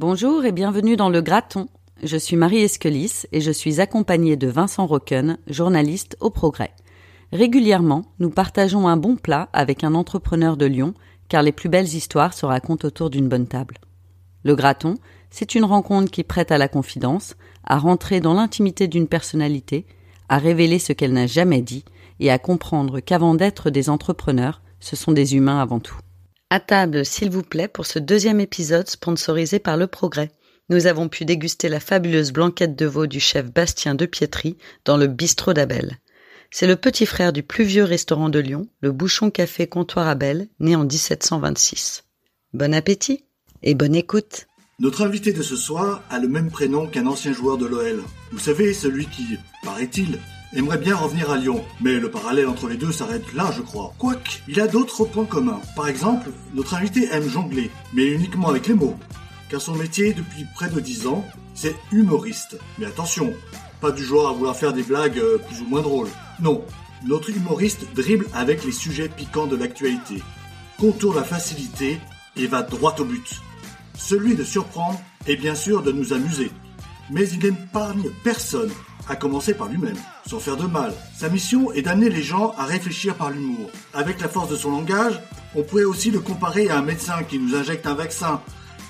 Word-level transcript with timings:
Bonjour 0.00 0.44
et 0.44 0.52
bienvenue 0.52 0.94
dans 0.94 1.08
Le 1.08 1.20
Graton. 1.20 1.66
Je 2.04 2.16
suis 2.16 2.36
Marie 2.36 2.62
Esquelis 2.62 3.26
et 3.32 3.40
je 3.40 3.50
suis 3.50 3.80
accompagnée 3.80 4.36
de 4.36 4.46
Vincent 4.46 4.86
Rocken, 4.86 5.38
journaliste 5.48 6.16
au 6.20 6.30
Progrès. 6.30 6.70
Régulièrement, 7.32 8.04
nous 8.20 8.30
partageons 8.30 8.86
un 8.86 8.96
bon 8.96 9.16
plat 9.16 9.48
avec 9.52 9.82
un 9.82 9.96
entrepreneur 9.96 10.56
de 10.56 10.66
Lyon, 10.66 10.94
car 11.28 11.42
les 11.42 11.50
plus 11.50 11.68
belles 11.68 11.92
histoires 11.96 12.32
se 12.32 12.46
racontent 12.46 12.86
autour 12.86 13.10
d'une 13.10 13.28
bonne 13.28 13.48
table. 13.48 13.78
Le 14.44 14.54
Graton, 14.54 14.98
c'est 15.30 15.56
une 15.56 15.64
rencontre 15.64 16.12
qui 16.12 16.22
prête 16.22 16.52
à 16.52 16.58
la 16.58 16.68
confidence, 16.68 17.34
à 17.64 17.76
rentrer 17.76 18.20
dans 18.20 18.34
l'intimité 18.34 18.86
d'une 18.86 19.08
personnalité, 19.08 19.84
à 20.28 20.38
révéler 20.38 20.78
ce 20.78 20.92
qu'elle 20.92 21.12
n'a 21.12 21.26
jamais 21.26 21.60
dit 21.60 21.84
et 22.20 22.30
à 22.30 22.38
comprendre 22.38 23.00
qu'avant 23.00 23.34
d'être 23.34 23.68
des 23.68 23.90
entrepreneurs, 23.90 24.62
ce 24.78 24.94
sont 24.94 25.10
des 25.10 25.34
humains 25.34 25.60
avant 25.60 25.80
tout. 25.80 25.98
À 26.50 26.60
table, 26.60 27.04
s'il 27.04 27.28
vous 27.30 27.42
plaît, 27.42 27.68
pour 27.68 27.84
ce 27.84 27.98
deuxième 27.98 28.40
épisode 28.40 28.88
sponsorisé 28.88 29.58
par 29.58 29.76
Le 29.76 29.86
Progrès. 29.86 30.30
Nous 30.70 30.86
avons 30.86 31.10
pu 31.10 31.26
déguster 31.26 31.68
la 31.68 31.78
fabuleuse 31.78 32.32
blanquette 32.32 32.74
de 32.74 32.86
veau 32.86 33.06
du 33.06 33.20
chef 33.20 33.52
Bastien 33.52 33.94
de 33.94 34.06
Pietri 34.06 34.56
dans 34.86 34.96
le 34.96 35.08
bistrot 35.08 35.52
d'Abel. 35.52 35.98
C'est 36.50 36.66
le 36.66 36.76
petit 36.76 37.04
frère 37.04 37.34
du 37.34 37.42
plus 37.42 37.64
vieux 37.64 37.84
restaurant 37.84 38.30
de 38.30 38.38
Lyon, 38.38 38.66
le 38.80 38.92
Bouchon 38.92 39.30
Café 39.30 39.66
Comptoir 39.66 40.08
Abel, 40.08 40.48
né 40.58 40.74
en 40.74 40.84
1726. 40.84 42.04
Bon 42.54 42.72
appétit 42.72 43.26
et 43.62 43.74
bonne 43.74 43.94
écoute. 43.94 44.46
Notre 44.78 45.02
invité 45.02 45.34
de 45.34 45.42
ce 45.42 45.56
soir 45.56 46.02
a 46.08 46.18
le 46.18 46.28
même 46.28 46.50
prénom 46.50 46.86
qu'un 46.86 47.06
ancien 47.06 47.34
joueur 47.34 47.58
de 47.58 47.66
l'OL. 47.66 48.02
Vous 48.32 48.38
savez, 48.38 48.72
celui 48.72 49.04
qui, 49.06 49.36
paraît-il, 49.62 50.18
aimerait 50.54 50.78
bien 50.78 50.96
revenir 50.96 51.30
à 51.30 51.36
Lyon. 51.36 51.64
Mais 51.80 51.94
le 51.94 52.10
parallèle 52.10 52.48
entre 52.48 52.68
les 52.68 52.76
deux 52.76 52.92
s'arrête 52.92 53.32
là, 53.34 53.50
je 53.56 53.62
crois. 53.62 53.94
Quoique, 53.98 54.30
il 54.48 54.60
a 54.60 54.66
d'autres 54.66 55.04
points 55.04 55.24
communs. 55.24 55.60
Par 55.76 55.88
exemple, 55.88 56.30
notre 56.54 56.74
invité 56.74 57.08
aime 57.12 57.28
jongler, 57.28 57.70
mais 57.92 58.06
uniquement 58.06 58.48
avec 58.48 58.66
les 58.66 58.74
mots. 58.74 58.96
Car 59.48 59.60
son 59.60 59.74
métier, 59.74 60.12
depuis 60.12 60.44
près 60.54 60.68
de 60.68 60.80
dix 60.80 61.06
ans, 61.06 61.24
c'est 61.54 61.76
humoriste. 61.92 62.58
Mais 62.78 62.86
attention, 62.86 63.32
pas 63.80 63.90
du 63.90 64.04
genre 64.04 64.28
à 64.28 64.32
vouloir 64.32 64.56
faire 64.56 64.72
des 64.72 64.82
blagues 64.82 65.18
euh, 65.18 65.38
plus 65.38 65.62
ou 65.62 65.66
moins 65.66 65.82
drôles. 65.82 66.08
Non, 66.40 66.64
notre 67.06 67.30
humoriste 67.30 67.86
dribble 67.94 68.26
avec 68.34 68.64
les 68.64 68.72
sujets 68.72 69.08
piquants 69.08 69.46
de 69.46 69.56
l'actualité, 69.56 70.22
contourne 70.78 71.16
la 71.16 71.24
facilité 71.24 72.00
et 72.36 72.46
va 72.46 72.62
droit 72.62 72.94
au 72.98 73.04
but. 73.04 73.40
Celui 73.96 74.34
de 74.34 74.44
surprendre 74.44 75.00
et 75.26 75.36
bien 75.36 75.54
sûr 75.54 75.82
de 75.82 75.92
nous 75.92 76.12
amuser. 76.12 76.50
Mais 77.10 77.28
il 77.28 77.38
n'épargne 77.38 78.10
personne, 78.22 78.70
à 79.08 79.16
commencer 79.16 79.54
par 79.54 79.68
lui-même, 79.68 79.96
sans 80.26 80.38
faire 80.38 80.56
de 80.56 80.66
mal. 80.66 80.92
Sa 81.16 81.28
mission 81.28 81.72
est 81.72 81.82
d'amener 81.82 82.10
les 82.10 82.22
gens 82.22 82.54
à 82.58 82.64
réfléchir 82.64 83.14
par 83.14 83.30
l'humour. 83.30 83.70
Avec 83.94 84.20
la 84.20 84.28
force 84.28 84.50
de 84.50 84.56
son 84.56 84.70
langage, 84.70 85.20
on 85.54 85.62
pourrait 85.62 85.84
aussi 85.84 86.10
le 86.10 86.20
comparer 86.20 86.68
à 86.68 86.78
un 86.78 86.82
médecin 86.82 87.22
qui 87.22 87.38
nous 87.38 87.54
injecte 87.54 87.86
un 87.86 87.94
vaccin. 87.94 88.40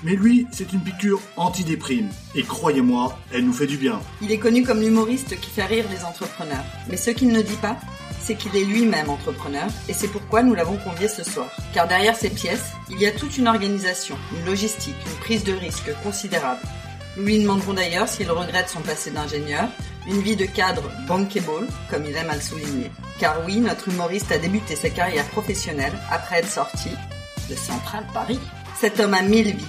Mais 0.03 0.15
lui, 0.15 0.47
c'est 0.51 0.71
une 0.71 0.81
piqûre 0.81 1.19
antidéprime. 1.35 2.09
Et 2.35 2.43
croyez-moi, 2.43 3.17
elle 3.33 3.45
nous 3.45 3.53
fait 3.53 3.67
du 3.67 3.77
bien. 3.77 3.99
Il 4.21 4.31
est 4.31 4.37
connu 4.37 4.63
comme 4.63 4.81
l'humoriste 4.81 5.39
qui 5.39 5.49
fait 5.49 5.65
rire 5.65 5.85
les 5.89 6.05
entrepreneurs. 6.05 6.63
Mais 6.89 6.97
ce 6.97 7.11
qu'il 7.11 7.29
ne 7.29 7.41
dit 7.41 7.57
pas, 7.61 7.77
c'est 8.21 8.35
qu'il 8.35 8.55
est 8.55 8.63
lui-même 8.63 9.09
entrepreneur 9.09 9.67
et 9.87 9.93
c'est 9.93 10.07
pourquoi 10.07 10.43
nous 10.43 10.53
l'avons 10.53 10.77
convié 10.77 11.07
ce 11.07 11.23
soir. 11.23 11.47
Car 11.73 11.87
derrière 11.87 12.15
ces 12.15 12.29
pièces, 12.29 12.73
il 12.89 12.99
y 12.99 13.07
a 13.07 13.11
toute 13.11 13.37
une 13.37 13.47
organisation, 13.47 14.15
une 14.37 14.45
logistique, 14.45 14.95
une 15.05 15.19
prise 15.19 15.43
de 15.43 15.53
risque 15.53 15.91
considérable. 16.03 16.59
Nous 17.17 17.25
lui 17.25 17.39
demanderons 17.39 17.73
d'ailleurs 17.73 18.07
s'il 18.07 18.31
regrette 18.31 18.69
son 18.69 18.81
passé 18.81 19.11
d'ingénieur, 19.11 19.67
une 20.07 20.21
vie 20.21 20.35
de 20.35 20.45
cadre 20.45 20.83
bankable, 21.07 21.67
comme 21.89 22.05
il 22.05 22.15
aime 22.15 22.29
à 22.29 22.35
le 22.35 22.41
souligner. 22.41 22.91
Car 23.19 23.43
oui, 23.45 23.57
notre 23.59 23.89
humoriste 23.89 24.31
a 24.31 24.37
débuté 24.37 24.75
sa 24.75 24.89
carrière 24.89 25.25
professionnelle 25.25 25.93
après 26.11 26.39
être 26.39 26.49
sorti 26.49 26.89
de 27.49 27.55
Central 27.55 28.05
Paris. 28.13 28.39
Cet 28.79 28.99
homme 28.99 29.13
a 29.13 29.21
mille 29.21 29.55
vies. 29.55 29.65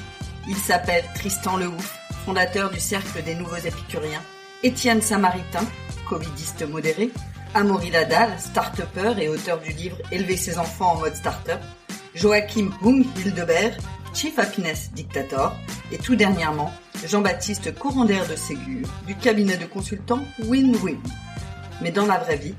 Il 0.48 0.56
s'appelle 0.56 1.04
Tristan 1.14 1.56
Lehouf, 1.56 1.98
fondateur 2.24 2.70
du 2.70 2.80
Cercle 2.80 3.22
des 3.22 3.34
Nouveaux 3.34 3.56
Épicuriens, 3.56 4.22
Étienne 4.62 5.02
Samaritain, 5.02 5.64
covidiste 6.08 6.68
modéré, 6.68 7.10
Amaury 7.54 7.90
Ladal, 7.90 8.30
start-upper 8.38 9.14
et 9.20 9.28
auteur 9.28 9.58
du 9.60 9.72
livre 9.72 9.96
Élever 10.12 10.36
ses 10.36 10.58
enfants 10.58 10.92
en 10.92 11.00
mode 11.00 11.16
start-up, 11.16 11.60
Joachim 12.14 12.70
Hung 12.82 13.04
Hildebert, 13.16 13.76
Chief 14.12 14.38
Happiness 14.38 14.90
Dictator, 14.92 15.56
et 15.92 15.98
tout 15.98 16.16
dernièrement, 16.16 16.72
Jean-Baptiste 17.06 17.74
Courander 17.74 18.20
de 18.28 18.36
Ségur, 18.36 18.88
du 19.06 19.14
cabinet 19.14 19.56
de 19.56 19.66
consultants 19.66 20.24
Win-Win. 20.44 20.98
Mais 21.80 21.90
dans 21.90 22.06
la 22.06 22.18
vraie 22.18 22.36
vie, 22.36 22.54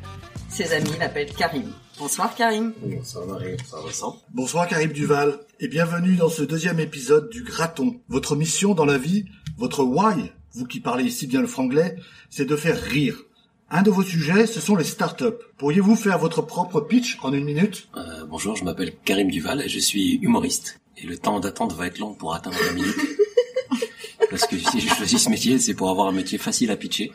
ses 0.49 0.73
amis 0.73 0.91
l'appellent 0.99 1.33
Karim. 1.33 1.71
Bonsoir 1.99 2.33
Karim. 2.35 2.73
Bonsoir 2.81 3.27
Marie, 3.27 3.55
bonsoir 3.57 3.85
Vincent. 3.85 4.21
Bonsoir 4.33 4.67
Karim 4.67 4.91
Duval, 4.91 5.39
et 5.59 5.67
bienvenue 5.67 6.15
dans 6.15 6.29
ce 6.29 6.41
deuxième 6.41 6.79
épisode 6.79 7.29
du 7.29 7.43
Graton. 7.43 7.99
Votre 8.07 8.35
mission 8.35 8.73
dans 8.73 8.85
la 8.85 8.97
vie, 8.97 9.25
votre 9.57 9.83
why, 9.83 10.31
vous 10.53 10.65
qui 10.65 10.79
parlez 10.79 11.09
si 11.09 11.27
bien 11.27 11.41
le 11.41 11.47
franglais, 11.47 11.97
c'est 12.29 12.45
de 12.45 12.55
faire 12.55 12.81
rire. 12.81 13.21
Un 13.69 13.83
de 13.83 13.91
vos 13.91 14.03
sujets, 14.03 14.47
ce 14.47 14.59
sont 14.59 14.75
les 14.75 14.83
startups. 14.83 15.37
Pourriez-vous 15.57 15.95
faire 15.95 16.17
votre 16.17 16.41
propre 16.41 16.81
pitch 16.81 17.17
en 17.21 17.31
une 17.31 17.45
minute? 17.45 17.87
Euh, 17.95 18.25
bonjour, 18.25 18.55
je 18.57 18.65
m'appelle 18.65 18.93
Karim 19.05 19.29
Duval 19.31 19.61
et 19.61 19.69
je 19.69 19.79
suis 19.79 20.15
humoriste. 20.15 20.80
Et 20.97 21.05
le 21.05 21.17
temps 21.17 21.39
d'attente 21.39 21.73
va 21.73 21.87
être 21.87 21.99
long 21.99 22.13
pour 22.13 22.33
atteindre 22.33 22.57
la 22.65 22.73
minute. 22.73 22.95
Parce 24.29 24.47
que 24.47 24.57
si 24.57 24.79
j'ai 24.79 24.87
choisi 24.87 25.19
ce 25.19 25.29
métier, 25.29 25.59
c'est 25.59 25.73
pour 25.73 25.89
avoir 25.89 26.07
un 26.07 26.11
métier 26.11 26.37
facile 26.37 26.71
à 26.71 26.77
pitcher. 26.77 27.11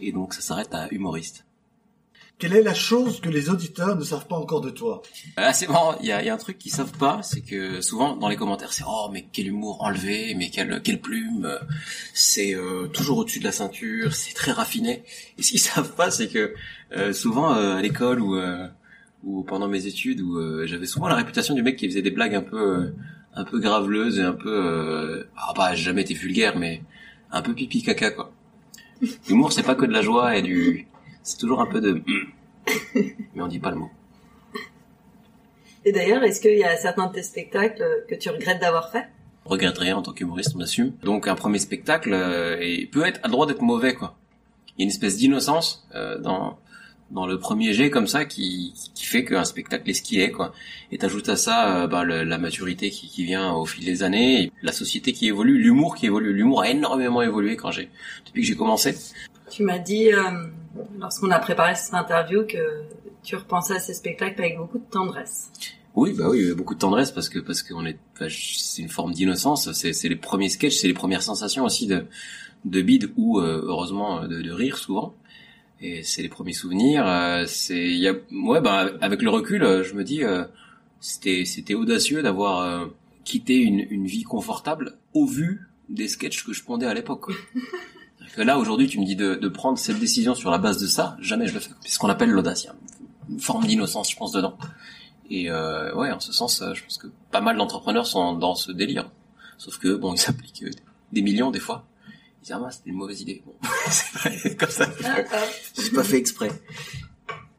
Et 0.00 0.12
donc 0.12 0.34
ça 0.34 0.40
s'arrête 0.40 0.72
à 0.74 0.88
humoriste. 0.92 1.44
Quelle 2.38 2.54
est 2.54 2.62
la 2.62 2.74
chose 2.74 3.20
que 3.20 3.28
les 3.28 3.50
auditeurs 3.50 3.96
ne 3.96 4.04
savent 4.04 4.28
pas 4.28 4.36
encore 4.36 4.60
de 4.60 4.70
toi? 4.70 5.02
Ah, 5.36 5.52
c'est 5.52 5.66
marrant, 5.66 5.98
il 6.00 6.06
y 6.06 6.12
a, 6.12 6.22
il 6.22 6.26
y 6.26 6.30
a 6.30 6.34
un 6.34 6.38
truc 6.38 6.56
qu'ils 6.56 6.70
savent 6.70 6.96
pas, 6.96 7.20
c'est 7.24 7.40
que 7.40 7.80
souvent 7.80 8.14
dans 8.14 8.28
les 8.28 8.36
commentaires 8.36 8.72
c'est 8.72 8.84
oh 8.86 9.08
mais 9.12 9.26
quel 9.32 9.48
humour 9.48 9.82
enlevé, 9.82 10.36
mais 10.36 10.48
quelle 10.48 10.80
quelle 10.82 11.00
plume, 11.00 11.58
c'est 12.14 12.54
euh, 12.54 12.86
toujours 12.86 13.18
au-dessus 13.18 13.40
de 13.40 13.44
la 13.44 13.50
ceinture, 13.50 14.14
c'est 14.14 14.34
très 14.34 14.52
raffiné. 14.52 15.02
Et 15.36 15.42
ce 15.42 15.50
qu'ils 15.50 15.60
savent 15.74 15.94
pas, 15.96 16.12
c'est 16.12 16.28
que 16.28 16.54
euh, 16.92 17.12
souvent 17.12 17.54
euh, 17.54 17.74
à 17.74 17.82
l'école 17.82 18.20
ou 18.20 18.36
euh, 18.36 18.68
ou 19.24 19.42
pendant 19.42 19.68
mes 19.68 19.86
études 19.86 20.20
où 20.20 20.38
euh, 20.38 20.66
j'avais 20.66 20.86
souvent 20.86 21.08
la 21.08 21.16
réputation 21.16 21.54
du 21.54 21.62
mec 21.62 21.76
qui 21.76 21.88
faisait 21.88 22.02
des 22.02 22.10
blagues 22.10 22.34
un 22.34 22.42
peu 22.42 22.60
euh, 22.60 22.94
un 23.34 23.44
peu 23.44 23.58
graveleuses 23.58 24.18
et 24.18 24.22
un 24.22 24.32
peu 24.32 24.50
euh, 24.50 25.24
ah 25.36 25.52
bah 25.56 25.74
j'ai 25.74 25.84
jamais 25.84 26.02
été 26.02 26.14
vulgaire 26.14 26.58
mais 26.58 26.82
un 27.30 27.42
peu 27.42 27.54
pipi 27.54 27.82
caca 27.82 28.10
quoi. 28.10 28.32
L'humour 29.28 29.52
c'est 29.52 29.62
pas 29.62 29.74
que 29.74 29.86
de 29.86 29.92
la 29.92 30.02
joie 30.02 30.36
et 30.36 30.42
du 30.42 30.86
c'est 31.22 31.38
toujours 31.38 31.60
un 31.60 31.66
peu 31.66 31.80
de 31.80 32.02
mais 32.94 33.42
on 33.42 33.48
dit 33.48 33.58
pas 33.58 33.70
le 33.70 33.76
mot. 33.76 33.90
Et 35.84 35.92
d'ailleurs, 35.92 36.22
est-ce 36.22 36.40
qu'il 36.40 36.58
y 36.58 36.64
a 36.64 36.76
certains 36.76 37.06
de 37.06 37.14
tes 37.14 37.22
spectacles 37.22 38.04
que 38.08 38.14
tu 38.14 38.28
regrettes 38.28 38.60
d'avoir 38.60 38.90
fait? 38.90 39.06
On 39.46 39.50
regrette 39.50 39.78
rien 39.78 39.96
en 39.96 40.02
tant 40.02 40.12
qu'humoriste, 40.12 40.52
on 40.54 40.60
assume. 40.60 40.92
Donc 41.02 41.26
un 41.28 41.34
premier 41.34 41.58
spectacle 41.58 42.12
euh, 42.12 42.58
et 42.60 42.86
peut 42.86 43.06
être 43.06 43.20
a 43.22 43.28
le 43.28 43.32
droit 43.32 43.46
d'être 43.46 43.62
mauvais 43.62 43.94
quoi. 43.94 44.16
Il 44.76 44.80
y 44.80 44.82
a 44.82 44.84
une 44.84 44.90
espèce 44.90 45.16
d'innocence 45.16 45.88
euh, 45.94 46.18
dans 46.18 46.58
dans 47.10 47.26
le 47.26 47.38
premier 47.38 47.72
jet 47.72 47.88
comme 47.90 48.06
ça 48.06 48.24
qui 48.26 48.74
qui 48.94 49.04
fait 49.06 49.24
qu'un 49.24 49.44
spectacle 49.44 49.88
est 49.88 49.94
ce 49.94 50.02
qu'il 50.02 50.20
est 50.20 50.30
quoi. 50.30 50.52
Et 50.92 50.98
t'ajoutes 50.98 51.28
à 51.30 51.36
ça 51.36 51.82
euh, 51.84 51.86
bah, 51.86 52.04
le- 52.04 52.24
la 52.24 52.36
maturité 52.38 52.90
qui, 52.90 53.08
qui 53.08 53.24
vient 53.24 53.52
au 53.54 53.64
fil 53.64 53.84
des 53.84 54.02
années, 54.02 54.42
et 54.44 54.52
la 54.62 54.72
société 54.72 55.12
qui 55.12 55.26
évolue, 55.26 55.58
l'humour 55.58 55.94
qui 55.96 56.06
évolue. 56.06 56.32
L'humour 56.32 56.62
a 56.62 56.68
énormément 56.70 57.22
évolué 57.22 57.56
quand 57.56 57.70
j'ai 57.70 57.88
depuis 58.26 58.42
que 58.42 58.46
j'ai 58.48 58.56
commencé. 58.56 58.94
Tu 59.50 59.62
m'as 59.62 59.78
dit, 59.78 60.12
euh, 60.12 60.20
lorsqu'on 60.98 61.30
a 61.30 61.38
préparé 61.38 61.74
cette 61.74 61.94
interview, 61.94 62.44
que 62.46 62.82
tu 63.22 63.36
repensais 63.36 63.76
à 63.76 63.80
ces 63.80 63.94
spectacles 63.94 64.40
avec 64.42 64.58
beaucoup 64.58 64.78
de 64.78 64.84
tendresse. 64.90 65.50
Oui, 65.94 66.12
bah 66.12 66.26
oui, 66.28 66.52
beaucoup 66.54 66.74
de 66.74 66.78
tendresse 66.78 67.10
parce 67.10 67.28
que 67.30 67.38
parce 67.38 67.62
qu'on 67.62 67.84
est, 67.86 67.96
je- 68.20 68.58
c'est 68.58 68.82
une 68.82 68.88
forme 68.90 69.12
d'innocence. 69.14 69.72
C'est 69.72 69.92
c'est 69.94 70.08
les 70.10 70.16
premiers 70.16 70.50
sketchs, 70.50 70.76
c'est 70.76 70.86
les 70.88 70.94
premières 70.94 71.22
sensations 71.22 71.64
aussi 71.64 71.86
de 71.86 72.04
de 72.64 72.82
bide 72.82 73.10
ou 73.16 73.40
euh, 73.40 73.62
heureusement 73.64 74.26
de, 74.26 74.42
de 74.42 74.50
rire 74.52 74.76
souvent. 74.76 75.14
Et 75.80 76.02
c'est 76.02 76.22
les 76.22 76.28
premiers 76.28 76.52
souvenirs. 76.52 77.06
euh, 77.06 77.44
c'est 77.46 77.88
y 77.88 78.08
a 78.08 78.14
ouais 78.32 78.60
bah 78.60 78.90
avec 79.00 79.22
le 79.22 79.30
recul, 79.30 79.62
euh, 79.62 79.84
je 79.84 79.94
me 79.94 80.02
dis 80.04 80.24
euh, 80.24 80.44
c'était 81.00 81.44
c'était 81.44 81.74
audacieux 81.74 82.22
d'avoir 82.22 82.60
euh, 82.60 82.86
quitté 83.24 83.56
une 83.56 83.80
une 83.90 84.06
vie 84.06 84.24
confortable 84.24 84.96
au 85.14 85.26
vu 85.26 85.68
des 85.88 86.08
sketchs 86.08 86.44
que 86.44 86.52
je 86.52 86.64
pondais 86.64 86.86
à 86.86 86.94
l'époque. 86.94 87.32
que 88.34 88.42
là 88.42 88.58
aujourd'hui, 88.58 88.88
tu 88.88 89.00
me 89.00 89.04
dis 89.04 89.16
de 89.16 89.34
de 89.34 89.48
prendre 89.48 89.78
cette 89.78 89.98
décision 89.98 90.34
sur 90.34 90.50
la 90.50 90.58
base 90.58 90.80
de 90.80 90.86
ça, 90.86 91.16
jamais 91.20 91.46
je 91.46 91.54
le 91.54 91.60
fais. 91.60 91.70
C'est 91.80 91.92
ce 91.92 91.98
qu'on 91.98 92.08
appelle 92.08 92.30
l'audace. 92.30 92.64
Il 92.64 93.34
une 93.34 93.40
forme 93.40 93.66
d'innocence, 93.66 94.10
je 94.10 94.16
pense 94.16 94.32
dedans. 94.32 94.56
Et 95.30 95.50
euh, 95.50 95.94
ouais, 95.94 96.10
en 96.10 96.20
ce 96.20 96.32
sens, 96.32 96.62
euh, 96.62 96.72
je 96.74 96.82
pense 96.82 96.96
que 96.98 97.08
pas 97.30 97.40
mal 97.40 97.56
d'entrepreneurs 97.56 98.06
sont 98.06 98.34
dans 98.34 98.54
ce 98.54 98.72
délire. 98.72 99.10
Sauf 99.58 99.78
que 99.78 99.94
bon, 99.94 100.14
ils 100.14 100.18
s'appliquent 100.26 100.64
des 101.12 101.22
millions 101.22 101.50
des 101.50 101.60
fois. 101.60 101.84
Ah 102.52 102.68
c'était 102.70 102.90
une 102.90 102.96
mauvaise 102.96 103.20
idée. 103.20 103.42
Bon, 103.44 103.54
c'est 103.90 104.12
vrai, 104.18 104.56
comme 104.56 104.70
ça. 104.70 104.88
J'ai 105.80 105.90
pas 105.90 106.04
fait 106.04 106.16
exprès. 106.18 106.50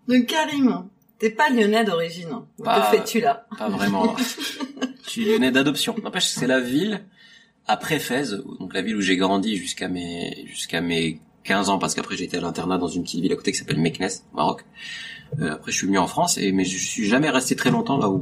Donc 0.07 0.25
Karim, 0.25 0.87
t'es 1.19 1.29
pas 1.29 1.49
lyonnais 1.49 1.83
d'origine. 1.85 2.29
Pas- 2.63 2.89
Que 2.91 2.97
fais-tu 2.97 3.21
là? 3.21 3.45
Pas 3.57 3.69
vraiment. 3.69 4.15
je 5.05 5.09
suis 5.09 5.25
lyonnais 5.25 5.51
d'adoption. 5.51 5.95
N'empêche, 6.03 6.27
c'est 6.27 6.47
la 6.47 6.59
ville 6.59 7.01
après 7.67 7.99
Fès, 7.99 8.31
donc 8.59 8.73
la 8.73 8.81
ville 8.81 8.95
où 8.95 9.01
j'ai 9.01 9.15
grandi 9.17 9.55
jusqu'à 9.55 9.87
mes 9.87 10.45
jusqu'à 10.47 10.81
mes 10.81 11.21
15 11.43 11.69
ans, 11.69 11.77
parce 11.77 11.93
qu'après 11.93 12.17
j'ai 12.17 12.23
été 12.25 12.37
à 12.37 12.41
l'internat 12.41 12.77
dans 12.79 12.87
une 12.87 13.03
petite 13.03 13.21
ville 13.21 13.31
à 13.31 13.35
côté 13.35 13.51
qui 13.51 13.57
s'appelle 13.59 13.79
Meknès, 13.79 14.25
au 14.33 14.37
Maroc. 14.37 14.65
Euh, 15.39 15.53
après, 15.53 15.71
je 15.71 15.77
suis 15.77 15.85
venu 15.85 15.99
en 15.99 16.07
France, 16.07 16.39
et 16.39 16.51
mais 16.51 16.65
je 16.65 16.77
suis 16.77 17.07
jamais 17.07 17.29
resté 17.29 17.55
très 17.55 17.69
longtemps 17.69 17.97
là 17.97 18.09
où 18.09 18.21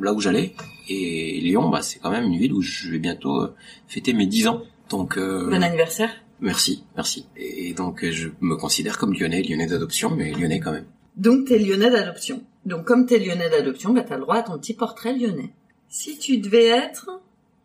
là 0.00 0.14
où 0.14 0.20
j'allais. 0.20 0.54
Et 0.88 1.38
Lyon, 1.42 1.68
bah, 1.68 1.82
c'est 1.82 1.98
quand 1.98 2.10
même 2.10 2.24
une 2.24 2.38
ville 2.38 2.54
où 2.54 2.62
je 2.62 2.88
vais 2.90 2.98
bientôt 2.98 3.42
euh, 3.42 3.54
fêter 3.88 4.14
mes 4.14 4.26
10 4.26 4.46
ans. 4.48 4.62
Donc, 4.88 5.16
euh, 5.18 5.48
Bon 5.50 5.62
anniversaire. 5.62 6.10
merci, 6.40 6.84
merci. 6.96 7.26
Et 7.36 7.74
donc, 7.74 8.04
je 8.08 8.28
me 8.40 8.56
considère 8.56 8.98
comme 8.98 9.12
lyonnais, 9.14 9.42
lyonnais 9.42 9.66
d'adoption, 9.66 10.10
mais 10.10 10.32
lyonnais 10.32 10.60
quand 10.60 10.72
même. 10.72 10.86
Donc 11.16 11.46
t'es 11.48 11.58
lyonnais 11.58 11.90
d'adoption. 11.90 12.42
Donc 12.64 12.84
comme 12.84 13.04
t'es 13.06 13.18
lyonnais 13.18 13.50
d'adoption, 13.50 13.92
bah 13.92 14.02
t'as 14.08 14.14
le 14.16 14.20
droit 14.22 14.36
à 14.36 14.42
ton 14.42 14.56
petit 14.58 14.74
portrait 14.74 15.12
lyonnais. 15.14 15.52
Si 15.88 16.16
tu 16.18 16.38
devais 16.38 16.66
être 16.66 17.10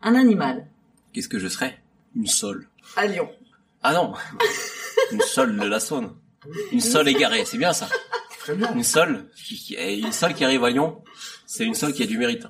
un 0.02 0.16
animal 0.16 0.66
Qu'est-ce 1.14 1.30
que 1.30 1.38
je 1.40 1.48
serais? 1.48 1.78
Une 2.16 2.26
sole. 2.26 2.68
à 2.96 3.06
Lyon, 3.06 3.30
Ah 3.84 3.94
non 3.94 4.14
Une 5.12 5.22
sole 5.22 5.58
de 5.60 5.66
la 5.68 5.80
Saône. 5.80 6.14
Une 6.72 6.80
sole 6.82 7.08
égarée, 7.10 7.46
c'est 7.46 7.58
bien 7.60 7.74
ça. 7.74 7.88
Très 8.40 8.56
bien. 8.56 8.74
Une 8.74 8.84
sole 8.84 9.26
qui, 9.36 9.76
eh, 9.78 10.00
une 10.00 10.12
sole 10.12 10.34
qui 10.34 10.44
arrive 10.44 10.64
à 10.64 10.70
Lyon, 10.72 11.02
c'est 11.46 11.64
une 11.66 11.76
sole 11.76 11.94
qui 11.94 12.02
a 12.04 12.08
du 12.08 12.18
mérite. 12.18 12.46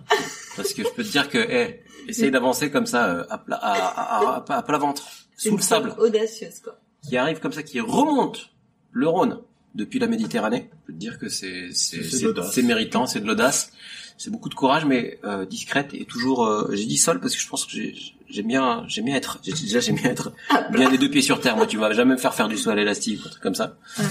Parce 0.55 0.73
que 0.73 0.83
je 0.83 0.89
peux 0.89 1.03
te 1.03 1.09
dire 1.09 1.27
que, 1.29 1.37
eh, 1.37 1.81
essaye 2.07 2.31
d'avancer 2.31 2.71
comme 2.71 2.85
ça, 2.85 3.07
euh, 3.09 3.23
à 3.29 3.38
plat, 3.38 3.57
à, 3.61 3.71
à, 3.73 4.44
à- 4.47 4.57
à 4.57 4.61
plat 4.63 4.77
ventre, 4.77 5.03
sous 5.38 5.55
le 5.55 5.61
sable, 5.61 5.94
audacieuse 5.97 6.59
quoi. 6.63 6.79
qui 7.07 7.17
arrive 7.17 7.39
comme 7.39 7.51
ça, 7.53 7.63
qui 7.63 7.79
remonte 7.79 8.50
le 8.91 9.07
Rhône 9.07 9.39
depuis 9.75 10.00
la 10.00 10.07
Méditerranée. 10.07 10.69
Je 10.71 10.88
peux 10.88 10.94
te 10.94 10.97
dire 11.00 11.17
que 11.19 11.29
c'est 11.29 11.69
c'est 11.73 12.61
méritant, 12.63 13.05
c'est 13.07 13.19
de 13.19 13.25
l'audace, 13.27 13.71
c'est 14.17 14.29
beaucoup 14.29 14.50
de 14.50 14.55
courage, 14.55 14.85
mais 14.85 15.19
euh, 15.23 15.45
discrète 15.45 15.89
et 15.94 16.05
toujours. 16.05 16.45
euh, 16.45 16.69
j'ai 16.73 16.85
dit 16.85 16.97
sol 16.97 17.19
parce 17.19 17.33
que 17.35 17.41
je 17.41 17.47
pense 17.47 17.65
que 17.65 17.71
j'ai- 17.71 17.95
j'aime 18.29 18.47
bien, 18.47 18.85
j'aime 18.88 19.05
bien 19.05 19.15
être. 19.15 19.39
j'ai- 19.44 19.51
Déjà, 19.53 19.79
j'aime 19.79 19.95
bien 19.95 20.11
être 20.11 20.31
bien 20.71 20.89
les 20.89 20.97
deux 21.00 21.09
pieds 21.09 21.21
sur 21.23 21.41
terre. 21.41 21.55
Moi, 21.57 21.65
tu 21.65 21.77
vas 21.77 21.91
jamais 21.94 22.13
me 22.13 22.19
faire 22.19 22.33
faire 22.35 22.47
du 22.47 22.57
saut 22.57 22.69
à 22.69 22.75
l'élastique, 22.75 23.21
ou 23.23 23.27
un 23.27 23.31
truc 23.31 23.41
comme 23.44 23.55
ça. 23.55 23.77
Ouais. 23.97 24.05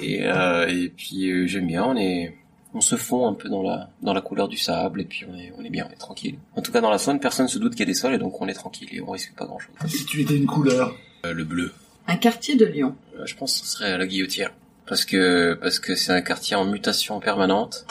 Et 0.00 0.24
euh, 0.26 0.66
et 0.68 0.88
puis 0.88 1.30
euh, 1.30 1.46
j'aime 1.46 1.66
bien. 1.66 1.84
On 1.84 1.96
est 1.96 2.34
on 2.74 2.80
se 2.80 2.96
fond 2.96 3.26
un 3.28 3.34
peu 3.34 3.48
dans 3.48 3.62
la 3.62 3.90
dans 4.02 4.14
la 4.14 4.20
couleur 4.20 4.48
du 4.48 4.56
sable 4.56 5.00
et 5.00 5.04
puis 5.04 5.24
on 5.30 5.36
est 5.36 5.52
on 5.58 5.62
est 5.64 5.70
bien, 5.70 5.86
on 5.88 5.92
est 5.92 5.96
tranquille. 5.96 6.36
En 6.56 6.62
tout 6.62 6.72
cas, 6.72 6.80
dans 6.80 6.90
la 6.90 6.98
Saône, 6.98 7.20
personne 7.20 7.48
se 7.48 7.58
doute 7.58 7.72
qu'il 7.72 7.80
y 7.80 7.82
a 7.82 7.86
des 7.86 7.94
sols 7.94 8.14
et 8.14 8.18
donc 8.18 8.40
on 8.40 8.48
est 8.48 8.54
tranquille 8.54 8.88
et 8.92 9.00
on 9.00 9.10
risque 9.10 9.34
pas 9.36 9.46
grand 9.46 9.58
chose. 9.58 9.74
Si 9.86 10.04
tu 10.06 10.20
étais 10.22 10.36
une 10.36 10.46
couleur, 10.46 10.94
le 11.24 11.44
bleu. 11.44 11.72
Un 12.06 12.16
quartier 12.16 12.56
de 12.56 12.64
Lyon. 12.64 12.96
Euh, 13.18 13.26
Je 13.26 13.36
pense 13.36 13.60
que 13.60 13.66
ce 13.66 13.72
serait 13.76 13.96
la 13.96 14.06
Guillotière. 14.06 14.52
Parce 14.86 15.04
que 15.04 15.54
parce 15.54 15.78
que 15.78 15.94
c'est 15.94 16.12
un 16.12 16.22
quartier 16.22 16.56
en 16.56 16.64
mutation 16.64 17.20
permanente. 17.20 17.86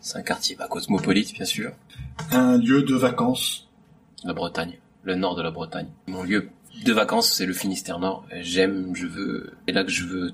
C'est 0.00 0.18
un 0.18 0.22
quartier 0.22 0.54
bah, 0.56 0.68
cosmopolite, 0.70 1.32
bien 1.34 1.44
sûr. 1.46 1.72
un 2.30 2.56
lieu 2.58 2.82
de 2.82 2.94
vacances, 2.94 3.68
La 4.24 4.32
Bretagne, 4.32 4.78
le 5.02 5.14
nord 5.16 5.34
de 5.34 5.42
la 5.42 5.50
Bretagne. 5.50 5.88
Mon 6.06 6.22
lieu 6.22 6.50
de 6.84 6.92
vacances, 6.92 7.32
c'est 7.32 7.46
le 7.46 7.52
Finistère 7.52 7.98
Nord. 7.98 8.24
J'aime, 8.40 8.94
je 8.94 9.06
veux, 9.06 9.54
c'est 9.66 9.74
là 9.74 9.82
que 9.82 9.90
je 9.90 10.04
veux 10.04 10.32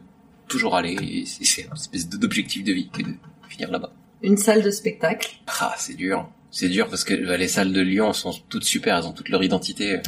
toujours 0.49 0.75
aller. 0.77 0.97
Et 1.01 1.25
c'est 1.25 1.45
c'est 1.45 1.63
une 1.63 1.73
espèce 1.73 2.09
d'objectif 2.09 2.63
de 2.65 2.73
vie 2.73 2.89
que 2.91 3.03
de 3.03 3.15
finir 3.55 3.71
là-bas. 3.71 3.93
Une 4.23 4.37
salle 4.37 4.63
de 4.63 4.71
spectacle. 4.71 5.31
Ah, 5.61 5.75
c'est 5.79 5.95
dur. 5.95 6.29
C'est 6.51 6.69
dur 6.69 6.89
parce 6.89 7.05
que 7.05 7.15
bah, 7.27 7.37
les 7.37 7.49
salles 7.49 7.73
de 7.73 7.81
Lyon 7.81 8.13
sont 8.13 8.33
toutes 8.49 8.65
super, 8.65 8.97
elles 8.99 9.05
ont 9.07 9.13
toute 9.13 9.29
leur 9.29 9.43
identité. 9.43 9.95
euh, 9.97 10.03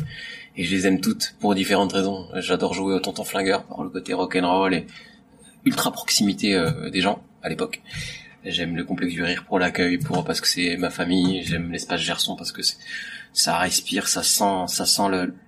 Et 0.56 0.64
je 0.64 0.74
les 0.74 0.86
aime 0.86 1.00
toutes 1.00 1.34
pour 1.40 1.54
différentes 1.54 1.92
raisons. 1.92 2.26
J'adore 2.36 2.72
jouer 2.74 2.94
au 2.94 3.00
tonton 3.00 3.24
flingueur 3.24 3.64
par 3.64 3.82
le 3.82 3.90
côté 3.90 4.14
rock'n'roll 4.14 4.74
et 4.74 4.86
ultra 5.64 5.90
proximité 5.92 6.54
euh, 6.54 6.88
des 6.90 7.00
gens 7.00 7.22
à 7.42 7.48
l'époque. 7.48 7.82
J'aime 8.44 8.76
le 8.76 8.84
complexe 8.84 9.12
du 9.12 9.22
rire 9.24 9.44
pour 9.44 9.58
l'accueil, 9.58 9.98
pour 9.98 10.24
parce 10.24 10.40
que 10.40 10.46
c'est 10.46 10.76
ma 10.76 10.90
famille. 10.90 11.42
J'aime 11.44 11.72
l'espace 11.72 12.00
Gerson 12.00 12.36
parce 12.36 12.52
que 12.52 12.62
ça 13.32 13.58
respire, 13.58 14.06
ça 14.08 14.22
sent, 14.22 14.64
ça 14.68 14.86
sent 14.86 15.02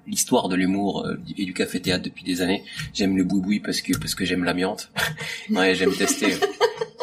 l'histoire 0.07 0.49
de 0.49 0.57
l'humour 0.57 1.07
euh, 1.07 1.15
et 1.39 1.45
du 1.45 1.55
café 1.55 1.81
théâtre 1.81 2.03
depuis 2.05 2.25
des 2.25 2.43
années. 2.43 2.65
J'aime 2.93 3.17
le 3.17 3.23
boui-boui 3.25 3.61
parce 3.61 3.81
que 3.83 3.97
parce 3.97 4.15
que 4.17 4.25
j'aime 4.25 4.43
l'amiante. 4.43 4.91
ouais, 5.51 5.75
j'aime 5.77 5.95
tester. 5.95 6.35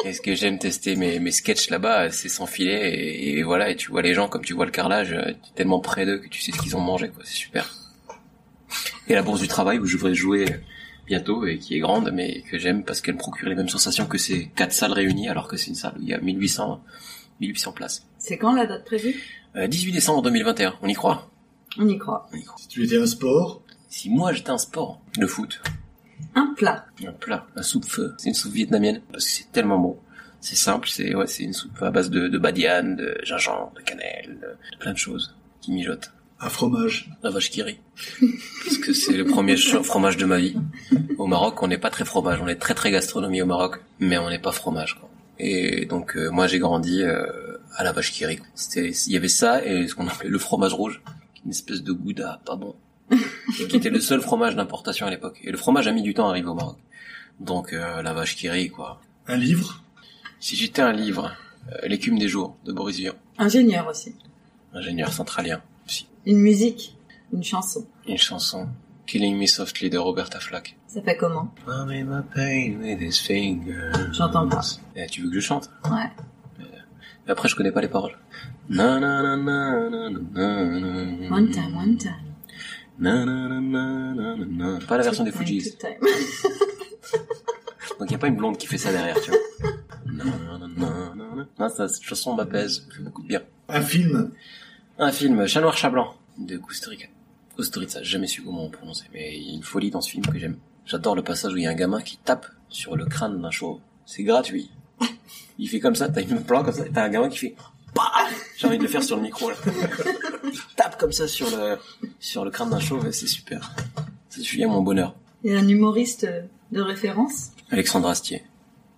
Est-ce 0.04 0.20
que 0.20 0.34
j'aime 0.34 0.58
tester 0.58 0.94
mes, 0.94 1.18
mes 1.18 1.32
sketchs 1.32 1.70
là-bas, 1.70 2.10
c'est 2.10 2.28
sans 2.28 2.46
filet 2.46 2.94
et, 2.94 3.38
et 3.38 3.42
voilà, 3.42 3.70
et 3.70 3.76
tu 3.76 3.90
vois 3.90 4.02
les 4.02 4.14
gens 4.14 4.28
comme 4.28 4.44
tu 4.44 4.52
vois 4.52 4.64
le 4.66 4.70
carrelage, 4.70 5.12
euh, 5.12 5.32
t'es 5.32 5.54
tellement 5.56 5.80
près 5.80 6.04
d'eux 6.06 6.18
que 6.18 6.28
tu 6.28 6.42
sais 6.42 6.52
ce 6.52 6.58
qu'ils 6.58 6.76
ont 6.76 6.80
mangé, 6.80 7.08
quoi, 7.08 7.22
c'est 7.24 7.34
super. 7.34 7.72
Et 9.08 9.14
la 9.14 9.22
bourse 9.22 9.40
du 9.40 9.48
travail 9.48 9.78
où 9.78 9.86
je 9.86 9.96
voudrais 9.96 10.14
jouer 10.14 10.44
bientôt 11.06 11.46
et 11.46 11.58
qui 11.58 11.74
est 11.76 11.78
grande, 11.78 12.10
mais 12.12 12.42
que 12.42 12.58
j'aime 12.58 12.84
parce 12.84 13.00
qu'elle 13.00 13.14
me 13.14 13.20
procure 13.20 13.48
les 13.48 13.54
mêmes 13.54 13.68
sensations 13.68 14.06
que 14.06 14.18
ces 14.18 14.48
quatre 14.54 14.72
salles 14.72 14.92
réunies, 14.92 15.28
alors 15.28 15.48
que 15.48 15.56
c'est 15.56 15.68
une 15.68 15.76
salle 15.76 15.94
où 15.98 16.02
il 16.02 16.08
y 16.08 16.14
a 16.14 16.18
1800, 16.18 16.82
1800 17.40 17.72
places. 17.72 18.06
C'est 18.18 18.36
quand 18.38 18.52
la 18.52 18.66
date 18.66 18.84
prévue? 18.84 19.14
Euh, 19.56 19.66
18 19.66 19.92
décembre 19.92 20.22
2021, 20.22 20.76
on 20.82 20.88
y 20.88 20.94
croit? 20.94 21.30
On 21.78 21.88
y 21.88 21.96
croit. 21.98 22.28
On 22.32 22.36
y 22.36 22.42
croit. 22.44 22.58
si 22.58 22.68
tu 22.68 22.84
étais 22.84 22.98
un 22.98 23.06
sport, 23.06 23.62
Si 23.88 24.10
moi 24.10 24.32
j'étais 24.32 24.50
un 24.50 24.58
sport, 24.58 25.00
le 25.18 25.26
foot, 25.26 25.62
Un 26.34 26.54
plat. 26.56 26.86
un 27.06 27.12
plat, 27.12 27.46
la 27.54 27.62
soupe 27.62 27.84
feu, 27.86 28.14
c'est 28.18 28.28
une 28.28 28.34
soupe 28.34 28.52
vietnamienne 28.52 29.00
parce 29.12 29.24
que 29.24 29.30
c'est 29.30 29.52
tellement 29.52 29.78
bon. 29.78 29.98
C'est 30.40 30.56
simple, 30.56 30.88
c'est 30.88 31.14
ouais, 31.14 31.26
c'est 31.26 31.42
une 31.42 31.52
soupe 31.52 31.82
à 31.82 31.90
base 31.90 32.10
de, 32.10 32.28
de 32.28 32.38
badiane, 32.38 32.96
de 32.96 33.18
gingembre, 33.22 33.72
de 33.76 33.82
cannelle, 33.82 34.38
de, 34.40 34.46
de 34.46 34.78
plein 34.78 34.92
de 34.92 34.98
choses 34.98 35.34
qui 35.60 35.72
mijotent. 35.72 36.12
un 36.40 36.48
fromage, 36.48 37.10
La 37.22 37.30
vache 37.30 37.50
qui 37.50 37.62
rit. 37.62 37.78
Parce 38.64 38.78
que 38.78 38.92
c'est 38.92 39.16
le 39.16 39.24
premier 39.24 39.56
fromage 39.56 40.16
de 40.16 40.26
ma 40.26 40.38
vie. 40.38 40.54
Au 41.18 41.26
Maroc, 41.26 41.62
on 41.62 41.68
n'est 41.68 41.78
pas 41.78 41.90
très 41.90 42.04
fromage, 42.04 42.40
on 42.40 42.48
est 42.48 42.56
très 42.56 42.74
très 42.74 42.90
gastronomie 42.90 43.42
au 43.42 43.46
Maroc, 43.46 43.80
mais 43.98 44.18
on 44.18 44.28
n'est 44.30 44.38
pas 44.38 44.52
fromage. 44.52 44.98
Quoi. 45.00 45.08
Et 45.38 45.86
donc 45.86 46.16
euh, 46.16 46.30
moi 46.30 46.46
j'ai 46.46 46.58
grandi 46.58 47.02
euh, 47.02 47.58
à 47.74 47.84
la 47.84 47.92
vache 47.92 48.12
qui 48.12 48.24
rit. 48.24 48.40
C'était, 48.54 48.90
il 48.90 49.12
y 49.12 49.16
avait 49.16 49.28
ça 49.28 49.64
et 49.64 49.88
ce 49.88 49.94
qu'on 49.94 50.06
appelait 50.06 50.30
le 50.30 50.38
fromage 50.38 50.74
rouge, 50.74 51.02
une 51.44 51.50
espèce 51.50 51.82
de 51.82 51.92
gouda 51.92 52.40
pas 52.44 52.56
bon, 52.56 52.74
qui 53.68 53.76
était 53.76 53.90
le 53.90 54.00
seul 54.00 54.20
fromage 54.20 54.56
d'importation 54.56 55.06
à 55.06 55.10
l'époque. 55.10 55.38
Et 55.42 55.50
le 55.50 55.56
fromage 55.58 55.86
a 55.86 55.92
mis 55.92 56.02
du 56.02 56.14
temps 56.14 56.26
à 56.26 56.30
arriver 56.30 56.48
au 56.48 56.54
Maroc. 56.54 56.76
Donc 57.40 57.72
euh, 57.72 58.02
la 58.02 58.12
vache 58.12 58.36
qui 58.36 58.48
rit 58.48 58.70
quoi. 58.70 59.00
un 59.28 59.36
livre, 59.36 59.82
Si 60.40 60.56
j'étais 60.56 60.82
un 60.82 60.92
livre, 60.92 61.32
euh, 61.72 61.86
l'écume 61.88 62.18
des 62.18 62.28
jours 62.28 62.56
de 62.64 62.72
Boris 62.72 62.96
Vian, 62.98 63.12
Ingénieur 63.38 63.86
aussi. 63.88 64.14
ingénieur 64.72 65.12
centralien 65.12 65.60
aussi. 65.86 66.06
Une 66.24 66.38
musique. 66.38 66.96
Une 67.32 67.42
chanson. 67.44 67.86
Une 68.08 68.18
chanson 68.18 68.68
Killing 69.06 69.36
Me 69.38 69.46
Softly 69.46 69.90
de 69.90 69.98
Roberta 69.98 70.40
Flack. 70.40 70.76
Ça 70.88 71.00
fait 71.02 71.16
comment? 71.16 71.52
J'entends 74.12 74.48
pas. 74.48 74.60
Eh, 74.96 75.06
tu 75.06 75.22
veux 75.22 75.28
que 75.28 75.34
je 75.34 75.40
chante? 75.40 75.70
Ouais. 75.90 76.10
Et 77.26 77.30
Après, 77.30 77.48
je 77.48 77.54
connais 77.56 77.70
pas 77.72 77.80
les 77.80 77.88
paroles. 77.88 78.16
Na 78.68 78.98
na 78.98 79.22
na 79.22 79.36
na 79.36 79.88
na 79.90 80.10
na 80.10 80.80
na. 80.80 81.36
One 81.36 81.50
time, 81.50 81.76
one 81.76 81.96
time. 81.96 82.14
Na 82.98 83.24
na 83.24 83.48
na 83.48 83.60
na 83.60 84.14
na 84.14 84.36
na 84.36 84.44
na. 84.46 84.78
Pas 84.86 84.96
la 84.96 85.02
version 85.04 85.24
des 85.24 85.32
Fujis. 85.32 85.76
Donc 87.98 88.10
y 88.10 88.14
a 88.14 88.18
pas 88.18 88.28
une 88.28 88.36
blonde 88.36 88.56
qui 88.58 88.66
fait 88.66 88.78
ça 88.78 88.90
derrière, 88.92 89.20
tu 89.20 89.30
vois. 89.30 89.40
Na 90.06 90.24
na 90.24 90.58
na 90.58 90.66
na 90.68 91.14
na 91.14 91.34
na. 91.36 91.46
Non, 91.58 91.68
ça, 91.68 91.88
cette 91.88 92.02
chanson 92.02 92.34
m'apaise, 92.34 92.86
fait 92.94 93.02
beaucoup 93.02 93.22
de 93.22 93.28
bien. 93.28 93.42
un 93.68 93.80
film, 93.82 94.30
Un 94.98 95.12
film, 95.12 95.46
Chat 95.46 95.60
noir, 95.60 95.76
chat 95.76 95.90
blanc, 95.90 96.14
de 96.38 96.56
Kusturica. 96.56 97.06
Kusturica, 97.56 98.02
j'ai 98.02 98.12
jamais 98.12 98.26
su 98.26 98.42
comment 98.42 98.64
on 98.64 98.70
prononçait, 98.70 99.06
mais 99.12 99.36
il 99.38 99.48
y 99.48 99.50
a 99.50 99.54
une 99.54 99.62
folie 99.62 99.90
dans 99.90 100.00
ce 100.00 100.10
film 100.10 100.24
que 100.26 100.38
j'aime. 100.38 100.56
J'adore 100.86 101.16
le 101.16 101.22
passage 101.22 101.52
où 101.52 101.56
il 101.56 101.64
y 101.64 101.66
a 101.66 101.70
un 101.70 101.74
gamin 101.74 102.00
qui 102.00 102.16
tape 102.16 102.46
sur 102.68 102.96
le 102.96 103.04
crâne 103.06 103.40
d'un 103.42 103.50
chauve. 103.50 103.80
C'est 104.06 104.22
gratuit. 104.22 104.70
Il 105.58 105.68
fait 105.68 105.80
comme 105.80 105.94
ça, 105.94 106.08
t'as 106.08 106.22
une 106.22 106.42
plan 106.42 106.62
comme 106.64 106.72
ça, 106.74 106.84
t'as 106.92 107.04
un 107.04 107.08
gamin 107.08 107.28
qui 107.28 107.38
fait 107.38 107.56
J'ai 108.56 108.66
envie 108.66 108.78
de 108.78 108.82
le 108.82 108.88
faire 108.88 109.02
sur 109.02 109.16
le 109.16 109.22
micro, 109.22 109.50
là. 109.50 109.56
Il 110.44 110.58
tape 110.76 110.98
comme 110.98 111.12
ça 111.12 111.28
sur 111.28 111.50
le, 111.50 111.78
sur 112.18 112.44
le 112.44 112.50
crâne 112.50 112.70
d'un 112.70 112.80
chauve, 112.80 113.06
et 113.06 113.12
c'est 113.12 113.26
super. 113.26 113.72
Ça 114.28 114.40
suffit 114.40 114.64
à 114.64 114.68
mon 114.68 114.82
bonheur. 114.82 115.14
A 115.46 115.50
un 115.50 115.68
humoriste 115.68 116.26
de 116.72 116.80
référence? 116.80 117.50
Alexandre 117.70 118.08
Astier. 118.08 118.44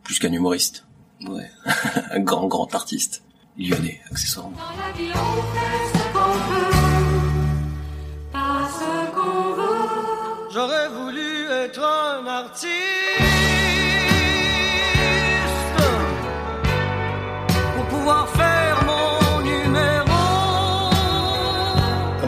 Plus 0.04 0.18
qu'un 0.18 0.32
humoriste. 0.32 0.84
Ouais. 1.26 1.50
un 2.10 2.20
grand, 2.20 2.46
grand 2.46 2.74
artiste. 2.74 3.22
Lyonnais, 3.58 4.00
accessoirement. 4.10 4.56
Dans 4.56 4.86
la 4.86 4.92
vie, 4.92 5.10
on 5.14 5.42
fait 5.52 5.98
ce 5.98 6.04
qu'on 6.12 6.32
veut, 6.48 6.72
pas 8.32 8.68
ce 8.78 9.14
qu'on 9.16 9.52
veut. 9.54 10.48
J'aurais 10.52 10.88
voulu 10.88 11.44
être 11.50 11.82
un 11.82 12.26
artiste 12.26 13.37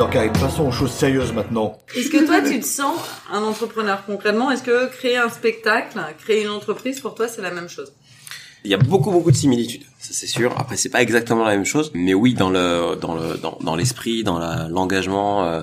alors 0.00 0.10
Karine, 0.10 0.32
passons 0.32 0.66
aux 0.66 0.72
choses 0.72 0.92
sérieuses 0.92 1.34
maintenant. 1.34 1.78
Est-ce 1.94 2.08
que 2.08 2.24
toi, 2.24 2.40
tu 2.40 2.58
te 2.58 2.64
sens 2.64 2.96
un 3.30 3.42
entrepreneur 3.42 4.02
concrètement? 4.06 4.50
Est-ce 4.50 4.62
que 4.62 4.88
créer 4.88 5.18
un 5.18 5.28
spectacle, 5.28 6.00
créer 6.18 6.42
une 6.42 6.48
entreprise, 6.48 7.00
pour 7.00 7.14
toi, 7.14 7.28
c'est 7.28 7.42
la 7.42 7.50
même 7.50 7.68
chose? 7.68 7.92
Il 8.64 8.70
y 8.70 8.74
a 8.74 8.78
beaucoup 8.78 9.10
beaucoup 9.10 9.30
de 9.30 9.36
similitudes, 9.36 9.82
ça 9.98 10.14
c'est 10.14 10.26
sûr. 10.26 10.54
Après 10.58 10.78
c'est 10.78 10.88
pas 10.88 11.02
exactement 11.02 11.44
la 11.44 11.50
même 11.50 11.66
chose, 11.66 11.90
mais 11.92 12.14
oui 12.14 12.32
dans 12.32 12.48
le 12.48 12.96
dans 12.98 13.14
le 13.14 13.36
dans, 13.36 13.58
dans 13.62 13.76
l'esprit, 13.76 14.24
dans 14.24 14.38
l'engagement. 14.68 15.44
euh, 15.44 15.62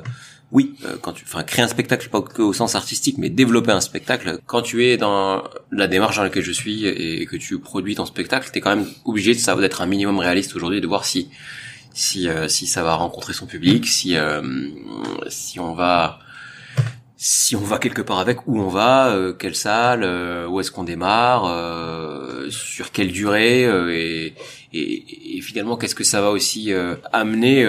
oui, 0.52 0.76
euh, 0.86 0.96
quand 1.02 1.14
tu, 1.14 1.26
enfin, 1.28 1.44
créer 1.44 1.66
un 1.66 1.68
spectacle 1.68 2.08
pas 2.10 2.22
que 2.22 2.42
au 2.44 2.54
sens 2.54 2.76
artistique, 2.76 3.18
mais 3.18 3.30
développer 3.30 3.72
un 3.72 3.82
spectacle. 3.82 4.40
Quand 4.46 4.62
tu 4.62 4.86
es 4.86 4.98
dans 4.98 5.44
la 5.72 5.88
démarche 5.88 6.16
dans 6.16 6.24
laquelle 6.24 6.44
je 6.44 6.52
suis 6.52 6.86
et 6.86 7.26
que 7.26 7.38
tu 7.38 7.60
produis 7.60 7.96
ton 7.96 8.06
spectacle, 8.06 8.50
t'es 8.54 8.62
quand 8.62 8.76
même 8.76 8.88
obligé 9.04 9.34
de 9.34 9.40
ça 9.40 9.56
d'être 9.56 9.82
un 9.82 9.88
minimum 9.88 10.20
réaliste 10.20 10.56
aujourd'hui, 10.56 10.80
de 10.80 10.88
voir 10.88 11.06
si 11.06 11.30
si 11.98 12.30
euh, 12.30 12.48
si 12.48 12.68
ça 12.68 12.84
va 12.84 12.94
rencontrer 12.94 13.34
son 13.34 13.48
public, 13.48 13.88
si 13.88 14.16
euh, 14.16 14.42
si 15.30 15.60
on 15.60 15.74
va 15.74 16.20
si 17.16 17.56
on 17.56 17.62
va 17.62 17.80
quelque 17.80 18.04
part 18.04 18.20
avec, 18.20 18.46
où 18.46 18.62
on 18.62 18.68
va, 18.68 19.10
euh, 19.10 19.34
quelle 19.34 19.56
salle, 19.56 20.04
euh, 20.04 20.48
où 20.48 20.60
est-ce 20.60 20.70
qu'on 20.70 20.84
démarre, 20.84 21.46
sur 22.52 22.92
quelle 22.92 23.12
durée, 23.12 23.64
et, 24.72 25.42
finalement 25.42 25.76
qu'est-ce 25.76 25.96
que 25.96 26.04
ça 26.04 26.22
va 26.22 26.30
aussi 26.30 26.72
amener 27.12 27.68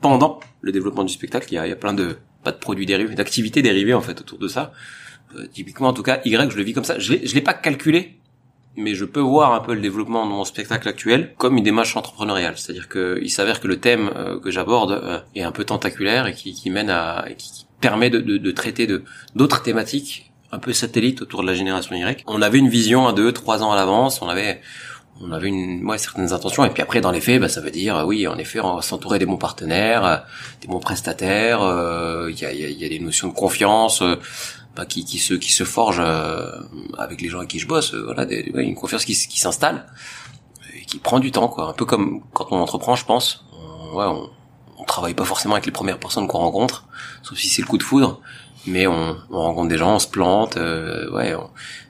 pendant 0.00 0.40
le 0.60 0.72
développement 0.72 1.04
du 1.04 1.12
spectacle. 1.12 1.46
Il 1.52 1.54
y 1.54 1.58
a, 1.58 1.66
il 1.66 1.70
y 1.70 1.72
a 1.72 1.76
plein 1.76 1.94
de 1.94 2.16
pas 2.42 2.50
de 2.50 2.58
produits 2.58 2.86
dérivés, 2.86 3.14
d'activités 3.14 3.62
dérivées 3.62 3.94
en 3.94 4.00
fait 4.00 4.20
autour 4.20 4.38
de 4.38 4.48
ça. 4.48 4.72
Typiquement, 5.52 5.88
en 5.88 5.92
tout 5.92 6.02
cas, 6.02 6.20
Y, 6.24 6.50
je 6.50 6.56
le 6.56 6.64
vis 6.64 6.72
comme 6.72 6.84
ça. 6.84 6.98
Je 6.98 7.12
l'ai, 7.12 7.26
je 7.26 7.34
l'ai 7.34 7.40
pas 7.40 7.54
calculé, 7.54 8.18
mais 8.76 8.94
je 8.94 9.04
peux 9.04 9.20
voir 9.20 9.52
un 9.52 9.60
peu 9.60 9.74
le 9.74 9.80
développement 9.80 10.24
de 10.24 10.30
mon 10.30 10.44
spectacle 10.44 10.88
actuel 10.88 11.34
comme 11.36 11.58
une 11.58 11.64
démarche 11.64 11.96
entrepreneuriale. 11.96 12.54
C'est-à-dire 12.56 12.88
que 12.88 13.18
il 13.22 13.30
s'avère 13.30 13.60
que 13.60 13.68
le 13.68 13.78
thème 13.78 14.10
euh, 14.16 14.40
que 14.40 14.50
j'aborde 14.50 14.92
euh, 14.92 15.18
est 15.34 15.42
un 15.42 15.52
peu 15.52 15.64
tentaculaire 15.64 16.26
et 16.26 16.34
qui, 16.34 16.54
qui 16.54 16.70
mène 16.70 16.90
à, 16.90 17.26
qui, 17.36 17.66
permet 17.80 18.10
de, 18.10 18.20
de, 18.20 18.50
traiter 18.52 18.86
de 18.86 19.02
d'autres 19.34 19.60
thématiques 19.62 20.30
un 20.52 20.58
peu 20.60 20.72
satellites 20.72 21.20
autour 21.20 21.42
de 21.42 21.48
la 21.48 21.54
génération 21.54 21.96
Y. 21.96 22.22
On 22.28 22.40
avait 22.40 22.58
une 22.58 22.68
vision 22.68 23.08
à 23.08 23.12
deux, 23.12 23.32
trois 23.32 23.62
ans 23.64 23.72
à 23.72 23.76
l'avance. 23.76 24.22
On 24.22 24.28
avait 24.28 24.60
on 25.20 25.30
avait 25.32 25.48
une 25.48 25.84
ouais, 25.84 25.98
certaines 25.98 26.32
intentions 26.32 26.64
et 26.64 26.70
puis 26.70 26.82
après 26.82 27.00
dans 27.00 27.10
les 27.10 27.20
faits 27.20 27.40
bah, 27.40 27.48
ça 27.48 27.60
veut 27.60 27.70
dire 27.70 28.02
oui 28.06 28.26
en 28.26 28.38
effet 28.38 28.60
on 28.60 28.76
va 28.76 28.82
s'entourer 28.82 29.18
des 29.18 29.26
bons 29.26 29.36
partenaires 29.36 30.04
euh, 30.04 30.16
des 30.62 30.68
bons 30.68 30.80
prestataires 30.80 31.60
il 32.28 32.40
y, 32.40 32.44
a, 32.44 32.52
y, 32.52 32.64
a, 32.64 32.68
y 32.68 32.84
a 32.84 32.88
des 32.88 32.98
notions 32.98 33.28
de 33.28 33.34
confiance 33.34 34.02
bah, 34.76 34.86
qui, 34.86 35.04
qui 35.04 35.18
se 35.18 35.34
qui 35.34 35.52
se 35.52 35.64
forgent 35.64 36.00
euh, 36.00 36.50
avec 36.98 37.20
les 37.20 37.28
gens 37.28 37.38
avec 37.38 37.50
qui 37.50 37.58
je 37.58 37.66
bosse 37.66 37.94
euh, 37.94 38.04
voilà 38.04 38.24
des, 38.24 38.50
ouais, 38.54 38.64
une 38.64 38.74
confiance 38.74 39.04
qui, 39.04 39.14
qui 39.14 39.38
s'installe 39.38 39.86
et 40.74 40.84
qui 40.86 40.98
prend 40.98 41.20
du 41.20 41.30
temps 41.30 41.48
quoi. 41.48 41.68
Un 41.68 41.72
peu 41.72 41.84
comme 41.84 42.22
quand 42.32 42.48
on 42.50 42.56
entreprend 42.56 42.94
je 42.96 43.04
pense. 43.04 43.44
On, 43.52 43.96
ouais 43.96 44.06
on, 44.06 44.30
on 44.78 44.84
travaille 44.84 45.14
pas 45.14 45.24
forcément 45.24 45.54
avec 45.54 45.66
les 45.66 45.72
premières 45.72 45.98
personnes 45.98 46.26
qu'on 46.26 46.38
rencontre 46.38 46.86
sauf 47.22 47.38
si 47.38 47.48
c'est 47.48 47.62
le 47.62 47.68
coup 47.68 47.78
de 47.78 47.82
foudre 47.82 48.20
mais 48.66 48.86
on, 48.86 49.16
on 49.30 49.40
rencontre 49.40 49.68
des 49.68 49.78
gens 49.78 49.94
on 49.94 49.98
se 49.98 50.08
plante 50.08 50.56
euh, 50.56 51.10
ouais 51.12 51.34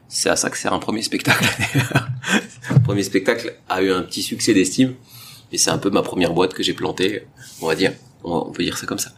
c'est 0.08 0.28
à 0.28 0.36
ça 0.36 0.50
que 0.50 0.58
sert 0.58 0.74
un 0.74 0.78
premier 0.78 1.00
spectacle. 1.02 1.42
Le 2.70 2.82
premier 2.82 3.02
spectacle 3.02 3.56
a 3.70 3.80
eu 3.82 3.90
un 3.90 4.02
petit 4.02 4.22
succès 4.22 4.52
d'estime 4.52 4.94
et 5.52 5.58
c'est 5.58 5.70
un 5.70 5.78
peu 5.78 5.88
ma 5.88 6.02
première 6.02 6.34
boîte 6.34 6.52
que 6.52 6.62
j'ai 6.62 6.74
plantée 6.74 7.26
on 7.62 7.66
va 7.66 7.74
dire. 7.74 7.92
On 8.22 8.52
peut 8.52 8.62
dire 8.62 8.76
ça 8.76 8.86
comme 8.86 8.98
ça 8.98 9.12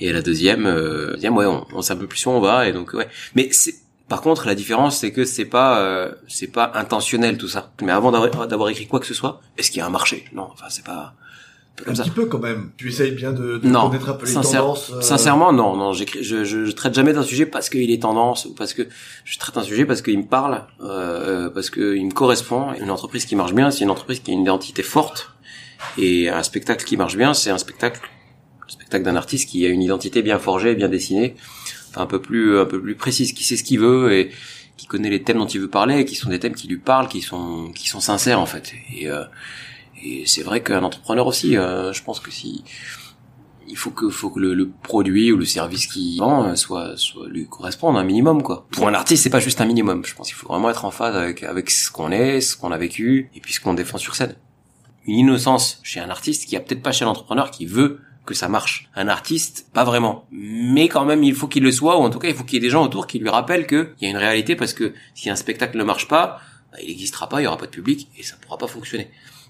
et 0.00 0.12
la 0.12 0.22
deuxième 0.22 0.66
euh, 0.66 1.12
deuxième 1.14 1.36
ouais 1.36 1.46
on, 1.46 1.66
on 1.72 1.82
sait 1.82 1.92
un 1.92 1.96
peu 1.96 2.06
plus 2.06 2.24
où 2.26 2.30
on 2.30 2.40
va 2.40 2.68
et 2.68 2.72
donc 2.72 2.92
ouais 2.94 3.08
mais 3.34 3.48
c'est 3.52 3.74
par 4.08 4.20
contre 4.20 4.46
la 4.46 4.54
différence 4.54 4.98
c'est 4.98 5.10
que 5.12 5.24
c'est 5.24 5.44
pas 5.46 5.80
euh, 5.80 6.12
c'est 6.28 6.52
pas 6.52 6.70
intentionnel 6.74 7.38
tout 7.38 7.48
ça 7.48 7.72
mais 7.82 7.92
avant 7.92 8.10
d'avoir 8.12 8.68
écrit 8.68 8.86
quoi 8.86 9.00
que 9.00 9.06
ce 9.06 9.14
soit 9.14 9.40
est-ce 9.58 9.70
qu'il 9.70 9.78
y 9.78 9.82
a 9.82 9.86
un 9.86 9.90
marché? 9.90 10.24
Non 10.32 10.48
enfin 10.52 10.66
c'est 10.68 10.84
pas 10.84 11.14
un 11.14 11.76
peu 11.76 11.82
Un 11.82 11.86
comme 11.86 11.96
ça 11.96 12.02
petit 12.04 12.10
peu 12.10 12.24
quand 12.24 12.38
même. 12.38 12.70
Tu 12.78 12.88
essayes 12.88 13.10
bien 13.10 13.32
de, 13.32 13.58
de 13.58 13.68
non, 13.68 13.88
connaître 13.90 14.08
un 14.08 14.14
peu 14.14 14.24
les 14.24 14.32
sincère- 14.32 14.62
tendances. 14.62 14.92
euh, 14.94 15.00
sincèrement, 15.02 15.52
non, 15.52 15.76
non. 15.76 15.92
j'écris- 15.92 16.22
Je, 16.22 16.42
je, 16.42 16.64
je 16.64 16.72
traite 16.72 16.94
jamais 16.94 17.12
d'un 17.12 17.22
sujet 17.22 17.44
parce 17.44 17.68
qu'il 17.68 17.90
est 17.90 18.00
tendance 18.00 18.46
ou 18.46 18.54
parce 18.54 18.72
que 18.72 18.88
je 19.26 19.38
traite 19.38 19.58
un 19.58 19.62
sujet 19.62 19.84
parce 19.84 20.00
qu'il 20.00 20.16
me 20.18 20.24
parle, 20.24 20.62
euh, 20.82 21.50
parce 21.50 21.68
qu'il 21.68 22.06
me 22.06 22.12
correspond. 22.12 22.72
Une 22.80 22.90
entreprise 22.90 23.26
qui 23.26 23.36
marche 23.36 23.52
bien, 23.52 23.70
c'est 23.70 23.84
une 23.84 23.90
entreprise 23.90 24.20
qui 24.20 24.30
a 24.30 24.34
une 24.34 24.40
identité 24.40 24.82
forte. 24.82 25.32
Et 25.98 26.30
un 26.30 26.42
spectacle 26.42 26.82
qui 26.86 26.96
marche 26.96 27.16
bien, 27.18 27.34
c'est 27.34 27.50
un 27.50 27.58
spectacle, 27.58 28.00
le 28.66 28.72
spectacle 28.72 29.04
d'un 29.04 29.16
artiste 29.16 29.48
qui 29.48 29.64
a 29.66 29.68
une 29.68 29.82
identité 29.82 30.22
bien 30.22 30.38
forgée, 30.38 30.74
bien 30.74 30.88
dessinée, 30.88 31.36
enfin 31.90 32.02
un 32.02 32.06
peu 32.06 32.20
plus, 32.20 32.58
un 32.58 32.66
peu 32.66 32.80
plus 32.80 32.94
précise, 32.94 33.32
qui 33.32 33.44
sait 33.44 33.56
ce 33.56 33.64
qu'il 33.64 33.80
veut 33.80 34.12
et 34.12 34.30
qui 34.76 34.86
connaît 34.86 35.10
les 35.10 35.22
thèmes 35.22 35.38
dont 35.38 35.46
il 35.46 35.60
veut 35.60 35.70
parler, 35.70 36.00
et 36.00 36.04
qui 36.04 36.14
sont 36.14 36.28
des 36.28 36.38
thèmes 36.38 36.54
qui 36.54 36.68
lui 36.68 36.78
parlent, 36.78 37.08
qui 37.08 37.22
sont, 37.22 37.72
qui 37.74 37.88
sont 37.88 38.00
sincères 38.00 38.40
en 38.40 38.46
fait. 38.46 38.72
Et, 38.94 39.08
euh, 39.08 39.24
et 40.02 40.24
c'est 40.26 40.42
vrai 40.42 40.62
qu'un 40.62 40.82
entrepreneur 40.82 41.26
aussi, 41.26 41.56
euh, 41.56 41.92
je 41.92 42.02
pense 42.02 42.20
que 42.20 42.30
si 42.30 42.62
il 43.68 43.76
faut 43.76 43.90
que 43.90 44.08
faut 44.10 44.30
que 44.30 44.38
le, 44.38 44.54
le 44.54 44.68
produit 44.68 45.32
ou 45.32 45.36
le 45.36 45.44
service 45.44 45.86
qu'il 45.86 46.18
vend 46.18 46.44
euh, 46.44 46.54
soit 46.54 46.96
soit 46.96 47.26
lui 47.28 47.48
corresponde 47.48 47.96
un 47.96 48.04
minimum 48.04 48.42
quoi. 48.42 48.66
Pour 48.70 48.86
un 48.86 48.94
artiste, 48.94 49.24
c'est 49.24 49.30
pas 49.30 49.40
juste 49.40 49.60
un 49.60 49.64
minimum. 49.66 50.04
Je 50.04 50.14
pense 50.14 50.28
qu'il 50.28 50.36
faut 50.36 50.46
vraiment 50.48 50.70
être 50.70 50.84
en 50.84 50.90
phase 50.90 51.16
avec 51.16 51.42
avec 51.42 51.70
ce 51.70 51.90
qu'on 51.90 52.12
est, 52.12 52.40
ce 52.40 52.56
qu'on 52.56 52.70
a 52.70 52.78
vécu 52.78 53.30
et 53.34 53.40
puis 53.40 53.52
ce 53.52 53.60
qu'on 53.60 53.74
défend 53.74 53.98
sur 53.98 54.14
scène. 54.14 54.36
Une 55.06 55.18
innocence 55.18 55.80
chez 55.82 56.00
un 56.00 56.10
artiste 56.10 56.46
qui 56.46 56.56
a 56.56 56.60
peut-être 56.60 56.82
pas 56.82 56.92
chez 56.92 57.04
l'entrepreneur 57.04 57.50
qui 57.50 57.66
veut 57.66 58.00
que 58.26 58.34
ça 58.34 58.48
marche. 58.48 58.90
Un 58.94 59.08
artiste, 59.08 59.66
pas 59.72 59.84
vraiment. 59.84 60.26
Mais 60.30 60.88
quand 60.88 61.04
même, 61.06 61.22
il 61.24 61.34
faut 61.34 61.46
qu'il 61.48 61.62
le 61.62 61.72
soit, 61.72 61.98
ou 61.98 62.02
en 62.02 62.10
tout 62.10 62.18
cas, 62.18 62.28
il 62.28 62.34
faut 62.34 62.44
qu'il 62.44 62.54
y 62.54 62.56
ait 62.58 62.60
des 62.66 62.70
gens 62.70 62.84
autour 62.84 63.06
qui 63.06 63.18
lui 63.18 63.30
rappellent 63.30 63.66
qu'il 63.66 63.88
y 64.02 64.06
a 64.06 64.10
une 64.10 64.16
réalité, 64.16 64.56
parce 64.56 64.74
que 64.74 64.92
si 65.14 65.30
un 65.30 65.36
spectacle 65.36 65.78
ne 65.78 65.84
marche 65.84 66.08
pas, 66.08 66.40
bah, 66.72 66.78
il 66.82 66.88
n'existera 66.88 67.28
pas, 67.28 67.40
il 67.40 67.44
y 67.44 67.46
aura 67.46 67.56
pas 67.56 67.66
de 67.66 67.70
public, 67.70 68.08
et 68.18 68.22
ça 68.22 68.36
pourra 68.42 68.58
pas 68.58 68.66
fonctionner. 68.66 69.08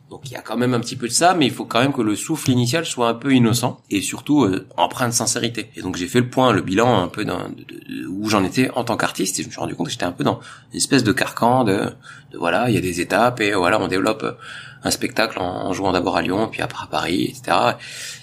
Donc 0.09 0.21
il 0.27 0.35
y 0.35 0.37
a 0.37 0.41
quand 0.41 0.57
même 0.57 0.73
un 0.73 0.79
petit 0.79 0.95
peu 0.95 1.09
de 1.09 1.13
ça, 1.13 1.35
mais 1.35 1.47
il 1.47 1.51
faut 1.53 1.65
quand 1.65 1.81
même 1.81 1.93
que 1.93 2.01
le 2.01 2.15
souffle 2.15 2.49
initial 2.53 2.87
soit 2.87 3.09
un 3.09 3.15
peu 3.15 3.35
innocent 3.35 3.81
et 3.91 4.01
surtout 4.01 4.45
euh, 4.45 4.69
empreint 4.77 5.09
de 5.09 5.13
sincérité. 5.13 5.69
Et 5.75 5.83
donc 5.83 5.97
j'ai 5.97 6.07
fait 6.07 6.21
le 6.21 6.31
point, 6.31 6.53
le 6.53 6.63
bilan 6.63 7.03
un 7.03 7.09
peu 7.09 7.25
d'un- 7.25 7.49
de, 7.49 7.65
de- 7.65 8.03
de 8.03 8.07
où 8.07 8.29
j'en 8.29 8.45
étais 8.45 8.71
en 8.77 8.85
tant 8.85 8.97
qu'artiste 8.97 9.41
et 9.41 9.43
je 9.43 9.49
me 9.49 9.51
suis 9.51 9.59
rendu 9.59 9.75
compte 9.75 9.87
que 9.87 9.93
j'étais 9.93 10.05
un 10.05 10.13
peu 10.13 10.23
dans 10.23 10.39
une 10.73 10.77
espèce 10.77 11.03
de 11.03 11.11
carcan 11.11 11.65
de, 11.65 11.91
voilà, 12.39 12.69
il 12.71 12.77
y 12.77 12.79
a 12.79 12.81
des 12.81 13.01
étapes 13.01 13.41
et 13.41 13.53
voilà, 13.55 13.81
on 13.81 13.89
développe 13.89 14.39
un 14.85 14.91
spectacle 14.91 15.39
en, 15.39 15.67
en 15.67 15.73
jouant 15.73 15.93
d'abord 15.93 16.17
à 16.17 16.23
Lyon, 16.23 16.49
puis 16.51 16.63
après 16.63 16.85
à 16.85 16.87
Paris, 16.87 17.25
etc. 17.25 17.57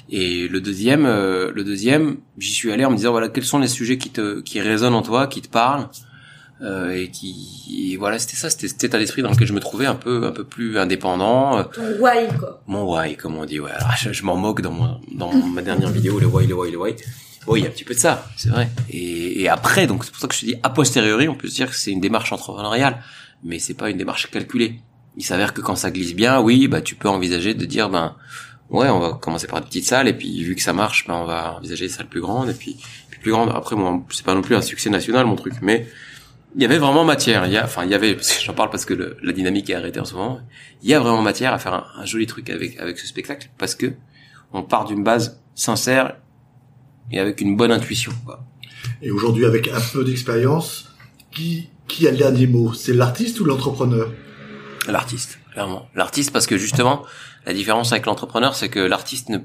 Et 0.09 0.47
le 0.47 0.61
deuxième, 0.61 1.05
euh, 1.05 1.51
le 1.53 1.63
deuxième, 1.63 2.17
j'y 2.37 2.51
suis 2.53 2.71
allé 2.71 2.85
en 2.85 2.91
me 2.91 2.95
disant 2.97 3.11
voilà 3.11 3.29
quels 3.29 3.43
sont 3.45 3.59
les 3.59 3.67
sujets 3.67 3.97
qui 3.97 4.09
te 4.11 4.39
qui 4.41 4.61
résonnent 4.61 4.93
en 4.95 5.01
toi, 5.01 5.27
qui 5.27 5.41
te 5.41 5.49
parlent. 5.49 5.87
euh, 6.61 6.91
et 6.95 7.09
qui 7.09 7.89
et 7.91 7.97
voilà 7.97 8.19
c'était 8.19 8.37
ça 8.37 8.49
c'était 8.49 8.67
cet 8.69 8.83
état 8.83 8.97
d'esprit 8.99 9.21
dans 9.21 9.31
lequel 9.31 9.47
je 9.47 9.53
me 9.53 9.59
trouvais 9.59 9.85
un 9.87 9.95
peu 9.95 10.25
un 10.27 10.31
peu 10.31 10.43
plus 10.45 10.77
indépendant 10.77 11.63
Ton 11.65 11.81
why, 11.99 12.27
quoi. 12.39 12.61
mon 12.67 12.83
why, 12.83 13.17
comme 13.17 13.35
on 13.35 13.45
dit, 13.45 13.59
ouais. 13.59 13.71
Alors, 13.71 13.91
je, 13.97 14.13
je 14.13 14.23
m'en 14.23 14.37
moque 14.37 14.61
dans, 14.61 14.71
mon, 14.71 15.01
dans 15.11 15.33
ma 15.33 15.61
dernière 15.61 15.89
vidéo, 15.89 16.19
le 16.19 16.27
why, 16.27 16.45
le 16.47 16.53
why, 16.55 16.71
le 16.71 16.77
why. 16.77 16.95
Oui, 17.47 17.59
il 17.59 17.63
y 17.63 17.65
a 17.65 17.69
un 17.69 17.73
petit 17.73 17.83
peu 17.83 17.93
de 17.93 17.99
ça, 17.99 18.25
c'est 18.37 18.47
vrai. 18.49 18.69
Et, 18.89 19.41
et 19.41 19.49
après, 19.49 19.85
donc 19.87 20.05
c'est 20.05 20.11
pour 20.11 20.21
ça 20.21 20.27
que 20.29 20.33
je 20.35 20.39
te 20.41 20.45
dis, 20.45 20.55
a 20.63 20.69
posteriori, 20.69 21.27
on 21.27 21.35
peut 21.35 21.49
se 21.49 21.55
dire 21.55 21.69
que 21.69 21.75
c'est 21.75 21.91
une 21.91 21.99
démarche 21.99 22.31
entrepreneuriale, 22.31 23.01
mais 23.43 23.59
c'est 23.59 23.73
pas 23.73 23.89
une 23.89 23.97
démarche 23.97 24.31
calculée. 24.31 24.79
Il 25.17 25.23
s'avère 25.23 25.53
que 25.53 25.61
quand 25.61 25.75
ça 25.75 25.91
glisse 25.91 26.15
bien, 26.15 26.41
oui, 26.41 26.67
bah 26.67 26.81
tu 26.81 26.95
peux 26.95 27.09
envisager 27.09 27.53
de 27.53 27.65
dire, 27.65 27.89
ben 27.89 28.15
ouais, 28.69 28.89
on 28.89 28.99
va 28.99 29.13
commencer 29.13 29.47
par 29.47 29.59
une 29.59 29.65
petite 29.65 29.85
salle, 29.85 30.07
et 30.07 30.13
puis 30.13 30.43
vu 30.43 30.55
que 30.55 30.61
ça 30.61 30.73
marche, 30.73 31.05
ben 31.07 31.15
on 31.15 31.25
va 31.25 31.55
envisager 31.57 31.85
des 31.85 31.91
salles 31.91 32.07
plus 32.07 32.21
grandes, 32.21 32.49
et 32.49 32.53
puis, 32.53 32.77
plus 33.23 33.31
grandes. 33.31 33.51
Après, 33.55 33.75
moi, 33.75 34.03
c'est 34.09 34.25
pas 34.25 34.35
non 34.35 34.41
plus 34.41 34.55
un 34.55 34.61
succès 34.61 34.89
national 34.89 35.25
mon 35.25 35.35
truc, 35.35 35.53
mais 35.61 35.87
il 36.55 36.61
y 36.61 36.65
avait 36.65 36.77
vraiment 36.77 37.05
matière. 37.05 37.47
Il 37.47 37.53
y 37.53 37.57
a, 37.57 37.63
enfin, 37.63 37.85
il 37.85 37.89
y 37.89 37.95
avait, 37.95 38.17
j'en 38.45 38.53
parle 38.53 38.69
parce 38.69 38.85
que 38.85 38.93
le- 38.93 39.17
la 39.23 39.31
dynamique 39.31 39.69
est 39.69 39.75
arrêtée 39.75 39.99
en 39.99 40.05
ce 40.05 40.13
moment. 40.13 40.39
Il 40.83 40.89
y 40.89 40.93
a 40.93 40.99
vraiment 40.99 41.21
matière 41.21 41.53
à 41.53 41.57
faire 41.57 41.73
un, 41.97 42.05
joli 42.05 42.27
truc 42.27 42.49
avec 42.49 42.79
avec 42.79 42.99
ce 42.99 43.07
spectacle 43.07 43.49
parce 43.57 43.75
que 43.75 43.93
on 44.51 44.61
part 44.61 44.85
d'une 44.85 45.03
base 45.03 45.39
sincère 45.55 46.17
et 47.11 47.19
avec 47.19 47.41
une 47.41 47.55
bonne 47.55 47.71
intuition. 47.71 48.11
Et 49.01 49.09
aujourd'hui, 49.09 49.45
avec 49.45 49.69
un 49.69 49.81
peu 49.93 50.03
d'expérience, 50.03 50.89
qui, 51.31 51.69
qui 51.87 52.07
a 52.07 52.11
le 52.11 52.17
dernier 52.17 52.47
mot? 52.47 52.73
C'est 52.73 52.93
l'artiste 52.93 53.39
ou 53.39 53.45
l'entrepreneur? 53.45 54.11
L'artiste, 54.87 55.39
clairement. 55.53 55.87
L'artiste 55.95 56.31
parce 56.31 56.45
que 56.47 56.57
justement, 56.57 57.03
la 57.45 57.53
différence 57.53 57.91
avec 57.91 58.05
l'entrepreneur, 58.05 58.55
c'est 58.55 58.69
que 58.69 58.79
l'artiste 58.79 59.29
ne 59.29 59.39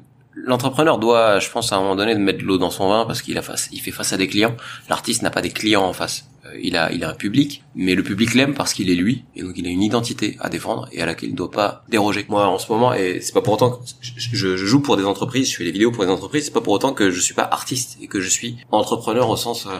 L'entrepreneur 0.46 0.98
doit, 0.98 1.40
je 1.40 1.50
pense, 1.50 1.72
à 1.72 1.76
un 1.76 1.80
moment 1.80 1.96
donné, 1.96 2.14
de 2.14 2.20
mettre 2.20 2.38
de 2.38 2.44
l'eau 2.44 2.58
dans 2.58 2.70
son 2.70 2.88
vin 2.90 3.04
parce 3.06 3.22
qu'il 3.22 3.36
a 3.38 3.42
face, 3.42 3.68
il 3.72 3.80
fait 3.80 3.90
face 3.90 4.12
à 4.12 4.16
des 4.16 4.28
clients. 4.28 4.54
L'artiste 4.88 5.22
n'a 5.22 5.30
pas 5.30 5.42
des 5.42 5.50
clients 5.50 5.82
en 5.82 5.92
face. 5.92 6.26
Euh, 6.46 6.50
il 6.62 6.76
a, 6.76 6.92
il 6.92 7.02
a 7.02 7.08
un 7.10 7.14
public, 7.14 7.64
mais 7.74 7.96
le 7.96 8.04
public 8.04 8.34
l'aime 8.34 8.54
parce 8.54 8.72
qu'il 8.72 8.88
est 8.88 8.94
lui, 8.94 9.24
et 9.34 9.42
donc 9.42 9.54
il 9.56 9.66
a 9.66 9.70
une 9.70 9.82
identité 9.82 10.36
à 10.38 10.48
défendre 10.48 10.88
et 10.92 11.02
à 11.02 11.06
laquelle 11.06 11.30
il 11.30 11.32
ne 11.32 11.36
doit 11.36 11.50
pas 11.50 11.82
déroger. 11.88 12.24
Moi, 12.28 12.46
en 12.46 12.58
ce 12.58 12.70
moment, 12.70 12.94
et 12.94 13.20
c'est 13.20 13.32
pas 13.32 13.40
pour 13.40 13.54
autant 13.54 13.70
que 13.70 13.78
je, 14.00 14.12
je- 14.32 14.56
joue 14.56 14.78
pour 14.80 14.96
des 14.96 15.04
entreprises, 15.04 15.50
je 15.50 15.56
fais 15.56 15.64
des 15.64 15.72
vidéos 15.72 15.90
pour 15.90 16.04
des 16.04 16.10
entreprises, 16.10 16.44
c'est 16.44 16.52
pas 16.52 16.60
pour 16.60 16.72
autant 16.74 16.92
que 16.92 17.10
je 17.10 17.20
suis 17.20 17.34
pas 17.34 17.48
artiste 17.50 17.98
et 18.00 18.06
que 18.06 18.20
je 18.20 18.28
suis 18.28 18.58
entrepreneur 18.70 19.28
au 19.28 19.36
sens, 19.36 19.66
euh, 19.66 19.70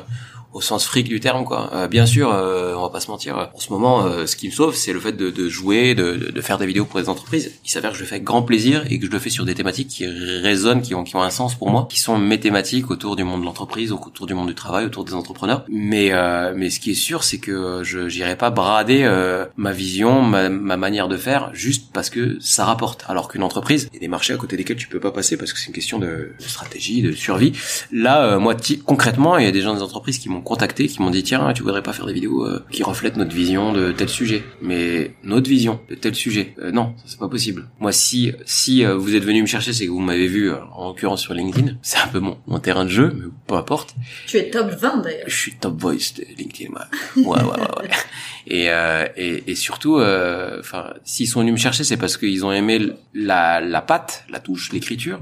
au 0.58 0.60
sens 0.60 0.84
fric 0.84 1.06
du 1.08 1.20
terme, 1.20 1.44
quoi. 1.44 1.70
Euh, 1.72 1.86
bien 1.86 2.04
sûr, 2.04 2.32
euh, 2.34 2.74
on 2.76 2.82
va 2.82 2.88
pas 2.90 2.98
se 2.98 3.10
mentir. 3.10 3.50
En 3.54 3.60
ce 3.60 3.72
moment, 3.72 4.04
euh, 4.04 4.26
ce 4.26 4.34
qui 4.34 4.48
me 4.48 4.52
sauve, 4.52 4.74
c'est 4.74 4.92
le 4.92 4.98
fait 4.98 5.12
de, 5.12 5.30
de 5.30 5.48
jouer, 5.48 5.94
de, 5.94 6.32
de- 6.34 6.40
faire 6.40 6.58
des 6.58 6.66
vidéos 6.66 6.84
pour 6.84 6.98
des 7.00 7.08
entreprises. 7.08 7.52
Il 7.64 7.70
s'avère 7.70 7.90
que 7.92 7.96
je 7.96 8.02
le 8.02 8.06
fais 8.08 8.16
avec 8.16 8.24
grand 8.24 8.42
plaisir 8.42 8.84
et 8.90 8.98
que 8.98 9.06
je 9.06 9.10
le 9.10 9.18
fais 9.20 9.30
sur 9.30 9.44
des 9.44 9.54
thématiques 9.54 9.86
qui 9.88 10.04
résonnent, 10.06 10.82
qui 10.82 10.94
ont, 10.96 11.04
qui 11.04 11.14
ont 11.14 11.22
un 11.22 11.30
sens 11.30 11.54
pour 11.54 11.70
moi, 11.70 11.86
qui 11.88 12.00
sont 12.00 12.18
mes 12.18 12.40
thématiques 12.40 12.90
autour 12.90 13.14
du 13.14 13.22
monde 13.22 13.40
de 13.42 13.46
l'entreprise, 13.46 13.92
autour 13.92 14.26
du 14.26 14.34
monde 14.34 14.48
du 14.48 14.54
travail, 14.56 14.84
autour 14.86 15.04
des 15.04 15.14
entrepreneurs. 15.14 15.64
Mais, 15.68 16.08
euh, 16.12 16.52
mais 16.56 16.70
ce 16.70 16.80
qui 16.80 16.90
est 16.90 16.94
sûr, 16.94 17.22
c'est 17.22 17.38
que 17.38 17.82
je 17.84 18.08
j'irai 18.08 18.36
pas 18.36 18.50
brader 18.50 19.02
euh, 19.04 19.44
ma 19.56 19.72
vision, 19.72 20.22
ma, 20.22 20.48
ma 20.48 20.76
manière 20.76 21.06
de 21.06 21.16
faire, 21.16 21.50
juste 21.52 21.90
parce 21.92 22.10
que 22.10 22.36
ça 22.40 22.64
rapporte. 22.64 23.04
Alors 23.08 23.28
qu'une 23.28 23.44
entreprise, 23.44 23.88
il 23.92 23.94
y 23.94 23.98
a 23.98 24.00
des 24.00 24.08
marchés 24.08 24.32
à 24.32 24.36
côté 24.36 24.56
desquels 24.56 24.76
tu 24.76 24.88
peux 24.88 25.00
pas 25.00 25.12
passer 25.12 25.36
parce 25.36 25.52
que 25.52 25.58
c'est 25.60 25.68
une 25.68 25.74
question 25.74 25.98
de, 26.00 26.32
stratégie, 26.38 27.02
de 27.02 27.12
survie. 27.12 27.52
Là, 27.92 28.24
euh, 28.24 28.38
moi, 28.40 28.56
concrètement, 28.84 29.38
il 29.38 29.44
y 29.44 29.48
a 29.48 29.52
des 29.52 29.60
gens 29.60 29.74
des 29.74 29.82
entreprises 29.82 30.18
qui 30.18 30.28
m'ont 30.28 30.40
contacté, 30.48 30.86
qui 30.88 31.00
m'ont 31.00 31.10
dit 31.10 31.22
tiens, 31.22 31.52
tu 31.52 31.62
voudrais 31.62 31.82
pas 31.82 31.92
faire 31.92 32.06
des 32.06 32.12
vidéos 32.12 32.44
euh, 32.44 32.64
qui 32.70 32.82
reflètent 32.82 33.16
notre 33.16 33.34
vision 33.34 33.72
de 33.72 33.92
tel 33.92 34.08
sujet, 34.08 34.42
mais 34.60 35.12
notre 35.22 35.48
vision 35.48 35.80
de 35.88 35.94
tel 35.94 36.14
sujet. 36.14 36.54
Euh, 36.58 36.72
non, 36.72 36.94
ça, 36.96 37.04
c'est 37.06 37.18
pas 37.18 37.28
possible. 37.28 37.68
Moi, 37.80 37.92
si 37.92 38.32
si 38.44 38.84
euh, 38.84 38.96
vous 38.96 39.14
êtes 39.14 39.24
venu 39.24 39.42
me 39.42 39.46
chercher, 39.46 39.72
c'est 39.72 39.86
que 39.86 39.90
vous 39.90 40.00
m'avez 40.00 40.26
vu, 40.26 40.50
euh, 40.50 40.56
en 40.72 40.88
l'occurrence 40.88 41.20
sur 41.20 41.34
LinkedIn. 41.34 41.76
C'est 41.82 41.98
un 41.98 42.08
peu 42.08 42.20
mon, 42.20 42.38
mon 42.46 42.58
terrain 42.58 42.84
de 42.84 42.90
jeu, 42.90 43.12
mais 43.14 43.26
peu 43.46 43.54
importe. 43.54 43.94
Tu 44.26 44.36
es 44.38 44.50
top 44.50 44.70
20 44.70 45.02
d'ailleurs. 45.02 45.24
Je 45.26 45.34
suis 45.34 45.54
top 45.54 45.80
voice 45.80 46.14
de 46.16 46.24
LinkedIn, 46.36 46.70
moi. 46.70 46.86
Ouais, 47.16 47.42
ouais, 47.42 47.60
ouais, 47.60 47.82
ouais. 47.82 47.90
Et, 48.50 48.70
euh, 48.70 49.06
et, 49.16 49.50
et 49.50 49.54
surtout, 49.54 49.98
euh, 49.98 50.60
enfin, 50.60 50.94
s'ils 51.04 51.28
sont 51.28 51.40
venus 51.40 51.52
me 51.52 51.58
chercher, 51.58 51.84
c'est 51.84 51.98
parce 51.98 52.16
qu'ils 52.16 52.46
ont 52.46 52.52
aimé 52.52 52.80
la, 53.12 53.60
la 53.60 53.82
patte, 53.82 54.24
la 54.30 54.40
touche, 54.40 54.72
l'écriture. 54.72 55.20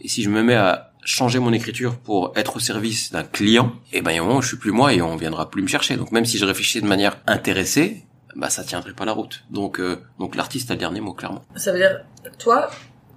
Et 0.00 0.06
si 0.06 0.22
je 0.22 0.30
me 0.30 0.42
mets 0.44 0.54
à, 0.54 0.89
changer 1.04 1.38
mon 1.38 1.52
écriture 1.52 1.96
pour 1.96 2.32
être 2.36 2.56
au 2.56 2.60
service 2.60 3.10
d'un 3.12 3.22
client, 3.22 3.72
et 3.92 4.02
ben 4.02 4.10
il 4.10 4.16
y 4.16 4.18
a 4.18 4.22
un 4.22 4.24
moment 4.24 4.38
où 4.38 4.42
je 4.42 4.48
suis 4.48 4.56
plus 4.56 4.72
moi 4.72 4.92
et 4.92 5.00
on 5.02 5.16
viendra 5.16 5.50
plus 5.50 5.62
me 5.62 5.68
chercher. 5.68 5.96
Donc 5.96 6.12
même 6.12 6.24
si 6.26 6.38
je 6.38 6.44
réfléchissais 6.44 6.80
de 6.80 6.86
manière 6.86 7.18
intéressée, 7.26 8.04
bah 8.36 8.50
ça 8.50 8.62
tiendrait 8.64 8.92
pas 8.92 9.04
la 9.04 9.12
route. 9.12 9.42
Donc 9.50 9.80
euh, 9.80 9.96
donc 10.18 10.36
l'artiste 10.36 10.70
a 10.70 10.74
le 10.74 10.80
dernier 10.80 11.00
mot 11.00 11.14
clairement. 11.14 11.42
Ça 11.56 11.72
veut 11.72 11.78
dire, 11.78 12.00
toi, 12.38 12.70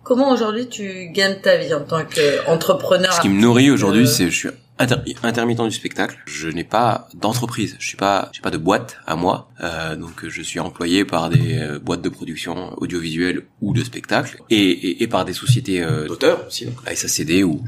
comment 0.03 0.31
aujourd'hui 0.31 0.67
tu 0.69 1.09
gagnes 1.11 1.39
ta 1.41 1.57
vie 1.57 1.73
en 1.73 1.83
tant 1.83 2.03
qu'entrepreneur? 2.03 3.13
Ce 3.13 3.21
qui 3.21 3.29
me 3.29 3.41
nourrit 3.41 3.69
aujourd'hui, 3.69 4.03
Euh, 4.03 4.07
c'est 4.07 4.29
je 4.29 4.35
suis 4.35 4.49
inter- 4.79 4.95
intermittent 5.23 5.61
du 5.63 5.71
spectacle. 5.71 6.17
Je 6.25 6.47
n'ai 6.49 6.63
pas 6.63 7.07
d'entreprise. 7.13 7.75
Je 7.79 7.87
suis 7.87 7.97
pas 7.97 8.29
j'ai 8.33 8.41
pas 8.41 8.51
de 8.51 8.57
boîte 8.57 8.97
à 9.05 9.15
moi. 9.15 9.49
Euh, 9.61 9.95
donc 9.95 10.27
je 10.27 10.41
suis 10.41 10.59
employé 10.59 11.05
par 11.05 11.29
des 11.29 11.57
euh, 11.57 11.79
boîtes 11.79 12.01
de 12.01 12.09
production 12.09 12.73
audiovisuelle 12.81 13.43
ou 13.61 13.73
de 13.73 13.83
spectacle 13.83 14.37
et, 14.49 14.57
et, 14.57 15.03
et 15.03 15.07
par 15.07 15.25
des 15.25 15.33
sociétés 15.33 15.81
euh, 15.83 16.07
d'auteurs 16.07 16.45
aussi, 16.47 16.65
donc 16.65 16.75
la 16.85 16.95
SACD 16.95 17.43
ou, 17.43 17.61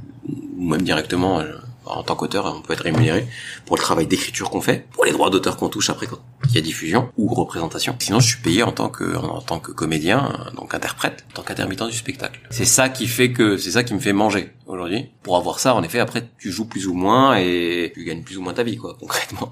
ou 0.58 0.70
même 0.70 0.82
directement 0.82 1.40
euh, 1.40 1.54
en 1.86 2.04
tant 2.04 2.16
qu'auteur, 2.16 2.46
on 2.46 2.62
peut 2.62 2.74
être 2.74 2.84
rémunéré 2.84 3.28
pour 3.66 3.76
le 3.76 3.82
travail 3.82 4.08
d'écriture 4.08 4.50
qu'on 4.50 4.62
fait, 4.62 4.88
pour 4.92 5.06
les 5.06 5.12
droits 5.12 5.30
d'auteur 5.30 5.58
qu'on 5.58 5.70
touche 5.70 5.90
après 5.90 6.08
quand 6.08 6.20
il 6.50 6.56
y 6.56 6.58
a 6.58 6.62
diffusion 6.62 7.10
ou 7.18 7.34
représentation. 7.34 7.96
Sinon, 8.00 8.20
je 8.20 8.28
suis 8.28 8.42
payé 8.42 8.64
en 8.64 8.72
tant 8.72 8.90
que 8.90 9.16
en 9.16 9.42
tant 9.42 9.60
que 9.60 9.72
comédien, 9.72 10.52
donc 10.56 10.74
interprète, 10.74 11.26
en 11.32 11.36
tant 11.36 11.42
qu'intermittent 11.44 11.88
du 11.88 11.98
spectacle. 11.98 12.40
C'est 12.50 12.66
ça 12.66 12.90
qui 12.90 13.08
fait 13.08 13.32
que 13.32 13.58
c'est 13.58 13.72
ça 13.72 13.84
qui 13.84 13.94
me 13.94 14.00
fait 14.00 14.14
manger 14.14 14.54
aujourd'hui. 14.68 15.10
Pour 15.24 15.38
avoir 15.38 15.60
ça, 15.60 15.76
en 15.76 15.84
effet, 15.84 16.00
après 16.00 16.28
tu 16.38 16.52
joues 16.52 16.66
plus 16.66 16.88
ou 16.88 16.94
moins 16.94 17.38
et 17.38 17.92
tu 17.94 18.04
gagnes 18.04 18.24
plus 18.24 18.38
ou 18.38 18.42
moins 18.42 18.54
ta 18.54 18.64
vie, 18.64 18.78
quoi, 18.78 18.96
concrètement. 19.00 19.52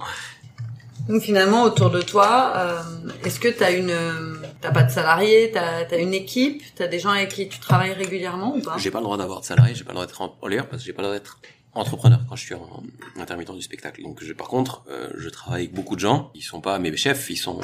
Donc 1.10 1.22
finalement, 1.22 1.64
autour 1.64 1.90
de 1.90 2.02
toi, 2.02 2.54
euh, 2.56 2.82
est-ce 3.26 3.38
que 3.38 3.50
t'as 3.50 3.74
une, 3.74 3.94
t'as 4.62 4.72
pas 4.72 4.84
de 4.84 4.92
salarié, 4.92 5.52
t'as 5.54 5.86
as 5.92 5.98
une 5.98 6.14
équipe, 6.14 6.64
t'as 6.76 6.88
des 6.88 7.00
gens 7.00 7.10
avec 7.10 7.30
qui 7.30 7.50
tu 7.50 7.60
travailles 7.60 7.92
régulièrement 7.92 8.56
ou 8.56 8.62
pas? 8.62 8.78
J'ai 8.78 8.90
pas 8.90 9.00
le 9.00 9.04
droit 9.04 9.18
d'avoir 9.18 9.42
de 9.42 9.46
salarié, 9.46 9.76
j'ai 9.76 9.84
pas 9.84 9.92
le 9.92 9.96
droit 9.96 10.06
d'être 10.06 10.22
employeur 10.22 10.68
parce 10.68 10.82
que 10.82 10.86
j'ai 10.86 10.94
pas 10.94 11.02
le 11.02 11.10
droit 11.10 11.18
d'être 11.18 11.40
entrepreneur 11.76 12.20
quand 12.28 12.36
je 12.36 12.46
suis 12.46 12.56
en 12.56 12.84
intermittent 13.20 13.52
du 13.52 13.62
spectacle. 13.62 14.02
Donc 14.04 14.24
je, 14.24 14.34
par 14.34 14.48
contre, 14.48 14.84
euh, 14.90 15.10
je 15.18 15.30
travaille 15.30 15.64
avec 15.64 15.74
beaucoup 15.74 15.96
de 15.96 16.00
gens. 16.00 16.32
Ils 16.36 16.42
sont 16.42 16.62
pas 16.62 16.80
mes 16.80 16.96
chefs, 16.96 17.30
ils 17.30 17.38
sont. 17.38 17.60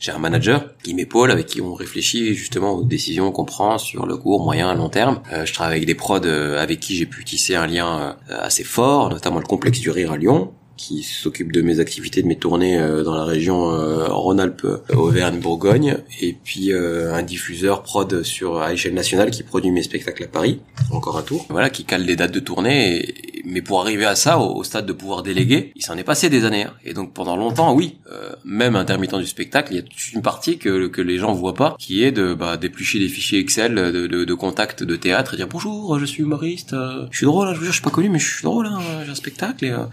J'ai 0.00 0.12
un 0.12 0.18
manager 0.18 0.76
qui 0.78 0.94
m'épaule, 0.94 1.30
avec 1.30 1.46
qui 1.46 1.60
on 1.60 1.74
réfléchit 1.74 2.34
justement 2.34 2.72
aux 2.72 2.84
décisions 2.84 3.32
qu'on 3.32 3.44
prend 3.44 3.78
sur 3.78 4.06
le 4.06 4.16
court, 4.16 4.42
moyen, 4.44 4.74
long 4.74 4.88
terme. 4.88 5.22
Euh, 5.32 5.44
je 5.44 5.52
travaille 5.52 5.76
avec 5.76 5.86
des 5.86 5.94
prods 5.94 6.20
euh, 6.24 6.60
avec 6.60 6.80
qui 6.80 6.96
j'ai 6.96 7.06
pu 7.06 7.24
tisser 7.24 7.54
un 7.54 7.66
lien 7.66 8.16
euh, 8.30 8.38
assez 8.40 8.64
fort, 8.64 9.10
notamment 9.10 9.38
le 9.38 9.46
complexe 9.46 9.80
du 9.80 9.90
rire 9.90 10.12
à 10.12 10.16
Lyon 10.16 10.52
qui 10.76 11.02
s'occupe 11.02 11.52
de 11.52 11.62
mes 11.62 11.80
activités, 11.80 12.22
de 12.22 12.26
mes 12.26 12.36
tournées 12.36 12.78
euh, 12.78 13.02
dans 13.04 13.14
la 13.14 13.24
région 13.24 13.70
euh, 13.70 14.06
Rhône-Alpes, 14.08 14.64
euh, 14.64 14.96
Auvergne, 14.96 15.38
Bourgogne, 15.38 15.98
et 16.20 16.32
puis 16.32 16.72
un 16.72 17.22
diffuseur 17.22 17.82
prod 17.82 18.22
sur 18.22 18.60
à 18.60 18.72
échelle 18.72 18.94
nationale 18.94 19.30
qui 19.30 19.42
produit 19.42 19.70
mes 19.70 19.82
spectacles 19.82 20.24
à 20.24 20.28
Paris, 20.28 20.60
encore 20.90 21.18
un 21.18 21.22
tour. 21.22 21.46
Voilà, 21.48 21.70
qui 21.70 21.84
cale 21.84 22.04
les 22.04 22.16
dates 22.16 22.32
de 22.32 22.40
tournée. 22.40 23.14
mais 23.44 23.62
pour 23.62 23.80
arriver 23.80 24.04
à 24.04 24.14
ça, 24.14 24.38
au, 24.38 24.62
stade 24.64 24.86
de 24.86 24.92
pouvoir 24.92 25.22
déléguer, 25.22 25.72
il 25.76 25.82
s'en 25.82 25.96
est 25.96 26.04
passé 26.04 26.28
des 26.30 26.44
années. 26.44 26.64
hein. 26.64 26.74
Et 26.84 26.94
donc 26.94 27.12
pendant 27.12 27.36
longtemps, 27.36 27.74
oui, 27.74 27.98
même 28.44 28.76
intermittent 28.76 29.14
du 29.16 29.26
spectacle, 29.26 29.72
il 29.72 29.76
y 29.76 29.78
a 29.78 29.82
toute 29.82 30.12
une 30.12 30.22
partie 30.22 30.58
que, 30.58 30.86
que 30.88 31.02
les 31.02 31.18
gens 31.18 31.32
voient 31.32 31.54
pas, 31.54 31.76
qui 31.78 32.04
est 32.04 32.12
de 32.12 32.34
bah, 32.34 32.56
d'éplucher 32.56 32.98
les 32.98 33.08
fichiers 33.08 33.38
Excel 33.38 33.74
de, 33.74 34.06
de, 34.06 34.24
de 34.24 34.34
contacts 34.34 34.82
de 34.82 34.96
théâtre 34.96 35.34
et 35.34 35.36
dire 35.36 35.48
bonjour, 35.48 35.98
je 35.98 36.04
suis 36.04 36.22
humoriste, 36.22 36.74
je 37.10 37.16
suis 37.16 37.26
drôle, 37.26 37.48
hein, 37.48 37.52
je 37.54 37.58
vous 37.58 37.64
jure, 37.64 37.72
je 37.72 37.78
suis 37.78 37.84
pas 37.84 37.90
connu, 37.90 38.08
mais 38.08 38.18
je 38.18 38.34
suis 38.34 38.42
drôle, 38.42 38.66
hein, 38.66 38.78
j'ai 39.04 39.10
un 39.10 39.14
spectacle 39.14 39.64
et 39.64 39.70
euh, 39.70 39.84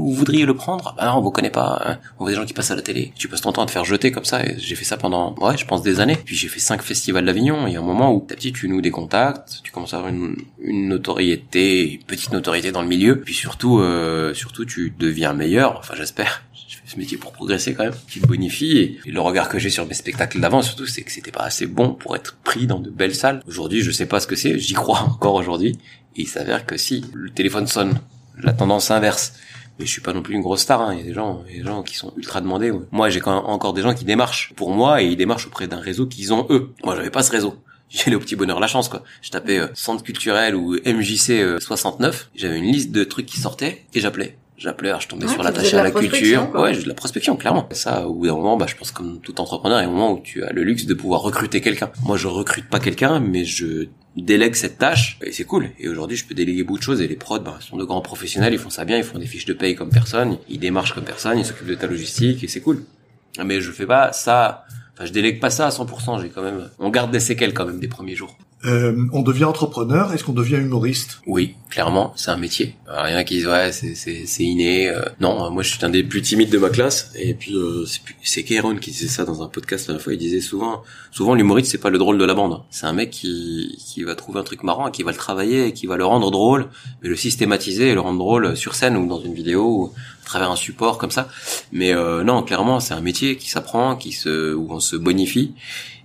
vous, 0.00 0.12
voudriez 0.14 0.44
le 0.46 0.54
prendre? 0.54 0.94
Ah 0.98 1.06
non, 1.06 1.18
on 1.18 1.20
vous 1.20 1.30
connaît 1.30 1.50
pas. 1.50 1.80
hein. 1.84 1.98
On 2.18 2.24
voit 2.24 2.30
des 2.30 2.36
gens 2.36 2.44
qui 2.44 2.52
passent 2.52 2.70
à 2.70 2.76
la 2.76 2.82
télé. 2.82 3.12
Tu 3.16 3.28
passes 3.28 3.40
ton 3.40 3.52
temps 3.52 3.62
à 3.62 3.66
te 3.66 3.70
faire 3.70 3.84
jeter 3.84 4.10
comme 4.12 4.24
ça. 4.24 4.44
Et 4.44 4.56
j'ai 4.58 4.74
fait 4.74 4.84
ça 4.84 4.96
pendant, 4.96 5.34
ouais, 5.38 5.56
je 5.56 5.64
pense 5.66 5.82
des 5.82 6.00
années. 6.00 6.16
Puis 6.24 6.36
j'ai 6.36 6.48
fait 6.48 6.60
cinq 6.60 6.82
festivals 6.82 7.24
d'Avignon. 7.24 7.66
Il 7.66 7.72
y 7.72 7.76
a 7.76 7.80
un 7.80 7.84
moment 7.84 8.12
où 8.12 8.20
petit 8.20 8.32
à 8.32 8.36
petit 8.36 8.52
tu 8.52 8.68
noues 8.68 8.80
des 8.80 8.90
contacts, 8.90 9.60
tu 9.62 9.70
commences 9.72 9.94
à 9.94 9.98
avoir 9.98 10.12
une, 10.12 10.36
une 10.62 10.88
notoriété, 10.88 11.92
une 11.94 12.02
petite 12.04 12.32
notoriété 12.32 12.72
dans 12.72 12.82
le 12.82 12.88
milieu. 12.88 13.20
Puis 13.20 13.34
surtout, 13.34 13.78
euh, 13.80 14.34
surtout 14.34 14.64
tu 14.64 14.92
deviens 14.98 15.32
meilleur. 15.32 15.78
Enfin, 15.78 15.94
j'espère. 15.96 16.42
Je 16.68 16.76
fais 16.76 16.82
ce 16.86 16.98
métier 16.98 17.16
pour 17.18 17.32
progresser 17.32 17.74
quand 17.74 17.84
même. 17.84 17.94
Tu 18.06 18.20
te 18.20 18.26
bonifies 18.26 18.78
et, 18.78 19.00
et 19.06 19.10
le 19.10 19.20
regard 19.20 19.48
que 19.48 19.58
j'ai 19.58 19.70
sur 19.70 19.86
mes 19.86 19.94
spectacles 19.94 20.40
d'avant, 20.40 20.62
surtout, 20.62 20.86
c'est 20.86 21.02
que 21.02 21.10
c'était 21.10 21.32
pas 21.32 21.42
assez 21.42 21.66
bon 21.66 21.94
pour 21.94 22.14
être 22.16 22.36
pris 22.44 22.66
dans 22.66 22.78
de 22.78 22.90
belles 22.90 23.14
salles. 23.14 23.42
Aujourd'hui, 23.48 23.82
je 23.82 23.90
sais 23.90 24.06
pas 24.06 24.20
ce 24.20 24.26
que 24.26 24.36
c'est. 24.36 24.58
J'y 24.58 24.74
crois 24.74 25.00
encore 25.08 25.34
aujourd'hui. 25.34 25.76
Et 26.16 26.22
il 26.22 26.28
s'avère 26.28 26.66
que 26.66 26.76
si 26.76 27.04
le 27.14 27.30
téléphone 27.30 27.66
sonne, 27.66 28.00
la 28.42 28.52
tendance 28.52 28.90
inverse. 28.90 29.34
Mais 29.80 29.86
je 29.86 29.90
suis 29.90 30.00
pas 30.02 30.12
non 30.12 30.22
plus 30.22 30.34
une 30.34 30.42
grosse 30.42 30.60
star. 30.60 30.80
Hein. 30.82 30.92
Il 30.94 30.98
y 31.00 31.02
a 31.02 31.06
des 31.06 31.14
gens, 31.14 31.42
il 31.48 31.56
y 31.56 31.60
a 31.60 31.62
des 31.62 31.68
gens 31.68 31.82
qui 31.82 31.96
sont 31.96 32.12
ultra 32.16 32.40
demandés. 32.40 32.70
ouais. 32.70 32.84
Moi, 32.92 33.08
j'ai 33.08 33.18
quand 33.20 33.34
même 33.34 33.46
encore 33.50 33.72
des 33.72 33.82
gens 33.82 33.94
qui 33.94 34.04
démarchent 34.04 34.52
pour 34.54 34.70
moi 34.72 35.02
et 35.02 35.06
ils 35.06 35.16
démarchent 35.16 35.46
auprès 35.46 35.66
d'un 35.66 35.80
réseau 35.80 36.06
qu'ils 36.06 36.32
ont 36.32 36.46
eux. 36.50 36.70
Moi, 36.84 36.94
j'avais 36.96 37.10
pas 37.10 37.22
ce 37.22 37.32
réseau. 37.32 37.54
J'allais 37.90 38.14
au 38.14 38.20
petit 38.20 38.36
bonheur 38.36 38.60
la 38.60 38.68
chance 38.68 38.88
quoi. 38.88 39.02
Je 39.20 39.30
tapais 39.30 39.58
euh, 39.58 39.66
centre 39.74 40.04
culturel 40.04 40.54
ou 40.54 40.74
MJC 40.86 41.30
euh, 41.30 41.58
69. 41.58 42.30
J'avais 42.36 42.58
une 42.58 42.66
liste 42.70 42.92
de 42.92 43.02
trucs 43.02 43.26
qui 43.26 43.40
sortaient 43.40 43.84
et 43.94 44.00
j'appelais. 44.00 44.36
J'appelais, 44.58 44.90
alors 44.90 45.00
je 45.00 45.08
tombais 45.08 45.24
Ouais, 45.26 45.32
sur 45.32 45.42
l'attaché 45.42 45.76
à 45.78 45.82
la 45.82 45.90
culture. 45.90 46.50
quoi. 46.50 46.60
Ouais, 46.64 46.74
j'ai 46.74 46.82
de 46.82 46.88
la 46.88 46.94
prospection 46.94 47.34
clairement. 47.36 47.66
Ça, 47.72 48.06
au 48.06 48.12
bout 48.14 48.26
d'un 48.26 48.34
moment, 48.34 48.58
bah, 48.58 48.66
je 48.68 48.76
pense 48.76 48.92
comme 48.92 49.18
tout 49.22 49.40
entrepreneur, 49.40 49.80
il 49.80 49.84
y 49.84 49.86
a 49.86 49.88
un 49.88 49.90
moment 49.92 50.12
où 50.12 50.20
tu 50.20 50.44
as 50.44 50.52
le 50.52 50.62
luxe 50.62 50.84
de 50.84 50.92
pouvoir 50.92 51.22
recruter 51.22 51.62
quelqu'un. 51.62 51.90
Moi, 52.04 52.18
je 52.18 52.26
recrute 52.28 52.68
pas 52.68 52.78
quelqu'un, 52.78 53.20
mais 53.20 53.46
je 53.46 53.88
délègue 54.16 54.54
cette 54.54 54.78
tâche 54.78 55.18
et 55.22 55.32
c'est 55.32 55.44
cool. 55.44 55.70
Et 55.78 55.88
aujourd'hui, 55.88 56.16
je 56.16 56.24
peux 56.24 56.34
déléguer 56.34 56.64
beaucoup 56.64 56.78
de 56.78 56.82
choses 56.84 57.00
et 57.00 57.08
les 57.08 57.16
prods 57.16 57.40
bah, 57.40 57.58
sont 57.60 57.76
de 57.76 57.84
grands 57.84 58.00
professionnels, 58.00 58.52
ils 58.52 58.58
font 58.58 58.70
ça 58.70 58.84
bien, 58.84 58.98
ils 58.98 59.04
font 59.04 59.18
des 59.18 59.26
fiches 59.26 59.46
de 59.46 59.52
paye 59.52 59.74
comme 59.74 59.90
personne, 59.90 60.38
ils 60.48 60.58
démarchent 60.58 60.94
comme 60.94 61.04
personne, 61.04 61.38
ils 61.38 61.44
s'occupent 61.44 61.68
de 61.68 61.74
ta 61.74 61.86
logistique 61.86 62.42
et 62.44 62.48
c'est 62.48 62.60
cool. 62.60 62.84
Mais 63.44 63.60
je 63.60 63.70
fais 63.70 63.86
pas 63.86 64.12
ça, 64.12 64.64
enfin 64.92 65.04
je 65.04 65.12
délègue 65.12 65.40
pas 65.40 65.50
ça 65.50 65.66
à 65.66 65.70
100%, 65.70 66.20
j'ai 66.22 66.28
quand 66.28 66.42
même 66.42 66.68
on 66.78 66.90
garde 66.90 67.10
des 67.10 67.20
séquelles 67.20 67.54
quand 67.54 67.66
même 67.66 67.80
des 67.80 67.88
premiers 67.88 68.16
jours. 68.16 68.36
Euh, 68.66 69.06
on 69.14 69.22
devient 69.22 69.44
entrepreneur, 69.44 70.12
est-ce 70.12 70.22
qu'on 70.22 70.34
devient 70.34 70.56
humoriste? 70.56 71.22
Oui, 71.26 71.54
clairement, 71.70 72.12
c'est 72.14 72.30
un 72.30 72.36
métier. 72.36 72.74
Alors, 72.86 73.04
rien 73.04 73.24
qui 73.24 73.46
ouais, 73.46 73.72
c'est 73.72 74.44
inné. 74.44 74.90
euh, 74.90 75.00
non, 75.18 75.46
euh, 75.46 75.50
moi 75.50 75.62
je 75.62 75.70
suis 75.70 75.82
un 75.82 75.88
des 75.88 76.02
plus 76.02 76.20
timides 76.20 76.50
de 76.50 76.58
ma 76.58 76.68
classe. 76.68 77.10
Et 77.14 77.32
puis 77.32 77.54
euh, 77.54 77.86
c'est 78.22 78.42
Kéron 78.42 78.76
qui 78.76 78.90
disait 78.90 79.08
ça 79.08 79.24
dans 79.24 79.42
un 79.42 79.48
podcast 79.48 79.88
à 79.88 79.94
la 79.94 79.98
fois. 79.98 80.12
Il 80.12 80.18
disait 80.18 80.42
souvent, 80.42 80.82
souvent 81.10 81.34
l'humoriste 81.34 81.70
c'est 81.70 81.78
pas 81.78 81.88
le 81.88 81.96
drôle 81.96 82.18
de 82.18 82.24
la 82.26 82.34
bande. 82.34 82.60
C'est 82.68 82.84
un 82.84 82.92
mec 82.92 83.10
qui 83.10 83.78
qui 83.78 84.02
va 84.02 84.14
trouver 84.14 84.40
un 84.40 84.44
truc 84.44 84.62
marrant, 84.62 84.88
et 84.88 84.92
qui 84.92 85.04
va 85.04 85.12
le 85.12 85.16
travailler, 85.16 85.68
et 85.68 85.72
qui 85.72 85.86
va 85.86 85.96
le 85.96 86.04
rendre 86.04 86.30
drôle, 86.30 86.68
mais 87.02 87.08
le 87.08 87.16
systématiser 87.16 87.88
et 87.88 87.94
le 87.94 88.00
rendre 88.00 88.18
drôle 88.18 88.56
sur 88.58 88.74
scène 88.74 88.94
ou 88.96 89.06
dans 89.08 89.20
une 89.20 89.32
vidéo 89.32 89.64
ou 89.64 89.92
à 90.22 90.26
travers 90.26 90.50
un 90.50 90.56
support 90.56 90.98
comme 90.98 91.10
ça. 91.10 91.28
Mais 91.72 91.94
euh, 91.94 92.22
non, 92.24 92.42
clairement, 92.42 92.78
c'est 92.78 92.92
un 92.92 93.00
métier 93.00 93.36
qui 93.38 93.48
s'apprend, 93.48 93.96
qui 93.96 94.12
se 94.12 94.54
où 94.54 94.66
on 94.70 94.80
se 94.80 94.96
bonifie. 94.96 95.54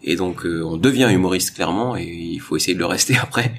Et 0.05 0.15
donc 0.15 0.45
euh, 0.45 0.63
on 0.63 0.77
devient 0.77 1.09
humoriste 1.11 1.55
clairement 1.55 1.97
et 1.97 2.03
il 2.03 2.39
faut 2.39 2.55
essayer 2.55 2.75
de 2.75 2.79
le 2.79 2.85
rester 2.85 3.17
après 3.21 3.51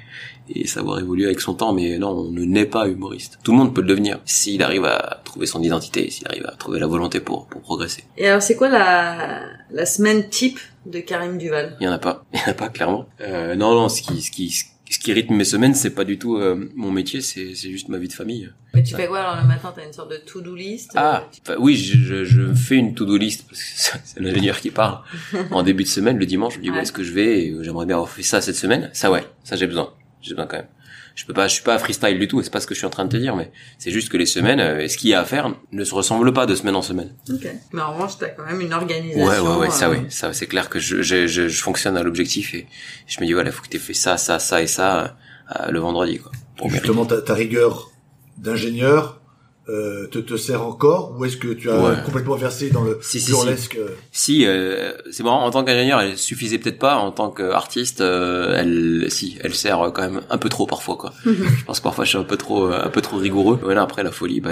et 0.49 0.65
savoir 0.65 0.99
évoluer 0.99 1.25
avec 1.25 1.41
son 1.41 1.53
temps. 1.53 1.73
Mais 1.73 1.97
non, 1.97 2.09
on 2.09 2.31
ne 2.31 2.45
naît 2.45 2.65
pas 2.65 2.87
humoriste. 2.87 3.37
Tout 3.43 3.51
le 3.51 3.57
monde 3.57 3.75
peut 3.75 3.81
le 3.81 3.87
devenir 3.87 4.19
s'il 4.25 4.63
arrive 4.63 4.85
à 4.85 5.21
trouver 5.25 5.45
son 5.45 5.61
identité, 5.61 6.09
s'il 6.09 6.27
arrive 6.27 6.45
à 6.45 6.55
trouver 6.55 6.79
la 6.79 6.87
volonté 6.87 7.19
pour, 7.19 7.47
pour 7.47 7.61
progresser. 7.61 8.05
Et 8.17 8.27
alors, 8.27 8.41
c'est 8.41 8.55
quoi 8.55 8.69
la, 8.69 9.41
la 9.71 9.85
semaine 9.85 10.29
type 10.29 10.59
de 10.85 10.99
Karim 10.99 11.37
Duval? 11.37 11.75
Il 11.81 11.83
y 11.83 11.87
en 11.87 11.91
a 11.91 11.99
pas, 11.99 12.23
il 12.33 12.39
y 12.39 12.43
en 12.43 12.51
a 12.51 12.53
pas 12.53 12.69
clairement. 12.69 13.07
Euh, 13.21 13.55
non, 13.55 13.75
non, 13.75 13.89
ce 13.89 14.01
qui, 14.01 14.21
ce 14.21 14.31
qui, 14.31 14.49
ce 14.49 14.63
qui 14.99 15.11
rythme 15.13 15.35
mes 15.35 15.43
semaines, 15.43 15.73
c'est 15.73 15.89
pas 15.93 16.05
du 16.05 16.17
tout 16.17 16.37
euh, 16.37 16.69
mon 16.75 16.91
métier, 16.91 17.19
c'est, 17.21 17.53
c'est 17.55 17.69
juste 17.69 17.89
ma 17.89 17.97
vie 17.97 18.07
de 18.07 18.13
famille. 18.13 18.49
Mais 18.73 18.83
tu 18.83 18.95
fais 18.95 19.07
quoi 19.07 19.19
alors 19.19 19.41
le 19.41 19.47
matin 19.47 19.73
T'as 19.75 19.85
une 19.85 19.91
sorte 19.93 20.11
de 20.11 20.17
to-do 20.17 20.55
list 20.55 20.91
Ah, 20.95 21.23
euh, 21.23 21.37
enfin, 21.45 21.55
oui, 21.59 21.75
je, 21.75 21.97
je, 21.97 22.23
je 22.23 22.53
fais 22.53 22.75
une 22.75 22.93
to-do 22.95 23.17
list 23.17 23.45
parce 23.47 23.59
que 23.61 23.99
c'est 24.03 24.19
l'ingénieur 24.21 24.59
qui 24.61 24.71
parle. 24.71 24.99
En 25.51 25.63
début 25.63 25.83
de 25.83 25.89
semaine, 25.89 26.17
le 26.17 26.25
dimanche, 26.25 26.53
je 26.53 26.59
me 26.59 26.63
dis 26.63 26.69
où 26.69 26.73
Ouais. 26.73 26.81
est-ce 26.83 26.91
que 26.93 27.03
je 27.03 27.11
vais 27.11 27.49
euh, 27.51 27.63
j'aimerais 27.63 27.85
bien 27.85 27.95
avoir 27.95 28.09
fait 28.09 28.23
ça 28.23 28.39
cette 28.41 28.55
semaine. 28.55 28.89
Ça 28.93 29.11
ouais, 29.11 29.25
ça 29.43 29.55
j'ai 29.57 29.67
besoin. 29.67 29.93
J'ai 30.21 30.31
besoin 30.35 30.47
quand 30.47 30.57
même. 30.57 30.67
Je 31.17 31.25
peux 31.25 31.33
pas, 31.33 31.47
je 31.47 31.53
suis 31.55 31.63
pas 31.63 31.79
freestyle 31.79 32.19
du 32.19 32.27
tout. 32.27 32.43
C'est 32.43 32.53
pas 32.53 32.59
ce 32.61 32.67
que 32.67 32.75
je 32.75 32.77
suis 32.77 32.85
en 32.85 32.91
train 32.91 33.03
de 33.03 33.09
te 33.09 33.17
dire, 33.17 33.35
mais 33.35 33.51
c'est 33.79 33.89
juste 33.89 34.09
que 34.09 34.17
les 34.17 34.27
semaines, 34.27 34.59
euh, 34.59 34.81
et 34.83 34.87
ce 34.87 34.99
qu'il 34.99 35.09
y 35.09 35.15
a 35.15 35.19
à 35.19 35.25
faire, 35.25 35.51
ne 35.71 35.83
se 35.83 35.95
ressemblent 35.95 36.31
pas 36.31 36.45
de 36.45 36.53
semaine 36.53 36.75
en 36.75 36.83
semaine. 36.83 37.15
Ok. 37.27 37.47
Mais 37.73 37.81
en 37.81 37.93
revanche, 37.93 38.19
t'as 38.19 38.27
quand 38.29 38.45
même 38.45 38.61
une 38.61 38.71
organisation. 38.71 39.25
Ouais, 39.25 39.39
ouais, 39.39 39.55
ouais, 39.61 39.69
ça, 39.71 39.87
euh, 39.87 39.93
ouais, 39.93 40.05
ça, 40.09 40.31
c'est 40.31 40.45
clair 40.45 40.69
que 40.69 40.77
je, 40.79 41.01
je, 41.01 41.25
je, 41.25 41.47
je 41.47 41.61
fonctionne 41.63 41.97
à 41.97 42.03
l'objectif 42.03 42.53
et 42.53 42.67
je 43.07 43.19
me 43.19 43.25
dis 43.25 43.33
voilà, 43.33 43.51
faut 43.51 43.63
que 43.63 43.67
t'aies 43.69 43.79
fait 43.79 43.95
ça, 43.95 44.17
ça, 44.17 44.37
ça 44.37 44.61
et 44.61 44.67
ça 44.67 45.17
euh, 45.59 45.71
le 45.71 45.79
vendredi 45.79 46.19
quoi. 46.19 46.31
Pour. 46.55 46.69
Justement, 46.69 47.05
ta, 47.07 47.19
ta 47.19 47.33
rigueur 47.33 47.89
d'ingénieur 48.37 49.19
euh, 49.69 50.07
te, 50.07 50.19
te 50.19 50.37
sert 50.37 50.61
encore 50.65 51.15
ou 51.17 51.25
est-ce 51.25 51.35
que 51.37 51.49
tu 51.49 51.69
as 51.69 51.77
Ouais. 51.77 51.95
complètement 52.05 52.35
versé 52.35 52.69
dans 52.69 52.83
le 52.83 52.97
Si, 53.01 53.19
si, 53.19 53.31
burlesque 53.31 53.75
euh, 53.77 53.89
Si, 54.11 54.45
euh, 54.45 54.93
c'est 55.11 55.23
marrant, 55.23 55.43
en 55.45 55.51
tant 55.51 55.63
qu'ingénieur, 55.63 55.99
elle 55.99 56.17
suffisait 56.17 56.57
peut-être 56.57 56.79
pas. 56.79 56.95
En 56.95 57.11
tant 57.11 57.29
qu'artiste, 57.31 57.99
euh, 58.01 58.55
elle, 58.57 59.07
si, 59.09 59.37
elle 59.43 59.53
sert 59.53 59.91
quand 59.93 60.01
même 60.03 60.21
un 60.29 60.37
peu 60.37 60.47
trop 60.49 60.65
parfois, 60.65 60.95
quoi. 60.95 61.13
je 61.25 61.63
pense 61.65 61.79
que 61.79 61.83
parfois 61.83 62.05
je 62.05 62.09
suis 62.09 62.17
un 62.17 62.23
peu 62.23 62.37
trop, 62.37 62.67
euh, 62.71 62.85
un 62.85 62.89
peu 62.89 63.01
trop 63.01 63.17
rigoureux. 63.17 63.59
Voilà, 63.61 63.81
après 63.81 64.03
la 64.03 64.11
folie, 64.11 64.39
bah, 64.39 64.51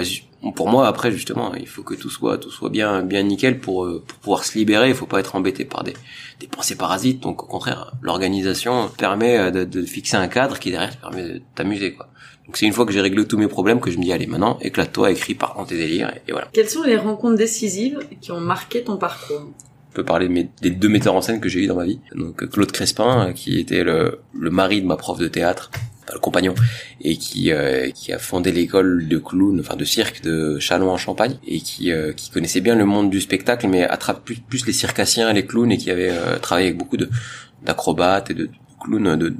pour 0.54 0.68
moi, 0.68 0.86
après 0.86 1.10
justement, 1.10 1.54
il 1.54 1.66
faut 1.66 1.82
que 1.82 1.94
tout 1.94 2.10
soit, 2.10 2.36
tout 2.38 2.50
soit 2.50 2.68
bien, 2.70 3.02
bien 3.02 3.22
nickel 3.22 3.58
pour, 3.58 3.86
pour 4.06 4.18
pouvoir 4.18 4.44
se 4.44 4.56
libérer. 4.58 4.90
Il 4.90 4.94
faut 4.94 5.06
pas 5.06 5.18
être 5.20 5.34
embêté 5.34 5.64
par 5.64 5.82
des, 5.82 5.94
des 6.40 6.46
pensées 6.46 6.76
parasites. 6.76 7.20
Donc 7.22 7.42
au 7.42 7.46
contraire, 7.46 7.92
l'organisation 8.02 8.88
permet 8.98 9.50
de, 9.50 9.64
de 9.64 9.82
fixer 9.82 10.16
un 10.16 10.28
cadre 10.28 10.58
qui 10.58 10.70
derrière 10.70 10.94
te 10.94 11.00
permet 11.00 11.22
de 11.22 11.42
t'amuser, 11.54 11.94
quoi. 11.94 12.08
Donc 12.46 12.56
c'est 12.56 12.66
une 12.66 12.72
fois 12.72 12.86
que 12.86 12.92
j'ai 12.92 13.00
réglé 13.00 13.26
tous 13.26 13.38
mes 13.38 13.48
problèmes 13.48 13.80
que 13.80 13.90
je 13.90 13.98
me 13.98 14.04
dis 14.04 14.12
allez 14.12 14.26
maintenant 14.26 14.58
éclate-toi, 14.60 15.10
écris, 15.10 15.34
pars 15.34 15.54
dans 15.56 15.64
tes 15.64 15.76
délires 15.76 16.12
et, 16.14 16.28
et 16.28 16.32
voilà. 16.32 16.48
Quelles 16.52 16.68
sont 16.68 16.82
les 16.82 16.96
rencontres 16.96 17.36
décisives 17.36 17.98
qui 18.20 18.30
ont 18.32 18.40
marqué 18.40 18.82
ton 18.82 18.96
parcours? 18.96 19.50
Je 19.90 19.96
peux 20.02 20.04
parler 20.04 20.28
des 20.60 20.70
deux 20.70 20.88
metteurs 20.90 21.14
en 21.14 21.22
scène 21.22 21.40
que 21.40 21.48
j'ai 21.48 21.64
eu 21.64 21.66
dans 21.66 21.76
ma 21.76 21.86
vie. 21.86 22.00
Donc 22.14 22.46
Claude 22.50 22.70
Crespin, 22.70 23.28
euh, 23.28 23.32
qui 23.32 23.58
était 23.58 23.82
le, 23.82 24.20
le 24.38 24.50
mari 24.50 24.82
de 24.82 24.86
ma 24.86 24.96
prof 24.96 25.18
de 25.18 25.26
théâtre, 25.26 25.70
enfin, 26.04 26.12
le 26.12 26.20
compagnon, 26.20 26.54
et 27.00 27.16
qui 27.16 27.50
euh, 27.50 27.90
qui 27.90 28.12
a 28.12 28.18
fondé 28.18 28.52
l'école 28.52 29.08
de 29.08 29.16
clown, 29.16 29.58
enfin 29.58 29.74
de 29.74 29.86
cirque 29.86 30.20
de 30.22 30.58
Chalon 30.58 30.90
en 30.90 30.98
Champagne, 30.98 31.38
et 31.46 31.60
qui 31.60 31.92
euh, 31.92 32.12
qui 32.12 32.30
connaissait 32.30 32.60
bien 32.60 32.74
le 32.74 32.84
monde 32.84 33.08
du 33.08 33.22
spectacle, 33.22 33.68
mais 33.68 33.84
attrape 33.84 34.22
plus, 34.22 34.36
plus 34.36 34.66
les 34.66 34.74
circassiens 34.74 35.30
et 35.30 35.32
les 35.32 35.46
clowns, 35.46 35.72
et 35.72 35.78
qui 35.78 35.90
avait 35.90 36.10
euh, 36.10 36.38
travaillé 36.40 36.68
avec 36.68 36.78
beaucoup 36.78 36.98
de 36.98 37.08
d'acrobates 37.64 38.30
et 38.30 38.34
de 38.34 38.50
clowns 38.80 39.16
de 39.16 39.34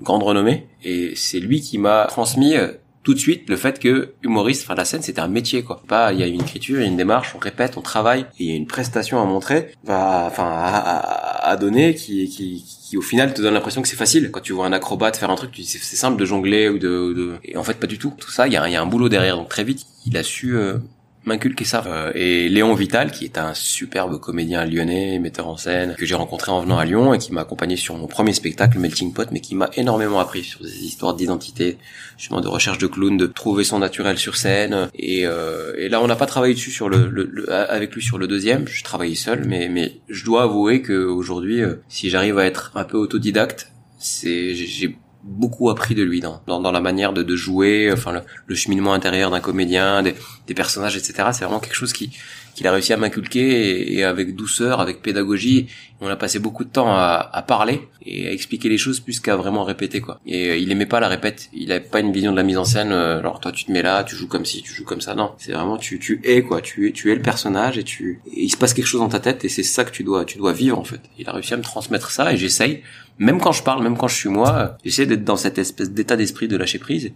grande 0.00 0.22
renommée. 0.22 0.66
Et 0.84 1.12
c'est 1.14 1.40
lui 1.40 1.60
qui 1.60 1.78
m'a 1.78 2.06
transmis 2.08 2.56
euh, 2.56 2.72
tout 3.02 3.14
de 3.14 3.18
suite 3.18 3.48
le 3.48 3.56
fait 3.56 3.78
que 3.78 4.12
humoriste, 4.22 4.64
enfin 4.64 4.74
la 4.74 4.84
scène, 4.84 5.02
c'était 5.02 5.20
un 5.20 5.28
métier 5.28 5.62
quoi. 5.62 5.82
Pas, 5.88 6.12
il 6.12 6.20
y 6.20 6.22
a 6.22 6.26
une 6.26 6.40
écriture, 6.40 6.78
il 6.78 6.82
y 6.82 6.84
a 6.84 6.88
une 6.88 6.96
démarche, 6.96 7.34
on 7.34 7.38
répète, 7.38 7.76
on 7.76 7.80
travaille, 7.80 8.22
et 8.38 8.44
il 8.44 8.50
y 8.50 8.52
a 8.52 8.56
une 8.56 8.66
prestation 8.66 9.20
à 9.20 9.24
montrer, 9.24 9.72
va, 9.84 10.24
enfin 10.26 10.48
à, 10.48 11.48
à, 11.48 11.56
donner 11.56 11.94
qui, 11.94 12.28
qui, 12.28 12.62
qui 12.62 12.96
au 12.96 13.02
final 13.02 13.32
te 13.32 13.40
donne 13.40 13.54
l'impression 13.54 13.80
que 13.80 13.88
c'est 13.88 13.96
facile. 13.96 14.30
Quand 14.30 14.40
tu 14.40 14.52
vois 14.52 14.66
un 14.66 14.72
acrobate 14.72 15.16
faire 15.16 15.30
un 15.30 15.36
truc, 15.36 15.52
tu 15.52 15.62
dis 15.62 15.66
c'est 15.66 15.96
simple 15.96 16.18
de 16.18 16.24
jongler 16.26 16.68
ou 16.68 16.78
de, 16.78 17.14
de, 17.14 17.34
et 17.44 17.56
en 17.56 17.64
fait 17.64 17.80
pas 17.80 17.86
du 17.86 17.98
tout. 17.98 18.12
Tout 18.18 18.30
ça, 18.30 18.46
il 18.46 18.52
y 18.52 18.56
a, 18.56 18.68
y 18.68 18.76
a 18.76 18.82
un 18.82 18.86
boulot 18.86 19.08
derrière. 19.08 19.36
Donc 19.36 19.48
très 19.48 19.64
vite, 19.64 19.86
il 20.06 20.16
a 20.16 20.22
su 20.22 20.56
euh, 20.56 20.78
m'inculquer 21.24 21.64
ça. 21.64 21.82
Euh, 21.86 22.12
et 22.14 22.48
Léon 22.48 22.74
Vital, 22.74 23.10
qui 23.10 23.24
est 23.24 23.38
un 23.38 23.54
superbe 23.54 24.18
comédien 24.18 24.64
lyonnais, 24.64 25.18
metteur 25.18 25.48
en 25.48 25.56
scène, 25.56 25.94
que 25.98 26.06
j'ai 26.06 26.14
rencontré 26.14 26.50
en 26.50 26.60
venant 26.62 26.78
à 26.78 26.84
Lyon 26.84 27.12
et 27.14 27.18
qui 27.18 27.32
m'a 27.32 27.42
accompagné 27.42 27.76
sur 27.76 27.94
mon 27.96 28.06
premier 28.06 28.32
spectacle, 28.32 28.78
Melting 28.78 29.12
Pot, 29.12 29.28
mais 29.32 29.40
qui 29.40 29.54
m'a 29.54 29.68
énormément 29.76 30.18
appris 30.20 30.42
sur 30.44 30.60
des 30.62 30.84
histoires 30.84 31.14
d'identité, 31.14 31.78
justement 32.16 32.40
de 32.40 32.48
recherche 32.48 32.78
de 32.78 32.86
clown, 32.86 33.16
de 33.16 33.26
trouver 33.26 33.64
son 33.64 33.78
naturel 33.78 34.18
sur 34.18 34.36
scène. 34.36 34.88
Et, 34.94 35.26
euh, 35.26 35.74
et 35.78 35.88
là, 35.88 36.00
on 36.02 36.06
n'a 36.06 36.16
pas 36.16 36.26
travaillé 36.26 36.54
dessus 36.54 36.70
sur 36.70 36.88
le, 36.88 37.08
le- 37.08 37.28
le- 37.30 37.52
avec 37.52 37.94
lui 37.94 38.02
sur 38.02 38.18
le 38.18 38.26
deuxième. 38.26 38.66
Je 38.66 38.82
travaillais 38.82 39.14
seul, 39.14 39.44
mais, 39.46 39.68
mais 39.68 40.00
je 40.08 40.24
dois 40.24 40.44
avouer 40.44 40.82
que 40.82 41.04
aujourd'hui, 41.04 41.60
euh, 41.62 41.74
si 41.88 42.08
j'arrive 42.10 42.38
à 42.38 42.46
être 42.46 42.72
un 42.74 42.84
peu 42.84 42.96
autodidacte, 42.96 43.70
c'est 43.98 44.54
j'ai- 44.54 44.96
beaucoup 45.22 45.70
appris 45.70 45.94
de 45.94 46.02
lui 46.02 46.20
dans, 46.20 46.42
dans, 46.46 46.60
dans 46.60 46.72
la 46.72 46.80
manière 46.80 47.12
de, 47.12 47.22
de 47.22 47.36
jouer, 47.36 47.90
enfin 47.92 48.22
le, 48.46 48.54
cheminement 48.54 48.92
intérieur 48.92 49.30
d'un 49.30 49.40
comédien, 49.40 50.02
des, 50.02 50.14
des 50.46 50.54
personnages, 50.54 50.96
etc. 50.96 51.28
C'est 51.32 51.44
vraiment 51.44 51.60
quelque 51.60 51.74
chose 51.74 51.92
qui 51.92 52.16
qu'il 52.54 52.66
a 52.66 52.72
réussi 52.72 52.92
à 52.92 52.96
m'inculquer 52.96 53.94
et, 53.94 54.04
avec 54.04 54.34
douceur, 54.34 54.80
avec 54.80 55.02
pédagogie. 55.02 55.68
On 56.00 56.08
a 56.08 56.16
passé 56.16 56.38
beaucoup 56.38 56.64
de 56.64 56.70
temps 56.70 56.92
à, 56.94 57.30
à 57.32 57.42
parler 57.42 57.82
et 58.06 58.28
à 58.28 58.32
expliquer 58.32 58.68
les 58.68 58.78
choses 58.78 59.00
plus 59.00 59.20
qu'à 59.20 59.36
vraiment 59.36 59.64
répéter 59.64 60.00
quoi. 60.00 60.20
Et 60.26 60.50
euh, 60.50 60.56
il 60.56 60.70
aimait 60.72 60.86
pas 60.86 61.00
la 61.00 61.08
répète. 61.08 61.50
Il 61.52 61.72
avait 61.72 61.84
pas 61.84 62.00
une 62.00 62.12
vision 62.12 62.32
de 62.32 62.36
la 62.36 62.42
mise 62.42 62.56
en 62.56 62.64
scène. 62.64 62.92
euh, 62.92 63.18
alors 63.18 63.40
toi 63.40 63.52
tu 63.52 63.64
te 63.64 63.72
mets 63.72 63.82
là, 63.82 64.04
tu 64.04 64.16
joues 64.16 64.28
comme 64.28 64.46
ci, 64.46 64.62
tu 64.62 64.72
joues 64.72 64.84
comme 64.84 65.00
ça. 65.00 65.14
Non, 65.14 65.32
c'est 65.38 65.52
vraiment 65.52 65.76
tu 65.76 65.98
tu 65.98 66.20
es 66.24 66.42
quoi. 66.42 66.62
Tu 66.62 66.88
es 66.88 66.92
tu 66.92 67.12
es 67.12 67.14
le 67.14 67.22
personnage 67.22 67.76
et 67.76 67.84
tu 67.84 68.20
et 68.32 68.44
il 68.44 68.50
se 68.50 68.56
passe 68.56 68.72
quelque 68.72 68.86
chose 68.86 69.00
dans 69.00 69.08
ta 69.08 69.20
tête 69.20 69.44
et 69.44 69.48
c'est 69.48 69.62
ça 69.62 69.84
que 69.84 69.90
tu 69.90 70.04
dois 70.04 70.24
tu 70.24 70.38
dois 70.38 70.52
vivre 70.52 70.78
en 70.78 70.84
fait. 70.84 71.00
Il 71.18 71.28
a 71.28 71.32
réussi 71.32 71.54
à 71.54 71.56
me 71.58 71.62
transmettre 71.62 72.10
ça 72.10 72.32
et 72.32 72.36
j'essaye. 72.36 72.82
Même 73.20 73.38
quand 73.38 73.52
je 73.52 73.62
parle, 73.62 73.82
même 73.82 73.98
quand 73.98 74.08
je 74.08 74.16
suis 74.16 74.30
moi, 74.30 74.56
euh, 74.56 74.68
j'essaie 74.82 75.04
d'être 75.04 75.24
dans 75.24 75.36
cette 75.36 75.58
espèce 75.58 75.90
d'état 75.90 76.16
d'esprit 76.16 76.48
de 76.48 76.56
lâcher 76.56 76.78
prise. 76.78 77.12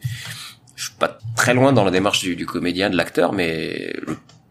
Je 0.76 0.84
suis 0.84 0.94
pas 0.98 1.18
très 1.34 1.54
loin 1.54 1.72
dans 1.72 1.84
la 1.84 1.90
démarche 1.90 2.22
du, 2.22 2.46
comédien, 2.46 2.90
de 2.90 2.96
l'acteur, 2.96 3.32
mais 3.32 3.94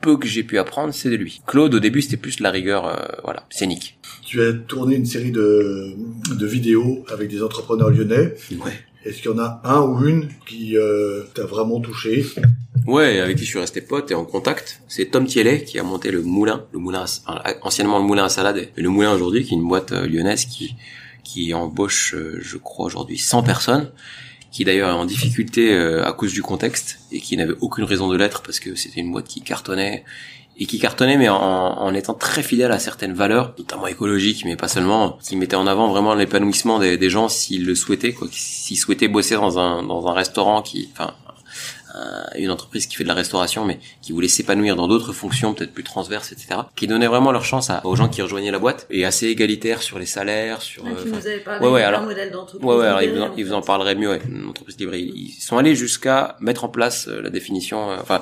peu 0.03 0.17
que 0.17 0.27
j'ai 0.27 0.43
pu 0.43 0.59
apprendre, 0.59 0.93
c'est 0.93 1.09
de 1.09 1.15
lui. 1.15 1.41
Claude, 1.47 1.73
au 1.73 1.79
début, 1.79 2.01
c'était 2.01 2.17
plus 2.17 2.39
la 2.39 2.51
rigueur, 2.51 2.85
euh, 2.85 2.95
voilà, 3.23 3.45
scénique. 3.49 3.97
Tu 4.25 4.41
as 4.41 4.53
tourné 4.53 4.95
une 4.95 5.05
série 5.05 5.31
de, 5.31 5.95
de 6.37 6.45
vidéos 6.45 7.03
avec 7.11 7.29
des 7.29 7.41
entrepreneurs 7.41 7.89
lyonnais. 7.89 8.35
Ouais. 8.51 8.71
Est-ce 9.05 9.21
qu'il 9.21 9.31
y 9.31 9.33
en 9.33 9.39
a 9.39 9.61
un 9.63 9.81
ou 9.81 10.05
une 10.05 10.29
qui 10.45 10.77
euh, 10.77 11.23
t'a 11.33 11.45
vraiment 11.45 11.79
touché? 11.79 12.25
Ouais, 12.85 13.19
avec 13.19 13.37
qui 13.37 13.45
je 13.45 13.49
suis 13.49 13.59
resté 13.59 13.79
pote 13.81 14.11
et 14.11 14.13
en 14.13 14.25
contact. 14.25 14.81
C'est 14.89 15.05
Tom 15.05 15.25
Thiellet 15.25 15.63
qui 15.63 15.79
a 15.79 15.83
monté 15.83 16.11
le 16.11 16.21
moulin, 16.21 16.65
le 16.73 16.79
moulin, 16.79 17.05
anciennement 17.61 17.99
le 17.99 18.05
moulin 18.05 18.25
à 18.25 18.29
salade, 18.29 18.57
et 18.57 18.81
le 18.81 18.89
moulin 18.89 19.13
aujourd'hui, 19.13 19.45
qui 19.45 19.53
est 19.53 19.57
une 19.57 19.67
boîte 19.67 19.93
euh, 19.93 20.05
lyonnaise 20.05 20.45
qui 20.45 20.75
qui 21.23 21.53
embauche, 21.53 22.13
euh, 22.13 22.37
je 22.41 22.57
crois 22.57 22.85
aujourd'hui, 22.85 23.17
100 23.17 23.43
personnes, 23.43 23.91
qui 24.53 24.63
d'ailleurs 24.63 24.89
est 24.89 24.93
en 24.93 25.05
difficulté 25.05 25.73
euh, 25.73 26.05
à 26.05 26.13
cause 26.13 26.31
du 26.31 26.43
contexte 26.43 26.99
et 27.11 27.19
qui 27.19 27.35
n'avait 27.35 27.55
aucune 27.59 27.83
raison 27.83 28.07
de 28.07 28.15
l'être 28.15 28.43
parce 28.43 28.59
que 28.59 28.75
c'était 28.75 29.01
une 29.01 29.11
boîte 29.11 29.27
qui 29.27 29.41
cartonnait 29.41 30.05
et 30.57 30.67
qui 30.67 30.79
cartonnait 30.79 31.17
mais 31.17 31.27
en, 31.27 31.35
en 31.35 31.93
étant 31.95 32.13
très 32.13 32.43
fidèle 32.43 32.71
à 32.71 32.77
certaines 32.77 33.13
valeurs, 33.13 33.55
notamment 33.57 33.87
écologiques, 33.87 34.45
mais 34.45 34.55
pas 34.55 34.67
seulement, 34.67 35.17
qui 35.23 35.35
mettait 35.35 35.55
en 35.55 35.65
avant 35.65 35.87
vraiment 35.87 36.13
l'épanouissement 36.13 36.77
des, 36.77 36.97
des 36.97 37.09
gens 37.09 37.27
s'ils 37.27 37.65
le 37.65 37.73
souhaitaient, 37.73 38.13
quoi, 38.13 38.27
s'ils 38.31 38.77
souhaitaient 38.77 39.07
bosser 39.07 39.33
dans 39.33 39.57
un 39.57 39.81
dans 39.81 40.05
un 40.07 40.13
restaurant 40.13 40.61
qui, 40.61 40.89
enfin, 40.93 41.15
une 42.37 42.49
entreprise 42.51 42.87
qui 42.87 42.95
fait 42.95 43.03
de 43.03 43.07
la 43.09 43.13
restauration, 43.13 43.65
mais 43.65 43.79
qui 44.01 44.11
voulait 44.11 44.27
s'épanouir 44.27 44.75
dans 44.75 44.87
d'autres 44.87 45.13
fonctions, 45.13 45.53
peut-être 45.53 45.73
plus 45.73 45.83
transverses, 45.83 46.31
etc., 46.31 46.61
qui 46.75 46.87
donnait 46.87 47.07
vraiment 47.07 47.31
leur 47.31 47.45
chance 47.45 47.69
à- 47.69 47.85
aux 47.85 47.95
gens 47.95 48.09
qui 48.09 48.21
rejoignaient 48.21 48.51
la 48.51 48.59
boîte 48.59 48.87
et 48.89 49.05
assez 49.05 49.27
égalitaire 49.27 49.81
sur 49.81 49.99
les 49.99 50.05
salaires, 50.05 50.61
sur. 50.61 50.83
Ah, 50.85 50.89
euh, 50.89 50.93
tu 50.95 51.09
enfin, 51.09 51.17
nous 51.19 51.27
avais 51.27 51.39
parlé 51.39 51.65
ouais, 51.65 51.71
ouais, 51.71 51.83
alors- 51.83 52.01
modèle 52.03 52.31
d'entreprise. 52.31 52.65
Ouais, 52.67 52.75
ouais, 52.77 52.87
alors 52.87 53.01
ils 53.01 53.11
vous, 53.13 53.21
en, 53.21 53.27
en 53.29 53.33
ils 53.37 53.43
vous 53.43 53.49
fait. 53.51 53.55
en 53.55 53.61
parleraient 53.61 53.95
mieux, 53.95 54.09
ouais, 54.09 54.21
une 54.27 54.47
entreprise 54.47 54.77
libre. 54.79 54.95
Ils 54.95 55.13
ils 55.15 55.31
sont 55.41 55.57
allés 55.57 55.75
jusqu'à 55.75 56.35
mettre 56.39 56.63
en 56.63 56.69
place 56.69 57.07
euh, 57.07 57.21
la 57.21 57.29
définition, 57.29 57.91
euh, 57.91 57.97
enfin, 58.01 58.17
en- 58.17 58.21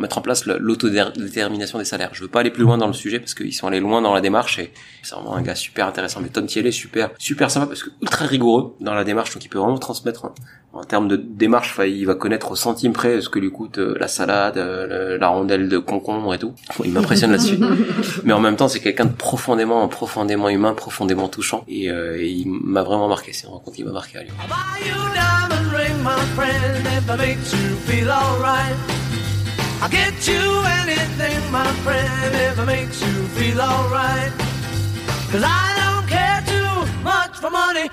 mettre 0.00 0.18
en 0.18 0.20
place 0.20 0.46
l'autodétermination 0.46 1.78
des 1.78 1.84
salaires. 1.84 2.10
Je 2.12 2.22
veux 2.22 2.28
pas 2.28 2.40
aller 2.40 2.50
plus 2.50 2.62
loin 2.62 2.78
dans 2.78 2.86
le 2.86 2.92
sujet 2.92 3.18
parce 3.18 3.34
qu'ils 3.34 3.52
sont 3.52 3.66
allés 3.66 3.80
loin 3.80 4.00
dans 4.02 4.14
la 4.14 4.20
démarche 4.20 4.58
et 4.58 4.72
c'est 5.02 5.14
vraiment 5.14 5.34
un 5.34 5.42
gars 5.42 5.54
super 5.54 5.86
intéressant. 5.86 6.20
Mais 6.20 6.28
Tom 6.28 6.46
Thiellet, 6.46 6.70
super, 6.72 7.10
super 7.18 7.50
sympa 7.50 7.66
parce 7.66 7.82
que 7.82 7.90
ultra 8.00 8.26
rigoureux 8.26 8.74
dans 8.80 8.94
la 8.94 9.04
démarche, 9.04 9.32
donc 9.34 9.44
il 9.44 9.48
peut 9.48 9.58
vraiment 9.58 9.78
transmettre 9.78 10.24
en, 10.26 10.34
en 10.72 10.84
termes 10.84 11.08
de 11.08 11.16
démarche. 11.16 11.70
Enfin, 11.72 11.84
il 11.84 12.04
va 12.06 12.14
connaître 12.14 12.50
au 12.52 12.56
centime 12.56 12.92
près 12.92 13.20
ce 13.20 13.28
que 13.28 13.38
lui 13.38 13.50
coûte 13.50 13.78
euh, 13.78 13.96
la 13.98 14.08
salade, 14.08 14.56
euh, 14.58 14.86
le- 15.12 15.16
la 15.18 15.28
rondelle 15.28 15.68
de 15.68 15.78
concombre 15.78 16.32
et 16.34 16.38
tout. 16.38 16.52
Il 16.84 16.92
m'impressionne 16.92 17.32
là-dessus. 17.32 17.58
Mais 18.24 18.32
en 18.32 18.40
même 18.40 18.56
temps, 18.56 18.68
c'est 18.68 18.80
quelqu'un 18.80 19.06
de 19.06 19.12
profondément, 19.12 19.86
profondément 19.88 20.48
humain, 20.48 20.74
profondément 20.74 21.28
touchant 21.28 21.64
et, 21.68 21.90
euh, 21.90 22.16
et 22.20 22.28
il 22.28 22.48
m'a 22.48 22.82
vraiment 22.82 23.08
marqué. 23.08 23.32
C'est 23.32 23.46
une 23.46 23.52
rencontre 23.52 23.76
qui 23.76 23.84
m'a 23.84 23.92
marqué 23.92 24.18
à 24.18 24.22
Lyon. 24.22 24.34
Get 29.90 30.28
you 30.28 30.62
anything, 30.80 31.50
my 31.50 31.66
friend, 31.84 32.34
if 32.34 32.58
it 32.58 32.66
makes 32.66 33.00
you 33.02 33.26
feel 33.36 33.60
alright. 33.60 34.32
Cause 35.30 35.42
I 35.44 35.74
don't 35.80 36.06
care 36.08 36.42
too 36.46 37.02
much 37.02 37.36
for 37.40 37.50
money, 37.50 37.90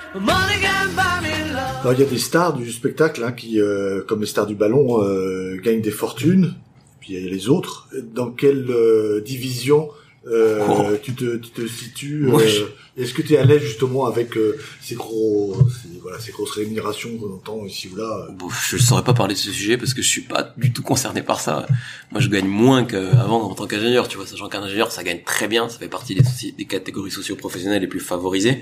il 1.92 2.00
y 2.00 2.04
a 2.04 2.06
des 2.06 2.18
stars 2.18 2.54
du 2.54 2.72
spectacle 2.72 3.24
hein, 3.24 3.32
qui, 3.32 3.60
euh, 3.60 4.04
comme 4.08 4.22
les 4.22 4.28
stars 4.28 4.46
du 4.46 4.56
ballon, 4.56 5.04
euh, 5.04 5.60
gagnent 5.64 5.82
des 5.82 5.92
fortunes. 5.92 6.56
Puis 7.00 7.14
il 7.14 7.24
y 7.24 7.28
a 7.28 7.30
les 7.30 7.50
autres. 7.50 7.88
Dans 8.14 8.32
quelle 8.32 8.70
euh, 8.70 9.22
division 9.22 9.90
euh, 10.28 10.66
Oh. 10.68 10.98
tu, 11.02 11.14
te, 11.14 11.38
tu 11.38 11.50
te 11.50 11.66
situes 11.68 12.30
euh, 12.30 12.68
Est-ce 12.98 13.14
que 13.14 13.22
tu 13.22 13.34
es 13.34 13.38
à 13.38 13.46
l'aise 13.46 13.62
justement 13.62 14.06
avec 14.06 14.36
euh, 14.38 14.58
ces 14.82 14.96
gros, 14.96 15.56
ces, 15.70 16.00
voilà, 16.02 16.20
ces 16.20 16.32
grosses 16.32 16.52
rémunérations 16.52 17.18
qu'on 17.18 17.34
entend 17.34 17.66
ici 17.66 17.90
ou 17.92 17.96
là 17.96 18.28
Bon, 18.34 18.50
je 18.50 18.76
ne 18.76 18.82
saurais 18.82 19.04
pas 19.04 19.14
parler 19.14 19.34
de 19.34 19.40
ce 19.40 19.52
sujet 19.52 19.78
parce 19.78 19.94
que 19.94 20.02
je 20.02 20.08
suis 20.08 20.22
pas 20.22 20.54
du 20.58 20.74
tout 20.74 20.84
concerné 20.84 21.22
par 21.22 21.40
ça. 21.40 21.66
Moi, 22.12 22.20
je 22.20 22.28
gagne 22.28 22.48
moins 22.48 22.84
qu'avant 22.84 23.50
en 23.50 23.56
tant 23.56 23.66
qu'ingénieur, 23.66 24.08
tu 24.10 24.18
vois, 24.18 24.28
sachant 24.28 24.50
qu'un 24.50 24.62
ingénieur, 24.62 24.92
ça 24.92 25.04
gagne 25.04 25.22
très 25.24 25.48
bien, 25.48 25.70
ça 25.70 25.80
fait 25.80 25.88
partie 25.88 26.16
des, 26.16 26.66
catégories 26.66 27.12
socio-professionnelles 27.12 27.82
les 27.82 27.88
plus 27.88 28.02
favorisées, 28.02 28.62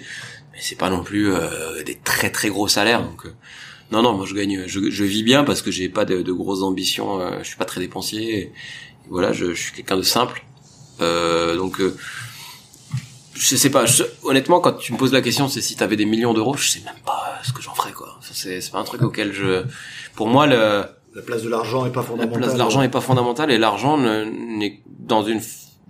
mais 0.54 0.60
c'est 0.62 0.78
pas 0.78 0.90
non 0.90 1.04
plus 1.04 1.34
euh, 1.34 1.84
des 1.84 1.96
très 1.96 2.30
très 2.30 2.50
gros 2.50 2.68
salaires. 2.68 3.04
Donc, 3.04 3.26
euh, 3.26 3.34
non, 3.92 4.02
non, 4.02 4.14
moi 4.14 4.26
je 4.26 4.36
gagne, 4.36 4.66
je, 4.68 4.90
je 4.90 5.04
vis 5.04 5.24
bien 5.24 5.44
parce 5.44 5.62
que 5.62 5.72
j'ai 5.72 5.90
pas 5.90 6.06
de, 6.06 6.22
de 6.22 6.32
grosses 6.32 6.62
ambitions, 6.62 7.20
euh, 7.20 7.40
je 7.40 7.48
suis 7.48 7.58
pas 7.58 7.66
très 7.66 7.82
dépensier. 7.82 8.38
Et, 8.38 8.52
voilà, 9.10 9.32
je, 9.32 9.54
je 9.54 9.62
suis 9.62 9.72
quelqu'un 9.72 9.98
de 9.98 10.02
simple. 10.02 10.44
Euh, 11.02 11.56
donc, 11.58 11.80
euh, 11.80 11.96
je 13.36 13.56
sais 13.56 13.70
pas. 13.70 13.86
je- 13.86 14.04
honnêtement, 14.24 14.60
quand 14.60 14.74
tu 14.74 14.94
me 14.94 14.98
poses 14.98 15.14
la 15.14 15.22
question, 15.22 15.48
c'est 15.48 15.62
si 15.62 15.76
t'avais 15.76 15.96
des 15.96 16.06
millions 16.06 16.34
d'euros, 16.34 16.56
je 16.58 16.70
sais 16.70 16.82
même 16.86 16.96
pas 17.06 17.40
ce 17.44 17.54
que 17.54 17.62
j'en 17.62 17.74
ferais, 17.76 17.92
quoi. 17.94 18.20
C'est 18.22 18.72
pas 18.72 18.80
un 18.80 18.84
truc 18.84 19.02
auquel 19.04 19.34
je. 19.34 19.64
Pour 20.16 20.28
moi, 20.28 20.48
le 20.48 20.86
La 21.16 21.22
place 21.24 21.44
de 21.44 21.50
l'argent 21.50 21.86
est 21.86 21.92
pas 21.92 22.02
la 22.02 22.08
fondamentale. 22.08 22.40
place 22.42 22.54
de 22.54 22.58
l'argent 22.60 22.82
est 22.82 22.90
pas 22.90 23.02
fondamentale 23.02 23.52
et 23.52 23.58
l'argent 23.58 23.98
ne- 23.98 24.26
n'est 24.26 24.82
dans 25.00 25.24
une 25.24 25.42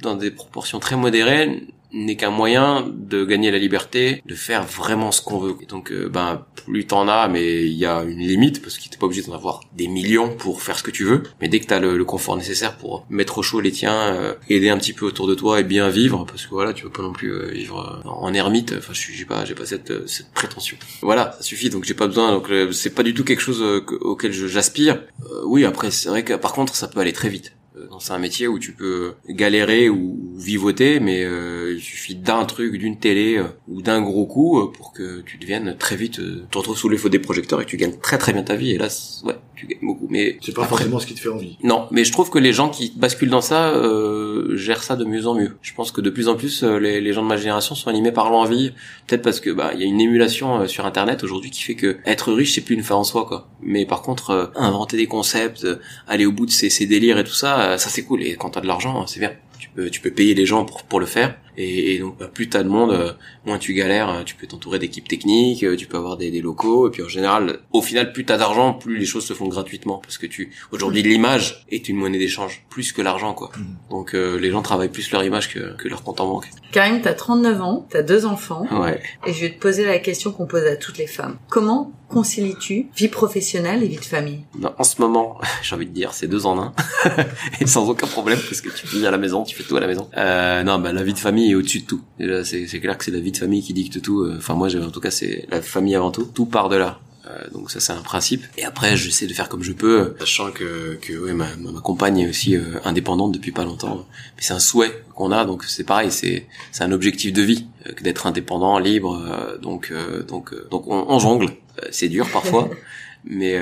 dans 0.01 0.15
des 0.15 0.29
proportions 0.31 0.79
très 0.79 0.95
modérées 0.95 1.63
n'est 1.93 2.15
qu'un 2.15 2.29
moyen 2.31 2.85
de 2.93 3.23
gagner 3.25 3.51
la 3.51 3.57
liberté, 3.57 4.21
de 4.25 4.35
faire 4.35 4.63
vraiment 4.63 5.11
ce 5.11 5.21
qu'on 5.21 5.39
veut. 5.39 5.55
Et 5.61 5.65
donc, 5.65 5.91
euh, 5.91 6.09
ben, 6.09 6.45
plus 6.65 6.85
t'en 6.85 7.07
as, 7.07 7.27
mais 7.27 7.63
il 7.65 7.73
y 7.77 7.85
a 7.85 8.03
une 8.03 8.19
limite, 8.19 8.61
parce 8.61 8.77
que 8.77 8.89
t'es 8.89 8.97
pas 8.97 9.05
obligé 9.05 9.21
d'en 9.23 9.33
avoir 9.33 9.61
des 9.75 9.87
millions 9.87 10.35
pour 10.35 10.61
faire 10.61 10.77
ce 10.77 10.83
que 10.83 10.91
tu 10.91 11.03
veux. 11.05 11.23
Mais 11.41 11.47
dès 11.47 11.59
que 11.59 11.65
t'as 11.65 11.79
le, 11.79 11.97
le 11.97 12.05
confort 12.05 12.35
nécessaire 12.37 12.77
pour 12.77 13.05
mettre 13.09 13.37
au 13.37 13.41
chaud 13.43 13.61
les 13.61 13.71
tiens, 13.71 14.13
euh, 14.13 14.33
aider 14.49 14.69
un 14.69 14.77
petit 14.77 14.93
peu 14.93 15.05
autour 15.05 15.27
de 15.27 15.35
toi 15.35 15.59
et 15.59 15.63
bien 15.63 15.89
vivre, 15.89 16.25
parce 16.25 16.45
que 16.45 16.51
voilà, 16.51 16.73
tu 16.73 16.83
veux 16.83 16.89
pas 16.91 17.03
non 17.03 17.13
plus 17.13 17.31
euh, 17.31 17.47
vivre 17.51 18.01
euh, 18.05 18.09
en 18.09 18.33
ermite. 18.33 18.73
Enfin, 18.77 18.93
j'ai 18.93 19.25
pas, 19.25 19.45
j'ai 19.45 19.55
pas 19.55 19.65
cette, 19.65 19.91
euh, 19.91 20.05
cette 20.07 20.31
prétention. 20.33 20.77
Voilà, 21.01 21.33
ça 21.37 21.43
suffit. 21.43 21.69
Donc, 21.69 21.85
j'ai 21.85 21.93
pas 21.93 22.07
besoin. 22.07 22.31
Donc, 22.31 22.47
c'est 22.73 22.93
pas 22.93 23.03
du 23.03 23.13
tout 23.13 23.23
quelque 23.23 23.41
chose 23.41 23.59
que- 23.85 23.95
auquel 23.95 24.31
j'aspire. 24.33 25.01
Oui, 25.45 25.63
après, 25.65 25.91
c'est 25.91 26.09
vrai 26.09 26.23
que 26.23 26.33
par 26.33 26.53
contre, 26.53 26.75
ça 26.75 26.87
peut 26.87 26.99
aller 26.99 27.13
très 27.13 27.29
vite. 27.29 27.53
Euh, 27.77 27.85
C'est 27.99 28.13
un 28.13 28.19
métier 28.19 28.47
où 28.47 28.59
tu 28.59 28.73
peux 28.73 29.13
galérer 29.29 29.89
ou, 29.89 30.17
vivoter, 30.37 30.99
mais 30.99 31.23
euh, 31.23 31.73
il 31.75 31.81
suffit 31.81 32.15
d'un 32.15 32.45
truc, 32.45 32.77
d'une 32.77 32.97
télé 32.99 33.37
euh, 33.37 33.43
ou 33.67 33.81
d'un 33.81 34.01
gros 34.01 34.25
coup 34.25 34.59
euh, 34.59 34.71
pour 34.71 34.93
que 34.93 35.21
tu 35.21 35.37
deviennes 35.37 35.75
très 35.77 35.95
vite, 35.95 36.19
euh, 36.19 36.41
tu 36.43 36.49
te 36.51 36.57
retrouves 36.57 36.77
sous 36.77 36.89
les 36.89 36.97
feux 36.97 37.09
des 37.09 37.19
projecteurs 37.19 37.59
et 37.61 37.65
que 37.65 37.69
tu 37.69 37.77
gagnes 37.77 37.97
très 38.01 38.17
très 38.17 38.33
bien 38.33 38.43
ta 38.43 38.55
vie. 38.55 38.71
Et 38.71 38.77
là, 38.77 38.87
ouais, 39.25 39.35
tu 39.55 39.65
gagnes 39.67 39.79
beaucoup. 39.81 40.07
Mais 40.09 40.37
C'est 40.41 40.53
pas 40.53 40.63
après- 40.63 40.75
forcément 40.77 40.99
ce 40.99 41.07
qui 41.07 41.15
te 41.15 41.19
fait 41.19 41.29
envie. 41.29 41.57
non, 41.63 41.87
mais 41.91 42.03
je 42.05 42.11
trouve 42.11 42.29
que 42.29 42.39
les 42.39 42.53
gens 42.53 42.69
qui 42.69 42.93
basculent 42.95 43.29
dans 43.31 43.41
ça 43.41 43.69
euh, 43.69 44.55
gèrent 44.55 44.83
ça 44.83 44.95
de 44.95 45.05
mieux 45.05 45.25
en 45.27 45.33
mieux. 45.35 45.57
Je 45.61 45.73
pense 45.73 45.91
que 45.91 46.01
de 46.01 46.09
plus 46.09 46.27
en 46.27 46.35
plus 46.35 46.63
euh, 46.63 46.79
les, 46.79 47.01
les 47.01 47.13
gens 47.13 47.23
de 47.23 47.27
ma 47.27 47.37
génération 47.37 47.73
sont 47.75 47.89
animés 47.89 48.11
par 48.11 48.29
l'envie, 48.29 48.71
peut-être 49.07 49.23
parce 49.23 49.39
que 49.39 49.49
bah 49.49 49.71
il 49.73 49.79
y 49.81 49.83
a 49.83 49.87
une 49.87 49.99
émulation 50.01 50.61
euh, 50.61 50.67
sur 50.67 50.85
internet 50.85 51.23
aujourd'hui 51.23 51.49
qui 51.51 51.63
fait 51.63 51.75
que 51.75 51.97
être 52.05 52.31
riche 52.31 52.53
c'est 52.55 52.61
plus 52.61 52.75
une 52.75 52.83
fin 52.83 52.95
en 52.95 53.03
soi 53.03 53.25
quoi. 53.25 53.49
Mais 53.61 53.85
par 53.85 54.01
contre 54.03 54.29
euh, 54.29 54.45
inventer 54.55 54.97
des 54.97 55.07
concepts, 55.07 55.63
euh, 55.65 55.77
aller 56.07 56.25
au 56.25 56.31
bout 56.31 56.45
de 56.45 56.51
ces, 56.51 56.69
ces 56.69 56.85
délires 56.85 57.17
et 57.17 57.23
tout 57.23 57.33
ça, 57.33 57.66
ça 57.77 57.89
c'est 57.89 58.03
cool. 58.03 58.23
Et 58.23 58.35
quand 58.35 58.51
t'as 58.51 58.61
de 58.61 58.67
l'argent, 58.67 59.05
c'est 59.07 59.19
bien. 59.19 59.33
Tu 59.59 59.69
peux 59.69 59.89
tu 59.89 59.99
peux 60.01 60.11
payer 60.11 60.33
les 60.33 60.45
gens 60.45 60.63
pour 60.65 60.83
pour 60.83 60.99
le 60.99 61.05
faire. 61.05 61.35
Et, 61.57 61.95
et 61.95 61.99
donc 61.99 62.17
bah, 62.19 62.29
plus 62.31 62.49
t'as 62.49 62.63
de 62.63 62.69
monde, 62.69 62.91
euh, 62.91 63.13
moins 63.45 63.57
tu 63.57 63.73
galères. 63.73 64.09
euh, 64.09 64.23
Tu 64.23 64.35
peux 64.35 64.45
t'entourer 64.47 64.79
d'équipes 64.79 65.07
techniques, 65.07 65.63
euh, 65.63 65.75
tu 65.75 65.87
peux 65.87 65.97
avoir 65.97 66.15
des, 66.17 66.29
des 66.31 66.41
locaux. 66.41 66.87
Et 66.87 66.91
puis 66.91 67.01
en 67.03 67.07
général, 67.09 67.59
au 67.73 67.81
final, 67.81 68.13
plus 68.13 68.25
t'as 68.25 68.37
d'argent, 68.37 68.73
plus 68.73 68.97
les 68.97 69.05
choses 69.05 69.25
se 69.25 69.33
font 69.33 69.47
gratuitement 69.47 69.97
parce 69.97 70.17
que 70.17 70.27
tu 70.27 70.51
aujourd'hui 70.71 71.01
l'image 71.01 71.65
est 71.69 71.89
une 71.89 71.97
monnaie 71.97 72.19
d'échange 72.19 72.63
plus 72.69 72.91
que 72.91 73.01
l'argent 73.01 73.33
quoi. 73.33 73.51
Mhm. 73.57 73.65
Donc 73.89 74.13
euh, 74.13 74.37
les 74.39 74.51
gens 74.51 74.61
travaillent 74.61 74.89
plus 74.91 75.11
leur 75.11 75.23
image 75.23 75.51
que, 75.53 75.75
que 75.75 75.87
leur 75.87 76.03
compte 76.03 76.19
en 76.21 76.27
banque. 76.27 76.45
Karim, 76.71 77.01
t'as 77.01 77.13
39 77.13 77.61
ans, 77.61 77.87
t'as 77.89 78.01
deux 78.03 78.25
enfants, 78.25 78.65
Ouais. 78.71 79.01
et 79.25 79.33
je 79.33 79.41
vais 79.41 79.49
te 79.51 79.59
poser 79.59 79.85
la 79.85 79.99
question 79.99 80.31
qu'on 80.31 80.45
pose 80.45 80.65
à 80.65 80.75
toutes 80.75 80.97
les 80.97 81.07
femmes. 81.07 81.37
Comment 81.49 81.91
concilies-tu 82.09 82.87
vie 82.95 83.07
professionnelle 83.07 83.83
et 83.83 83.87
vie 83.87 83.95
de 83.97 84.03
famille? 84.05 84.41
Non, 84.59 84.73
en 84.77 84.83
ce 84.83 85.01
moment, 85.01 85.39
j'ai 85.63 85.75
envie 85.75 85.85
de 85.85 85.91
dire, 85.91 86.13
c'est 86.13 86.27
deux 86.27 86.45
en 86.45 86.59
un. 86.59 86.73
et 87.61 87.67
sans 87.67 87.89
aucun 87.89 88.07
problème, 88.07 88.39
parce 88.49 88.61
que 88.61 88.69
tu 88.69 88.85
vis 88.87 89.05
à 89.05 89.11
la 89.11 89.17
maison, 89.17 89.43
tu 89.43 89.55
fais 89.55 89.63
tout 89.63 89.75
à 89.77 89.79
la 89.79 89.87
maison. 89.87 90.09
Euh, 90.17 90.63
non, 90.63 90.77
bah, 90.79 90.91
la 90.93 91.03
vie 91.03 91.13
de 91.13 91.19
famille 91.19 91.46
est 91.51 91.55
au-dessus 91.55 91.79
de 91.79 91.85
tout. 91.85 92.01
Et 92.19 92.25
là, 92.25 92.43
c'est, 92.43 92.65
clair 92.79 92.97
que 92.97 93.05
c'est 93.05 93.11
la 93.11 93.19
vie 93.19 93.31
de 93.31 93.37
famille 93.37 93.63
qui 93.63 93.73
dicte 93.73 94.01
tout. 94.01 94.21
Euh, 94.21 94.35
Enfin, 94.37 94.53
moi, 94.53 94.67
en 94.75 94.91
tout 94.91 94.99
cas, 94.99 95.11
c'est 95.11 95.47
la 95.49 95.61
famille 95.61 95.95
avant 95.95 96.11
tout. 96.11 96.25
Tout 96.25 96.45
part 96.45 96.69
de 96.69 96.77
là. 96.77 96.99
Euh, 97.29 97.49
donc 97.51 97.71
ça 97.71 97.79
c'est 97.79 97.93
un 97.93 98.01
principe 98.01 98.45
et 98.57 98.63
après 98.63 98.95
j'essaie 98.95 99.27
de 99.27 99.33
faire 99.33 99.49
comme 99.49 99.63
je 99.63 99.73
peux 99.73 100.15
sachant 100.19 100.51
que 100.51 100.97
que 101.01 101.13
ouais, 101.13 101.33
ma, 101.33 101.47
compagne 101.83 102.19
est 102.19 102.29
aussi 102.29 102.55
euh, 102.55 102.79
indépendante 102.85 103.33
depuis 103.33 103.51
pas 103.51 103.65
longtemps 103.65 104.05
mais 104.35 104.43
c'est 104.43 104.53
un 104.53 104.59
souhait 104.59 105.03
qu'on 105.13 105.31
a 105.31 105.43
donc 105.43 105.65
c'est 105.65 105.83
pareil 105.83 106.11
c'est 106.11 106.47
c'est 106.71 106.83
un 106.83 106.91
objectif 106.91 107.33
de 107.33 107.41
vie 107.41 107.65
euh, 107.85 107.93
que 107.93 108.03
d'être 108.03 108.27
indépendant 108.27 108.77
libre 108.79 109.21
euh, 109.25 109.57
donc 109.57 109.91
donc 110.27 110.53
donc 110.69 110.87
on, 110.87 111.05
on 111.09 111.19
jongle 111.19 111.49
c'est 111.91 112.07
dur 112.07 112.29
parfois 112.31 112.69
mais 113.25 113.59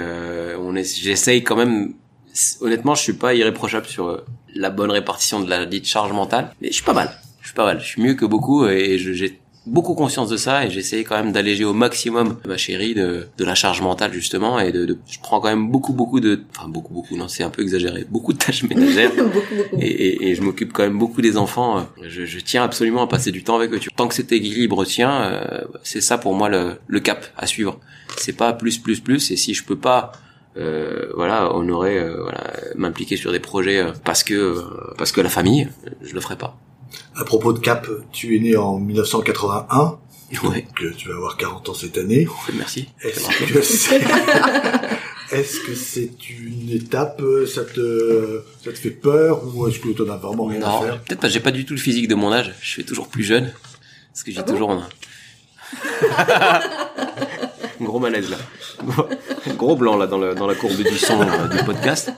on 0.59 0.75
est 0.75 0.99
j'essaye 1.01 1.43
quand 1.43 1.55
même 1.55 1.93
honnêtement 2.61 2.93
je 2.93 3.01
suis 3.01 3.13
pas 3.13 3.33
irréprochable 3.33 3.87
sur 3.87 4.23
la 4.53 4.69
bonne 4.69 4.91
répartition 4.91 5.39
de 5.39 5.49
la 5.49 5.65
dite 5.65 5.87
charge 5.87 6.11
mentale 6.11 6.53
mais 6.61 6.67
je 6.67 6.73
suis 6.73 6.83
pas 6.83 6.93
mal 6.93 7.17
je 7.45 7.49
suis 7.49 7.55
pas 7.55 7.65
mal 7.65 7.79
je 7.79 7.85
suis 7.85 8.01
mieux 8.01 8.15
que 8.15 8.25
beaucoup 8.25 8.65
et 8.67 8.97
j'ai 8.97 9.39
beaucoup 9.67 9.95
conscience 9.95 10.29
de 10.29 10.37
ça 10.37 10.63
et 10.65 10.69
j'essaye 10.69 11.03
quand 11.03 11.15
même 11.15 11.31
d'alléger 11.31 11.65
au 11.65 11.73
maximum 11.73 12.37
ma 12.45 12.55
chérie 12.55 12.93
de, 12.93 13.27
de 13.35 13.43
la 13.45 13.55
charge 13.55 13.81
mentale 13.81 14.13
justement 14.13 14.59
et 14.59 14.71
de, 14.71 14.85
de- 14.85 14.97
je 15.09 15.17
prends 15.19 15.39
quand 15.39 15.47
même 15.47 15.69
beaucoup 15.71 15.93
beaucoup 15.93 16.19
de 16.19 16.41
enfin 16.55 16.67
beaucoup 16.67 16.93
beaucoup 16.93 17.15
non 17.17 17.27
c'est 17.27 17.41
un 17.43 17.49
peu 17.49 17.63
exagéré 17.63 18.05
beaucoup 18.09 18.31
de 18.33 18.37
tâches 18.37 18.63
ménagères 18.63 19.11
Beaucoup, 19.15 19.55
beaucoup. 19.55 19.77
et, 19.81 19.87
et, 19.87 20.27
et 20.29 20.35
je 20.35 20.41
m'occupe 20.43 20.71
quand 20.71 20.83
même 20.83 20.99
beaucoup 20.99 21.21
des 21.21 21.35
enfants. 21.37 21.87
Je, 22.03 22.25
je 22.25 22.39
tiens 22.39 22.63
absolument 22.63 23.03
à 23.03 23.07
passer 23.07 23.31
du 23.31 23.43
temps 23.43 23.55
avec 23.55 23.71
eux. 23.73 23.79
Tant 23.95 24.07
que 24.07 24.13
cet 24.13 24.31
équilibre 24.31 24.85
tient, 24.85 25.21
euh, 25.23 25.61
c'est 25.83 26.01
ça 26.01 26.17
pour 26.19 26.35
moi 26.35 26.47
le, 26.49 26.73
le 26.87 26.99
cap 26.99 27.25
à 27.37 27.47
suivre. 27.47 27.79
C'est 28.17 28.37
pas 28.37 28.53
plus 28.53 28.77
plus 28.77 28.99
plus. 28.99 29.31
Et 29.31 29.35
si 29.37 29.53
je 29.55 29.63
peux 29.63 29.75
pas, 29.77 30.11
euh, 30.57 31.07
voilà, 31.15 31.53
honorer, 31.55 31.97
euh, 31.97 32.21
voilà, 32.21 32.43
m'impliquer 32.75 33.17
sur 33.17 33.31
des 33.31 33.39
projets 33.39 33.79
euh, 33.79 33.91
parce 34.03 34.23
que 34.23 34.33
euh, 34.35 34.61
parce 34.99 35.11
que 35.11 35.21
la 35.21 35.29
famille, 35.29 35.67
je 36.03 36.13
le 36.13 36.21
ferai 36.21 36.37
pas. 36.37 36.55
À 37.15 37.23
propos 37.23 37.53
de 37.53 37.59
Cap, 37.59 37.87
tu 38.11 38.35
es 38.35 38.39
né 38.39 38.55
en 38.57 38.77
1981, 38.79 39.97
Ouais. 40.43 40.61
donc 40.61 40.81
euh, 40.81 40.91
tu 40.97 41.07
vas 41.09 41.15
avoir 41.15 41.37
40 41.37 41.69
ans 41.69 41.73
cette 41.75 41.97
année. 41.97 42.27
Merci. 42.55 42.89
Est-ce 43.01 43.53
que 43.53 43.61
c'est 43.63 44.01
est-ce 45.31 45.59
que 45.61 45.75
c'est 45.75 46.29
une 46.29 46.69
étape 46.71 47.21
euh, 47.21 47.45
ça 47.47 47.63
te 47.63 48.41
ça 48.63 48.71
te 48.71 48.77
fait 48.77 48.89
peur 48.89 49.41
ou 49.55 49.67
est-ce 49.67 49.79
que 49.79 49.89
t'en 49.89 50.09
as 50.11 50.17
vraiment 50.17 50.45
rien 50.45 50.61
à 50.63 50.81
faire 50.81 51.01
peut-être 51.03 51.21
que 51.21 51.29
j'ai 51.29 51.39
pas 51.39 51.51
du 51.51 51.63
tout 51.65 51.73
le 51.75 51.79
physique 51.79 52.07
de 52.07 52.15
mon 52.15 52.31
âge. 52.33 52.53
Je 52.61 52.69
suis 52.69 52.83
toujours 52.85 53.07
plus 53.07 53.23
jeune. 53.23 53.53
Parce 54.11 54.23
que 54.23 54.31
j'ai 54.31 54.43
toujours 54.43 54.71
un... 54.71 54.87
gros 57.81 57.99
malaise 57.99 58.29
là. 58.29 58.37
Gros 59.57 59.75
blanc 59.75 59.97
là 59.97 60.07
dans, 60.07 60.17
le, 60.17 60.35
dans 60.35 60.47
la 60.47 60.55
courbe 60.55 60.75
du 60.75 60.97
son 60.97 61.21
euh, 61.21 61.47
du 61.47 61.63
podcast. 61.63 62.11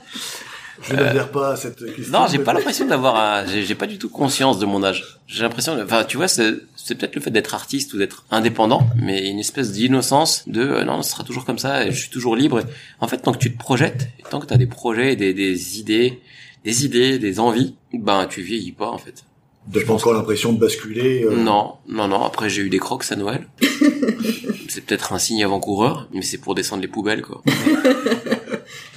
Je 0.90 0.96
n'adhère 0.96 1.30
pas 1.32 1.52
à 1.52 1.56
cette 1.56 1.78
question. 1.96 2.12
Non, 2.20 2.28
j'ai 2.32 2.40
pas 2.40 2.54
l'impression 2.54 2.86
d'avoir, 2.88 3.16
un- 3.16 3.46
j'ai 3.46 3.76
pas 3.76 3.88
du 3.88 3.98
tout 3.98 4.10
conscience 4.10 4.60
de 4.60 4.66
mon 4.66 4.84
âge. 4.84 5.20
J'ai 5.28 5.44
l'impression, 5.44 5.78
enfin, 5.84 6.04
tu 6.04 6.18
vois, 6.18 6.28
c'est 6.28 6.54
c'est 6.76 6.96
peut-être 6.96 7.16
le 7.16 7.22
fait 7.22 7.32
d'être 7.32 7.54
artiste 7.54 7.94
ou 7.94 7.98
d'être 7.98 8.26
indépendant, 8.32 8.88
mais 8.96 9.28
une 9.30 9.40
espèce 9.40 9.74
d'innocence 9.74 10.44
de 10.48 10.62
euh, 10.62 10.84
non, 10.86 11.02
ce 11.02 11.12
sera 11.12 11.24
toujours 11.26 11.44
comme 11.44 11.58
ça, 11.60 11.86
et 11.86 11.92
je 11.92 12.00
suis 12.00 12.10
toujours 12.10 12.36
libre. 12.38 12.60
Et 12.62 12.64
en 13.02 13.08
fait, 13.10 13.18
tant 13.18 13.34
que 13.34 13.38
tu 13.40 13.52
te 13.54 13.58
projettes, 13.60 14.08
et 14.20 14.24
tant 14.30 14.40
que 14.40 14.46
t'as 14.46 14.56
des 14.56 14.68
projets, 14.68 15.18
des, 15.18 15.34
des 15.34 15.80
idées, 15.80 16.22
des 16.64 16.86
idées, 16.86 17.20
des 17.20 17.40
envies, 17.42 17.76
ben 17.94 18.26
tu 18.30 18.42
vieillis 18.42 18.72
pas 18.72 18.90
en 18.90 18.98
fait. 18.98 19.26
T'as 19.74 19.84
pas 19.84 19.92
encore 19.94 20.14
l'impression 20.14 20.54
de 20.54 20.60
basculer 20.60 21.26
euh, 21.26 21.36
Non, 21.36 21.74
non, 21.90 22.08
non. 22.08 22.24
Après, 22.24 22.50
j'ai 22.50 22.62
eu 22.62 22.70
des 22.70 22.80
crocs 22.80 23.04
à 23.12 23.18
Noël. 23.18 23.46
c'est 24.70 24.86
peut-être 24.86 25.12
un 25.12 25.20
signe 25.20 25.44
avant-coureur, 25.44 26.08
mais 26.14 26.22
c'est 26.22 26.38
pour 26.38 26.56
descendre 26.56 26.82
les 26.82 26.88
poubelles, 26.88 27.22
quoi. 27.22 27.42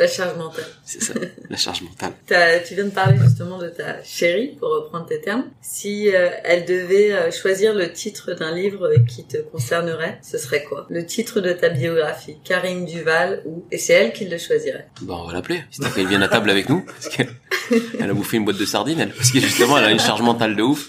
La 0.00 0.08
charge 0.08 0.34
mentale. 0.38 0.64
C'est 0.82 1.02
ça, 1.02 1.12
la 1.50 1.56
charge 1.58 1.82
mentale. 1.82 2.14
Tu 2.66 2.74
viens 2.74 2.84
de 2.84 2.90
parler 2.90 3.18
justement 3.22 3.58
de 3.58 3.68
ta 3.68 4.02
chérie, 4.02 4.56
pour 4.58 4.70
reprendre 4.70 5.04
tes 5.04 5.20
termes. 5.20 5.44
Si 5.60 6.08
euh, 6.08 6.30
elle 6.42 6.64
devait 6.64 7.12
euh, 7.12 7.30
choisir 7.30 7.74
le 7.74 7.92
titre 7.92 8.32
d'un 8.32 8.54
livre 8.54 8.94
qui 9.06 9.26
te 9.26 9.36
concernerait, 9.36 10.18
ce 10.22 10.38
serait 10.38 10.64
quoi? 10.64 10.86
Le 10.88 11.04
titre 11.04 11.42
de 11.42 11.52
ta 11.52 11.68
biographie, 11.68 12.38
Karine 12.42 12.86
Duval, 12.86 13.42
ou 13.44 13.66
et 13.70 13.76
c'est 13.76 13.92
elle 13.92 14.14
qui 14.14 14.24
le 14.24 14.38
choisirait? 14.38 14.88
Bon, 15.02 15.16
on 15.16 15.26
va 15.26 15.34
l'appeler. 15.34 15.64
C'est 15.70 15.92
qu'elle 15.92 16.06
vienne 16.06 16.22
à 16.22 16.28
table 16.28 16.48
avec 16.48 16.70
nous. 16.70 16.80
Parce 16.80 17.10
qu'elle 17.10 17.28
elle 18.00 18.08
a 18.08 18.14
bouffé 18.14 18.38
une 18.38 18.46
boîte 18.46 18.56
de 18.56 18.64
sardines, 18.64 19.00
elle. 19.00 19.12
Parce 19.12 19.30
que 19.30 19.40
justement, 19.40 19.76
elle 19.76 19.84
a 19.84 19.90
une 19.90 20.00
charge 20.00 20.22
mentale 20.22 20.56
de 20.56 20.62
ouf. 20.62 20.88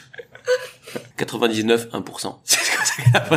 99, 1.17 1.89
1%. 1.91 2.35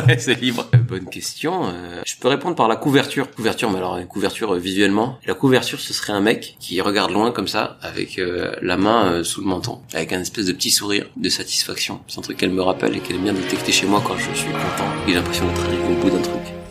Bonne 0.87 1.05
question. 1.09 1.65
Euh, 1.65 2.01
je 2.05 2.15
peux 2.17 2.27
répondre 2.27 2.55
par 2.55 2.67
la 2.67 2.75
couverture. 2.75 3.29
Couverture, 3.31 3.69
mais 3.69 3.77
alors 3.77 3.97
une 3.97 4.07
couverture 4.07 4.53
euh, 4.53 4.59
visuellement. 4.59 5.17
La 5.25 5.33
couverture, 5.33 5.79
ce 5.79 5.93
serait 5.93 6.13
un 6.13 6.21
mec 6.21 6.55
qui 6.59 6.79
regarde 6.81 7.11
loin 7.11 7.31
comme 7.31 7.47
ça, 7.47 7.77
avec 7.81 8.19
euh, 8.19 8.53
la 8.61 8.77
main 8.77 9.05
euh, 9.05 9.23
sous 9.23 9.41
le 9.41 9.47
menton, 9.47 9.79
avec 9.93 10.13
un 10.13 10.21
espèce 10.21 10.45
de 10.45 10.53
petit 10.53 10.71
sourire 10.71 11.05
de 11.15 11.29
satisfaction. 11.29 12.01
C'est 12.07 12.19
un 12.19 12.21
truc 12.21 12.37
qu'elle 12.37 12.51
me 12.51 12.61
rappelle 12.61 12.95
et 12.95 12.99
qu'elle 12.99 13.17
aime 13.17 13.23
bien 13.23 13.33
détecter 13.33 13.71
chez 13.71 13.85
moi 13.85 14.01
quand 14.05 14.17
je 14.17 14.37
suis 14.37 14.51
content. 14.51 14.89
J'ai 15.07 15.13
l'impression 15.13 15.47
d'être 15.47 15.65
arrivé 15.65 15.83
au 15.83 16.01
bout 16.01 16.09
d'un 16.09 16.21
truc. 16.21 16.64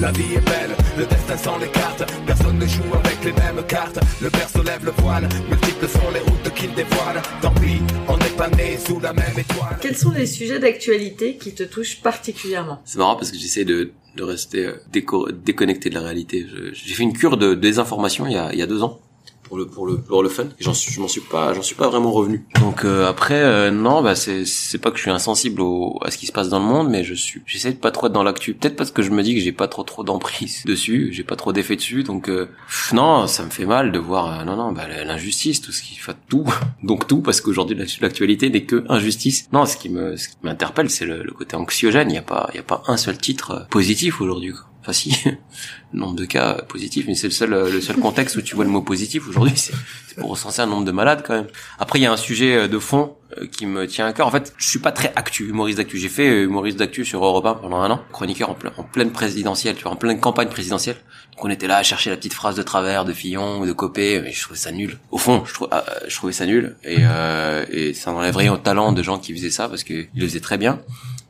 La 0.00 0.12
vie 0.12 0.34
est 0.34 0.44
belle, 0.44 0.76
le 0.98 1.06
destin 1.06 1.36
sans 1.38 1.58
les 1.58 1.68
cartes. 1.68 2.04
Personne 2.26 2.58
ne 2.58 2.66
joue 2.66 2.82
avec 3.02 3.24
les 3.24 3.32
mêmes 3.32 3.64
cartes. 3.66 3.98
Le 4.20 4.28
berceau 4.28 4.62
lève 4.62 4.84
le 4.84 4.90
voile, 4.98 5.26
multiples 5.48 5.88
sont 5.88 6.10
les 6.12 6.20
routes 6.20 6.54
qu'il 6.54 6.74
dévoile. 6.74 7.22
Tant 7.40 7.52
pis, 7.54 7.80
on 8.06 8.16
n'est 8.18 8.36
pas 8.36 8.48
né 8.50 8.76
sous 8.76 9.00
la 9.00 9.12
même 9.14 9.38
étoile. 9.38 9.78
Quels 9.80 9.96
sont 9.96 10.10
les 10.10 10.26
sujets 10.26 10.58
d'actualité 10.58 11.36
qui 11.36 11.54
te 11.54 11.62
touchent 11.62 12.02
particulièrement? 12.02 12.80
C'est 12.84 12.98
marrant 12.98 13.16
parce 13.16 13.30
que 13.30 13.38
j'essaie 13.38 13.64
de, 13.64 13.92
de 14.16 14.22
rester 14.22 14.66
euh, 14.66 14.74
déco- 14.92 15.30
déconnecté 15.32 15.88
de 15.88 15.94
la 15.94 16.02
réalité. 16.02 16.46
J'ai 16.74 16.94
fait 16.94 17.02
une 17.02 17.14
cure 17.14 17.38
de 17.38 17.54
désinformation 17.54 18.26
il 18.26 18.34
y 18.34 18.36
a, 18.36 18.52
il 18.52 18.58
y 18.58 18.62
a 18.62 18.66
deux 18.66 18.82
ans 18.82 19.00
pour 19.46 19.56
le 19.56 19.66
pour 19.66 19.86
le 19.86 19.98
pour 19.98 20.22
le 20.22 20.28
fun. 20.28 20.46
J'en 20.58 20.72
je 20.72 21.00
m'en 21.00 21.08
suis 21.08 21.20
pas 21.20 21.54
j'en 21.54 21.62
suis 21.62 21.74
pas 21.74 21.88
vraiment 21.88 22.12
revenu. 22.12 22.44
Donc 22.60 22.84
euh, 22.84 23.08
après 23.08 23.40
euh, 23.42 23.70
non 23.70 24.02
bah 24.02 24.14
c'est 24.14 24.44
c'est 24.44 24.78
pas 24.78 24.90
que 24.90 24.96
je 24.96 25.02
suis 25.02 25.10
insensible 25.10 25.60
au, 25.60 25.98
à 26.02 26.10
ce 26.10 26.18
qui 26.18 26.26
se 26.26 26.32
passe 26.32 26.48
dans 26.48 26.58
le 26.58 26.64
monde, 26.64 26.88
mais 26.88 27.04
je 27.04 27.14
suis 27.14 27.42
j'essaie 27.46 27.72
de 27.72 27.78
pas 27.78 27.90
trop 27.90 28.06
être 28.08 28.12
dans 28.12 28.22
l'actu. 28.22 28.54
Peut-être 28.54 28.76
parce 28.76 28.90
que 28.90 29.02
je 29.02 29.10
me 29.10 29.22
dis 29.22 29.34
que 29.34 29.40
j'ai 29.40 29.52
pas 29.52 29.68
trop 29.68 29.84
trop 29.84 30.02
d'emprise 30.02 30.62
dessus, 30.66 31.10
j'ai 31.12 31.24
pas 31.24 31.36
trop 31.36 31.52
d'effet 31.52 31.76
dessus. 31.76 32.02
Donc 32.02 32.28
euh, 32.28 32.48
non 32.92 33.26
ça 33.26 33.44
me 33.44 33.50
fait 33.50 33.66
mal 33.66 33.92
de 33.92 33.98
voir 33.98 34.40
euh, 34.40 34.44
non 34.44 34.56
non 34.56 34.72
bah 34.72 34.86
l'injustice 35.04 35.60
tout 35.60 35.72
ce 35.72 35.82
qui 35.82 35.94
fait 35.94 36.16
tout 36.28 36.44
donc 36.82 37.06
tout 37.06 37.20
parce 37.20 37.40
qu'aujourd'hui 37.40 37.76
l'actualité 38.00 38.50
n'est 38.50 38.64
que 38.64 38.84
injustice. 38.88 39.48
Non 39.52 39.66
ce 39.66 39.76
qui 39.76 39.88
me 39.88 40.16
ce 40.16 40.28
qui 40.28 40.36
m'interpelle 40.42 40.90
c'est 40.90 41.06
le, 41.06 41.22
le 41.22 41.32
côté 41.32 41.56
anxiogène. 41.56 42.10
Il 42.10 42.14
y 42.14 42.18
a 42.18 42.22
pas 42.22 42.48
il 42.52 42.56
y 42.56 42.60
a 42.60 42.64
pas 42.64 42.82
un 42.88 42.96
seul 42.96 43.18
titre 43.18 43.50
euh, 43.52 43.64
positif 43.70 44.20
aujourd'hui. 44.20 44.52
Enfin 44.86 44.92
si, 44.92 45.16
nombre 45.92 46.14
de 46.14 46.24
cas 46.24 46.62
positifs, 46.68 47.06
mais 47.08 47.16
c'est 47.16 47.26
le 47.26 47.32
seul 47.32 47.52
euh, 47.52 47.68
le 47.68 47.80
seul 47.80 47.96
contexte 47.96 48.36
où 48.36 48.42
tu 48.42 48.54
vois 48.54 48.64
le 48.64 48.70
mot 48.70 48.82
positif 48.82 49.28
aujourd'hui, 49.28 49.54
c'est 49.56 49.74
pour 50.16 50.30
recenser 50.30 50.62
un 50.62 50.66
nombre 50.66 50.84
de 50.84 50.92
malades 50.92 51.24
quand 51.26 51.34
même. 51.34 51.48
Après 51.80 51.98
il 51.98 52.02
y 52.02 52.06
a 52.06 52.12
un 52.12 52.16
sujet 52.16 52.54
euh, 52.54 52.68
de 52.68 52.78
fond 52.78 53.16
euh, 53.36 53.48
qui 53.48 53.66
me 53.66 53.88
tient 53.88 54.06
à 54.06 54.12
cœur. 54.12 54.28
En 54.28 54.30
fait, 54.30 54.54
je 54.56 54.68
suis 54.68 54.78
pas 54.78 54.92
très 54.92 55.12
actu, 55.16 55.48
humoriste 55.48 55.78
d'actu. 55.78 55.98
J'ai 55.98 56.08
fait 56.08 56.44
humoriste 56.44 56.78
d'actu 56.78 57.04
sur 57.04 57.24
Europe 57.24 57.46
1 57.46 57.54
pendant 57.54 57.78
un 57.78 57.90
an, 57.90 58.00
chroniqueur 58.12 58.48
en, 58.48 58.54
plein, 58.54 58.70
en 58.76 58.84
pleine 58.84 59.10
présidentielle, 59.10 59.74
tu 59.74 59.82
vois, 59.82 59.92
en 59.92 59.96
pleine 59.96 60.20
campagne 60.20 60.48
présidentielle. 60.48 60.98
Donc 61.32 61.44
on 61.44 61.50
était 61.50 61.66
là 61.66 61.78
à 61.78 61.82
chercher 61.82 62.10
la 62.10 62.16
petite 62.16 62.34
phrase 62.34 62.54
de 62.54 62.62
travers 62.62 63.04
de 63.04 63.12
Fillon 63.12 63.58
ou 63.58 63.66
de 63.66 63.72
Copé, 63.72 64.20
mais 64.22 64.30
je 64.30 64.40
trouvais 64.40 64.60
ça 64.60 64.70
nul. 64.70 65.00
Au 65.10 65.18
fond, 65.18 65.42
je, 65.46 65.52
je 66.06 66.14
trouvais 66.14 66.32
ça 66.32 66.46
nul 66.46 66.76
et, 66.84 66.98
euh, 67.00 67.66
et 67.72 67.92
ça 67.92 68.12
enlève 68.12 68.36
rien 68.36 68.52
au 68.52 68.58
talent 68.58 68.92
de 68.92 69.02
gens 69.02 69.18
qui 69.18 69.34
faisaient 69.34 69.50
ça 69.50 69.68
parce 69.68 69.82
qu'ils 69.82 70.08
le 70.14 70.26
faisaient 70.28 70.38
très 70.38 70.58
bien. 70.58 70.78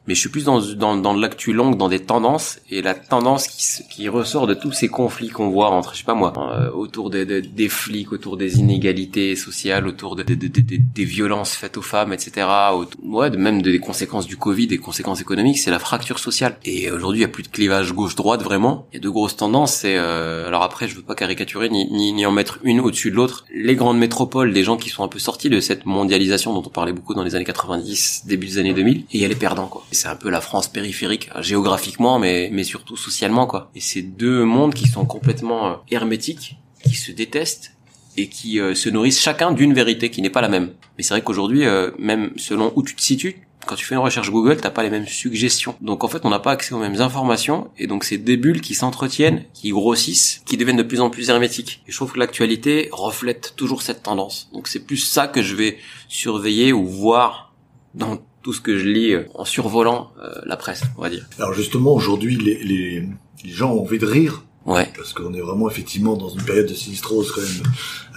Mais 0.06 0.14
je 0.14 0.20
suis 0.20 0.28
plus 0.28 0.44
dans 0.44 0.60
dans, 0.60 0.96
dans 0.96 1.14
l'actu 1.14 1.52
longue, 1.52 1.76
dans 1.76 1.88
des 1.88 2.00
tendances 2.00 2.58
et 2.70 2.82
la 2.82 2.94
tendance 2.94 3.46
qui 3.48 3.56
qui 3.90 4.08
ressort 4.08 4.46
de 4.46 4.54
tous 4.54 4.72
ces 4.72 4.88
conflits 4.88 5.28
qu'on 5.28 5.48
voit 5.50 5.70
entre, 5.70 5.92
je 5.94 5.98
sais 5.98 6.04
pas 6.04 6.14
moi, 6.14 6.32
euh, 6.36 6.70
autour 6.72 7.10
des, 7.10 7.24
des 7.26 7.42
des 7.42 7.68
flics, 7.68 8.12
autour 8.12 8.36
des 8.36 8.58
inégalités 8.58 9.36
sociales, 9.36 9.86
autour 9.86 10.16
de, 10.16 10.22
de- 10.22 10.34
de- 10.34 10.48
de- 10.48 10.60
de- 10.60 10.78
des 10.94 11.04
violences 11.04 11.52
faites 11.54 11.76
aux 11.76 11.82
femmes, 11.82 12.12
etc. 12.12 12.46
autour- 12.74 13.00
ouais, 13.04 13.30
même 13.30 13.62
des 13.62 13.78
conséquences 13.78 14.26
du 14.26 14.36
Covid, 14.36 14.66
des 14.66 14.78
conséquences 14.78 15.20
économiques, 15.20 15.58
c'est 15.58 15.70
la 15.70 15.78
fracture 15.78 16.18
sociale. 16.18 16.56
Et 16.64 16.90
aujourd'hui, 16.90 17.20
il 17.20 17.22
y 17.22 17.24
a 17.24 17.28
plus 17.28 17.42
de 17.42 17.48
clivage 17.48 17.92
gauche-droite 17.92 18.42
vraiment. 18.42 18.86
Il 18.92 18.96
y 18.96 18.98
a 18.98 19.00
deux 19.02 19.10
grosses 19.10 19.36
tendances. 19.36 19.72
C'est 19.74 19.96
euh, 19.96 20.46
alors 20.48 20.62
après, 20.62 20.88
je 20.88 20.94
veux 20.96 21.02
pas 21.02 21.14
caricaturer 21.14 21.68
ni, 21.68 21.90
ni 21.90 22.12
ni 22.12 22.26
en 22.26 22.32
mettre 22.32 22.58
une 22.62 22.80
au-dessus 22.80 23.10
de 23.10 23.16
l'autre. 23.16 23.44
Les 23.54 23.74
grandes 23.76 23.98
métropoles, 23.98 24.52
des 24.52 24.64
gens 24.64 24.76
qui 24.76 24.88
sont 24.90 25.02
un 25.04 25.08
peu 25.08 25.18
sortis 25.18 25.50
de 25.50 25.60
cette 25.60 25.86
mondialisation 25.86 26.52
dont 26.54 26.62
on 26.64 26.70
parlait 26.70 26.92
beaucoup 26.92 27.14
dans 27.14 27.22
les 27.22 27.34
années 27.34 27.44
90, 27.44 28.22
début 28.26 28.46
des 28.46 28.58
années 28.58 28.74
2000, 28.74 28.98
et 28.98 29.04
il 29.14 29.20
y 29.20 29.24
a 29.24 29.28
les 29.28 29.34
perdants 29.34 29.66
quoi. 29.68 29.84
C'est 29.96 30.08
un 30.08 30.16
peu 30.16 30.28
la 30.28 30.42
France 30.42 30.68
périphérique 30.68 31.30
euh, 31.34 31.42
géographiquement, 31.42 32.18
mais 32.18 32.50
mais 32.52 32.64
surtout 32.64 32.96
socialement 32.96 33.46
quoi. 33.46 33.70
Et 33.74 33.80
c'est 33.80 34.02
deux 34.02 34.44
mondes 34.44 34.74
qui 34.74 34.86
sont 34.86 35.06
complètement 35.06 35.68
euh, 35.68 35.74
hermétiques, 35.90 36.56
qui 36.84 36.94
se 36.94 37.12
détestent 37.12 37.72
et 38.18 38.28
qui 38.28 38.60
euh, 38.60 38.74
se 38.74 38.90
nourrissent 38.90 39.20
chacun 39.20 39.52
d'une 39.52 39.72
vérité 39.72 40.10
qui 40.10 40.20
n'est 40.20 40.30
pas 40.30 40.42
la 40.42 40.48
même. 40.48 40.72
Mais 40.96 41.02
c'est 41.02 41.14
vrai 41.14 41.22
qu'aujourd'hui, 41.22 41.64
même 41.98 42.32
selon 42.36 42.72
où 42.76 42.82
tu 42.82 42.94
te 42.94 43.02
situes, 43.02 43.46
quand 43.66 43.74
tu 43.74 43.84
fais 43.84 43.94
une 43.94 44.00
recherche 44.00 44.30
Google, 44.30 44.58
t'as 44.58 44.70
pas 44.70 44.82
les 44.82 44.90
mêmes 44.90 45.06
suggestions. 45.06 45.74
Donc 45.80 46.04
en 46.04 46.08
fait, 46.08 46.24
on 46.24 46.30
n'a 46.30 46.38
pas 46.38 46.52
accès 46.52 46.74
aux 46.74 46.78
mêmes 46.78 47.00
informations, 47.00 47.70
et 47.76 47.86
donc 47.86 48.04
c'est 48.04 48.18
des 48.18 48.36
bulles 48.36 48.60
qui 48.60 48.74
s'entretiennent, 48.74 49.44
qui 49.52 49.70
grossissent, 49.70 50.42
qui 50.46 50.56
deviennent 50.56 50.76
de 50.76 50.82
plus 50.82 51.00
en 51.00 51.10
plus 51.10 51.28
hermétiques. 51.28 51.82
Et 51.86 51.92
je 51.92 51.96
trouve 51.96 52.12
que 52.12 52.18
l'actualité 52.18 52.88
reflète 52.92 53.54
toujours 53.56 53.82
cette 53.82 54.02
tendance. 54.02 54.48
Donc 54.52 54.68
c'est 54.68 54.86
plus 54.86 54.98
ça 54.98 55.26
que 55.26 55.42
je 55.42 55.54
vais 55.54 55.78
surveiller 56.08 56.72
ou 56.72 56.86
voir 56.86 57.52
dans 57.94 58.18
tout 58.46 58.52
ce 58.52 58.60
que 58.60 58.78
je 58.78 58.84
lis 58.86 59.12
euh, 59.12 59.24
en 59.34 59.44
survolant 59.44 60.12
euh, 60.22 60.28
la 60.46 60.56
presse, 60.56 60.82
on 60.96 61.02
va 61.02 61.10
dire. 61.10 61.26
Alors 61.40 61.52
justement, 61.52 61.92
aujourd'hui, 61.92 62.36
les, 62.36 62.62
les, 62.62 63.02
les 63.44 63.50
gens 63.50 63.72
ont 63.72 63.82
envie 63.82 63.98
de 63.98 64.06
rire, 64.06 64.44
Ouais. 64.66 64.88
parce 64.96 65.12
qu'on 65.12 65.34
est 65.34 65.40
vraiment 65.40 65.68
effectivement 65.68 66.16
dans 66.16 66.28
une 66.28 66.42
période 66.42 66.68
de 66.68 66.74
sinistrose 66.74 67.32
quand 67.32 67.40
même 67.40 67.62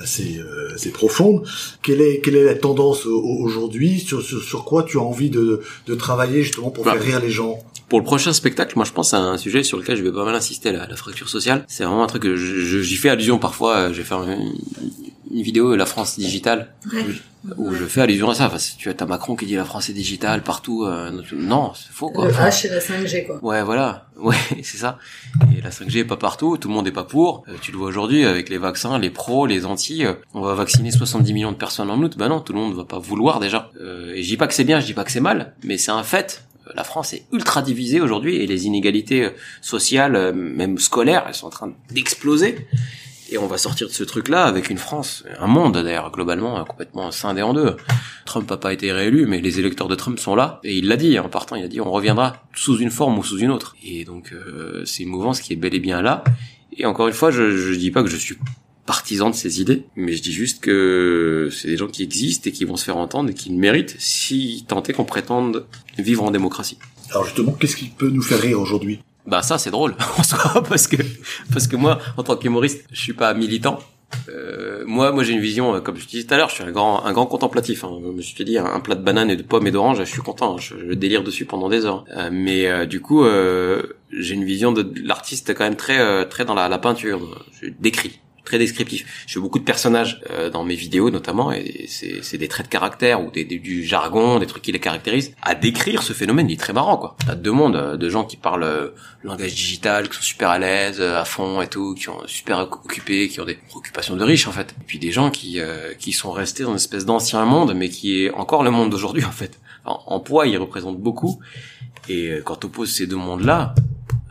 assez, 0.04 0.38
euh, 0.38 0.76
assez 0.76 0.92
profonde. 0.92 1.48
Quelle 1.82 2.00
est, 2.02 2.22
quelle 2.24 2.36
est 2.36 2.44
la 2.44 2.54
tendance 2.54 3.08
au- 3.08 3.20
au- 3.20 3.44
aujourd'hui? 3.44 4.00
Sur, 4.00 4.22
sur, 4.22 4.40
sur 4.44 4.66
quoi 4.66 4.84
tu 4.84 4.98
as 5.00 5.02
envie 5.02 5.32
de, 5.32 5.62
de 5.88 5.96
travailler 5.96 6.44
justement 6.44 6.70
pour 6.70 6.84
Bah. 6.86 6.92
faire 6.94 7.02
rire 7.04 7.20
les 7.22 7.32
gens? 7.32 7.58
Pour 7.88 7.98
le 8.00 8.06
prochain 8.06 8.34
spectacle, 8.34 8.74
moi 8.76 8.86
je 8.86 8.92
pense 8.92 9.16
à 9.16 9.20
un 9.20 9.38
sujet 9.40 9.64
sur 9.64 9.78
lequel 9.80 9.98
je 9.98 10.04
vais 10.04 10.12
pas 10.12 10.26
mal 10.26 10.36
insister, 10.36 10.72
la, 10.72 10.86
la 10.86 10.96
fracture 10.96 11.28
sociale. 11.30 11.66
C'est 11.68 11.84
vraiment 11.86 12.04
un 12.04 12.08
truc 12.08 12.22
que 12.22 12.36
j'y 12.36 12.96
fais 12.98 13.10
allusion 13.10 13.40
parfois. 13.40 13.90
vais 13.90 14.04
faire 14.04 14.22
une, 14.22 14.54
une 15.32 15.42
vidéo 15.42 15.76
La 15.76 15.86
France 15.86 16.18
digitale 16.18 16.74
où 17.58 17.74
je 17.74 17.86
fais 17.86 18.02
allusion 18.02 18.30
à 18.30 18.36
ça. 18.36 18.48
Enfin, 18.48 18.58
tu 18.78 18.90
as 18.90 19.06
Macron 19.06 19.36
qui 19.36 19.46
dit 19.46 19.56
la 19.56 19.64
France 19.64 19.90
est 19.90 19.94
digitale 19.94 20.42
partout. 20.44 20.84
euh, 20.86 21.10
non, 21.34 21.72
c'est 21.74 21.92
faux 21.94 22.10
quoi. 22.10 22.26
Le 22.26 22.32
Enfin, 22.32 22.50
H 22.50 22.66
et 22.68 22.70
la 22.70 22.80
5G, 22.80 23.26
quoi. 23.28 23.40
Ouais, 23.42 23.64
voilà. 23.64 24.08
Ouais, 24.18 24.36
c'est 24.64 24.78
ça. 24.78 24.98
Et 25.58 25.62
la 25.62 25.70
5G 25.70 26.00
est 26.00 26.04
pas 26.06 26.18
partout, 26.18 26.58
tout 26.58 26.68
le 26.68 26.74
monde 26.74 26.88
est 26.88 26.92
pas 26.92 27.06
pour. 27.06 27.44
Euh, 27.48 27.54
tu 27.62 27.72
le 27.72 27.78
vois 27.78 27.88
aujourd'hui 27.88 28.26
avec 28.26 28.50
les 28.50 28.58
vaccins, 28.58 29.00
les 29.00 29.10
pros, 29.10 29.46
les 29.46 29.66
anti. 29.66 30.06
euh, 30.06 30.14
on 30.34 30.42
va 30.42 30.54
vacciner 30.54 30.92
70 30.92 31.32
millions 31.34 31.52
de 31.54 31.58
personnes 31.58 31.90
en 31.90 31.98
août. 32.02 32.16
Bah 32.18 32.28
non, 32.28 32.42
tout 32.42 32.52
le 32.54 32.60
monde 32.60 32.76
va 32.76 32.84
pas 32.84 33.00
vouloir 33.00 33.40
déjà. 33.40 33.70
Euh, 33.80 34.14
et 34.14 34.22
je 34.24 34.28
dis 34.28 34.38
pas 34.38 34.48
que 34.48 34.54
c'est 34.54 34.66
bien, 34.66 34.80
je 34.82 34.86
dis 34.88 34.94
pas 34.94 35.04
que 35.06 35.12
c'est 35.12 35.22
mal, 35.22 35.54
mais 35.64 35.78
c'est 35.78 35.92
un 35.92 36.04
fait. 36.04 36.44
Euh, 36.68 36.72
La 36.76 36.84
France 36.84 37.14
est 37.14 37.24
ultra 37.32 37.62
divisée 37.62 38.02
aujourd'hui 38.02 38.36
et 38.36 38.48
les 38.48 38.66
inégalités 38.66 39.24
euh, 39.24 39.30
sociales, 39.62 40.34
même 40.34 40.78
scolaires, 40.78 41.24
elles 41.28 41.36
sont 41.36 41.48
en 41.48 41.52
train 41.52 41.72
d'exploser. 41.92 42.68
Et 43.32 43.38
on 43.38 43.46
va 43.46 43.58
sortir 43.60 43.88
de 43.88 43.94
ce 43.94 44.04
truc-là 44.04 44.46
avec 44.46 44.72
une 44.72 44.80
France, 44.80 45.24
un 45.40 45.46
monde 45.46 45.74
d'ailleurs 45.74 46.12
globalement 46.12 46.60
euh, 46.60 46.64
complètement 46.64 47.12
scindé 47.12 47.44
en 47.44 47.54
deux. 47.54 47.76
Trump 48.26 48.50
n'a 48.50 48.58
pas 48.58 48.74
été 48.74 48.92
réélu, 48.92 49.28
mais 49.28 49.40
les 49.40 49.60
électeurs 49.60 49.88
de 49.88 49.94
Trump 49.96 50.18
sont 50.18 50.36
là. 50.36 50.60
Et 50.64 50.78
il 50.78 50.88
l'a 50.88 50.98
dit 50.98 51.20
en 51.20 51.30
partant, 51.30 51.56
il 51.56 51.64
a 51.64 51.68
dit 51.68 51.80
on 51.80 51.92
reviendra 51.92 52.38
sous 52.56 52.78
une 52.78 52.90
forme 52.90 53.20
ou 53.20 53.24
sous 53.24 53.38
une 53.38 53.52
autre. 53.52 53.76
Et 53.84 54.04
donc 54.04 54.34
euh, 54.34 54.84
c'est 54.86 55.04
une 55.04 55.10
mouvance 55.10 55.42
qui 55.42 55.54
est 55.54 55.58
bel 55.58 55.76
et 55.76 55.80
bien 55.80 56.02
là. 56.02 56.24
Et 56.76 56.86
encore 56.86 57.08
une 57.08 57.14
fois, 57.14 57.30
je, 57.30 57.56
je 57.56 57.74
dis 57.76 57.92
pas 57.92 58.02
que 58.02 58.10
je 58.10 58.18
suis 58.18 58.38
partisan 58.88 59.30
de 59.30 59.36
ces 59.36 59.62
idées, 59.62 59.84
mais 59.96 60.14
je 60.14 60.24
dis 60.24 60.32
juste 60.32 60.64
que 60.64 61.50
c'est 61.52 61.68
des 61.68 61.78
gens 61.78 61.88
qui 61.88 62.02
existent 62.02 62.50
et 62.50 62.52
qui 62.52 62.66
vont 62.66 62.76
se 62.76 62.86
faire 62.86 62.98
entendre 62.98 63.30
et 63.30 63.36
qui 63.36 63.50
le 63.50 63.58
méritent 63.58 63.96
si 64.00 64.66
tant 64.68 64.82
est 64.82 64.94
qu'on 64.94 65.06
prétende 65.06 65.68
vivre 66.00 66.24
en 66.24 66.32
démocratie. 66.32 66.80
Alors 67.12 67.26
justement, 67.26 67.52
qu'est-ce 67.52 67.76
qui 67.76 67.90
peut 67.90 68.10
nous 68.10 68.24
faire 68.24 68.40
rire 68.40 68.60
aujourd'hui? 68.60 69.02
Bah 69.28 69.42
ça 69.42 69.58
c'est 69.58 69.72
drôle 69.72 69.96
en 70.18 70.24
soi 70.24 70.64
parce 70.68 70.88
que 70.88 70.98
parce 71.52 71.68
que 71.68 71.76
moi 71.76 72.00
en 72.18 72.24
tant 72.24 72.36
qu'humoriste 72.36 72.86
je 72.92 73.00
suis 73.00 73.14
pas 73.14 73.34
militant. 73.34 73.80
Euh, 74.28 74.84
moi 74.88 75.12
moi 75.12 75.24
j'ai 75.24 75.34
une 75.34 75.40
vision 75.40 75.76
euh, 75.76 75.82
comme 75.82 75.96
je 75.98 76.08
disais 76.08 76.26
tout 76.26 76.34
à 76.34 76.38
l'heure 76.38 76.50
je 76.50 76.56
suis 76.56 76.64
un 76.64 76.72
grand 76.72 77.06
un 77.06 77.14
grand 77.14 77.28
contemplatif. 77.28 77.84
Hein. 77.84 78.00
Je 78.18 78.34
te 78.34 78.42
dis 78.42 78.58
un, 78.58 78.66
un 78.66 78.80
plat 78.80 78.96
de 78.96 79.04
bananes 79.04 79.30
et 79.30 79.36
de 79.36 79.44
pommes 79.44 79.68
et 79.68 79.72
d'oranges 79.72 80.00
je 80.00 80.04
suis 80.04 80.22
content 80.22 80.58
je, 80.58 80.74
je 80.88 80.94
délire 80.94 81.24
dessus 81.24 81.46
pendant 81.46 81.70
des 81.70 81.86
heures. 81.86 82.06
Euh, 82.18 82.30
mais 82.32 82.66
euh, 82.68 82.86
du 82.88 83.02
coup 83.02 83.24
euh, 83.24 83.84
j'ai 84.12 84.34
une 84.34 84.46
vision 84.46 84.72
de, 84.72 84.82
de 84.82 85.08
l'artiste 85.08 85.54
quand 85.54 85.64
même 85.64 85.76
très 85.76 86.00
euh, 86.00 86.26
très 86.26 86.44
dans 86.46 86.56
la, 86.56 86.70
la 86.70 86.80
peinture. 86.80 87.20
Je 87.62 87.70
décris 87.80 88.20
très 88.46 88.58
descriptif. 88.58 89.24
Je 89.28 89.34
fais 89.34 89.40
beaucoup 89.40 89.60
de 89.60 89.64
personnages 89.64 90.22
euh, 90.30 90.50
dans 90.50 90.64
mes 90.64 90.76
vidéos 90.76 91.10
notamment 91.10 91.52
et 91.52 91.86
c'est 91.88 92.38
des 92.38 92.48
traits 92.48 92.68
de 92.68 92.72
caractère 92.72 93.22
ou 93.24 93.32
des, 93.32 93.46
du 93.46 93.84
jargon, 93.84 94.40
des 94.40 94.48
trucs 94.48 94.64
qui 94.64 94.72
les 94.72 94.80
caractérisent. 94.80 95.34
À 95.42 95.56
décrire 95.56 96.04
ce 96.04 96.14
phénomène, 96.14 96.50
il 96.50 96.54
est 96.54 96.58
très 96.58 96.74
marrant 96.74 96.98
quoi. 96.98 97.16
T'as 97.26 97.36
deux 97.36 97.52
mondes, 97.52 97.76
euh, 97.76 97.98
de 97.98 98.10
gens 98.10 98.24
qui 98.24 98.38
parlent 98.38 98.64
euh, 98.64 98.90
langage 99.24 99.54
digital, 99.54 100.10
qui 100.10 100.16
sont 100.16 100.22
super 100.22 100.50
à 100.50 100.60
l'aise, 100.60 100.98
euh, 101.00 101.20
à 101.20 101.26
fond 101.26 101.62
et 101.62 101.68
tout, 101.68 101.94
qui 101.96 102.04
sont 102.04 102.20
super 102.26 102.60
occupés, 102.60 103.28
qui 103.28 103.40
ont 103.40 103.46
des 103.46 103.56
préoccupations 103.56 104.16
de 104.16 104.24
riches 104.24 104.48
en 104.48 104.52
fait. 104.52 104.76
Et 104.80 104.84
puis 104.86 105.00
des 105.00 105.12
gens 105.12 105.30
qui 105.30 105.60
euh, 105.60 105.94
qui 105.98 106.12
sont 106.12 106.32
restés 106.32 106.64
dans 106.64 106.72
une 106.72 106.76
espèce 106.78 107.06
d'ancien 107.06 107.44
monde, 107.46 107.74
mais 107.76 107.90
qui 107.90 108.24
est 108.24 108.32
encore 108.32 108.64
le 108.64 108.72
monde 108.72 108.90
d'aujourd'hui 108.90 109.26
en 109.26 109.32
fait. 109.32 109.60
En, 109.86 110.20
poids, 110.20 110.46
ils 110.46 110.58
représentent 110.58 111.00
beaucoup. 111.00 111.40
Et 112.10 112.30
euh, 112.30 112.42
quand 112.44 112.58
t'opposes 112.58 112.92
ces 112.92 113.08
deux 113.08 113.16
mondes-là, 113.16 113.74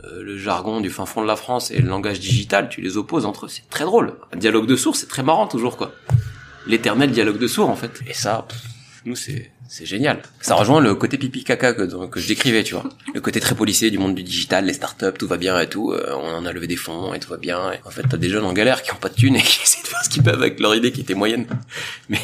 euh, 0.05 0.23
le 0.23 0.37
jargon 0.37 0.81
du 0.81 0.89
fin 0.89 1.05
fond 1.05 1.21
de 1.21 1.27
la 1.27 1.35
France 1.35 1.71
et 1.71 1.79
le 1.79 1.87
langage 1.89 2.19
digital, 2.19 2.69
tu 2.69 2.81
les 2.81 2.97
opposes 2.97 3.25
entre 3.25 3.45
eux, 3.45 3.49
c'est 3.49 3.69
très 3.69 3.83
drôle. 3.85 4.13
Un 4.33 4.37
dialogue 4.37 4.67
de 4.67 4.75
sourds, 4.75 4.95
c'est 4.95 5.07
très 5.07 5.23
marrant 5.23 5.47
toujours 5.47 5.77
quoi. 5.77 5.91
L'éternel 6.67 7.11
dialogue 7.11 7.37
de 7.39 7.47
sourds 7.47 7.69
en 7.69 7.75
fait. 7.75 7.91
Et 8.07 8.13
ça, 8.13 8.45
pff, 8.47 8.59
nous 9.05 9.15
c'est 9.15 9.51
c'est 9.71 9.85
génial. 9.85 10.23
Ça 10.41 10.55
rejoint 10.55 10.81
le 10.81 10.95
côté 10.95 11.19
pipi 11.19 11.43
caca 11.43 11.73
que, 11.73 11.83
que 12.07 12.19
je 12.19 12.27
décrivais, 12.27 12.63
tu 12.63 12.73
vois. 12.73 12.85
Le 13.13 13.21
côté 13.21 13.39
très 13.39 13.53
policé 13.53 13.91
du 13.91 13.99
monde 13.99 14.15
du 14.15 14.23
digital, 14.23 14.65
les 14.65 14.73
startups, 14.73 15.13
tout 15.17 15.27
va 15.27 15.37
bien 15.37 15.59
et 15.59 15.67
tout. 15.69 15.91
euh, 15.91 16.11
on 16.19 16.33
en 16.37 16.45
a 16.47 16.51
levé 16.51 16.65
des 16.65 16.75
fonds 16.75 17.13
et 17.13 17.19
tout 17.19 17.29
va 17.29 17.37
bien. 17.37 17.71
Et 17.73 17.79
en 17.85 17.91
fait, 17.91 18.01
t'as 18.09 18.17
des 18.17 18.29
jeunes 18.29 18.45
en 18.45 18.53
galère 18.53 18.81
qui 18.81 18.91
ont 18.91 18.95
pas 18.99 19.09
de 19.09 19.13
thunes 19.13 19.35
et 19.35 19.41
qui 19.43 19.61
essaient 19.63 19.83
de 19.83 19.87
faire 19.87 20.03
ce 20.03 20.09
qu'ils 20.09 20.23
peuvent 20.23 20.41
avec 20.41 20.59
leur 20.59 20.73
idée 20.75 20.91
qui 20.91 21.01
était 21.01 21.13
moyenne. 21.13 21.45
Mais 22.09 22.17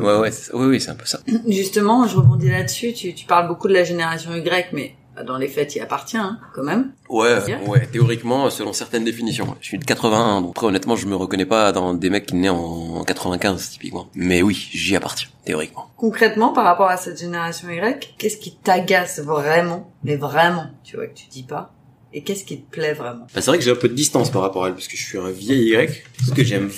ouais, 0.00 0.18
ouais, 0.18 0.30
c'est- 0.30 0.52
oui, 0.52 0.66
oui, 0.66 0.80
c'est 0.82 0.90
un 0.90 0.96
peu 0.96 1.06
ça. 1.06 1.20
Justement, 1.48 2.06
je 2.06 2.16
rebondis 2.16 2.50
là-dessus. 2.50 2.92
Tu, 2.92 3.14
tu 3.14 3.24
parles 3.24 3.48
beaucoup 3.48 3.66
de 3.68 3.72
la 3.72 3.84
génération 3.84 4.34
Y, 4.34 4.68
mais 4.74 4.94
dans 5.24 5.38
les 5.38 5.48
faits, 5.48 5.74
il 5.76 5.80
appartient, 5.80 6.16
hein, 6.16 6.38
quand 6.54 6.62
même. 6.62 6.92
Ouais, 7.08 7.38
ouais, 7.66 7.86
théoriquement, 7.86 8.50
selon 8.50 8.72
certaines 8.72 9.04
définitions. 9.04 9.56
Je 9.60 9.66
suis 9.66 9.78
de 9.78 9.84
81, 9.84 10.42
donc 10.42 10.50
après, 10.50 10.66
honnêtement, 10.66 10.96
je 10.96 11.06
me 11.06 11.16
reconnais 11.16 11.46
pas 11.46 11.72
dans 11.72 11.94
des 11.94 12.10
mecs 12.10 12.26
qui 12.26 12.36
naissent 12.36 12.50
en 12.50 13.04
95, 13.04 13.70
typiquement. 13.70 14.08
Mais 14.14 14.42
oui, 14.42 14.68
j'y 14.72 14.96
appartiens, 14.96 15.28
théoriquement. 15.44 15.90
Concrètement, 15.96 16.52
par 16.52 16.64
rapport 16.64 16.88
à 16.88 16.96
cette 16.96 17.18
génération 17.18 17.68
Y, 17.68 18.14
qu'est-ce 18.18 18.36
qui 18.36 18.56
t'agace 18.56 19.20
vraiment, 19.20 19.92
mais 20.04 20.16
vraiment, 20.16 20.66
tu 20.84 20.96
vois, 20.96 21.06
que 21.06 21.14
tu 21.14 21.26
dis 21.28 21.42
pas 21.42 21.72
Et 22.12 22.22
qu'est-ce 22.22 22.44
qui 22.44 22.60
te 22.60 22.70
plaît 22.70 22.94
vraiment? 22.94 23.26
Bah, 23.34 23.40
c'est 23.40 23.46
vrai 23.46 23.58
que 23.58 23.64
j'ai 23.64 23.70
un 23.70 23.76
peu 23.76 23.88
de 23.88 23.94
distance 23.94 24.30
par 24.30 24.42
rapport 24.42 24.64
à 24.64 24.68
elle, 24.68 24.74
parce 24.74 24.88
que 24.88 24.96
je 24.96 25.04
suis 25.04 25.18
un 25.18 25.30
vieil 25.30 25.70
Y. 25.70 26.04
Ce 26.26 26.32
que 26.32 26.42
j'aime. 26.42 26.70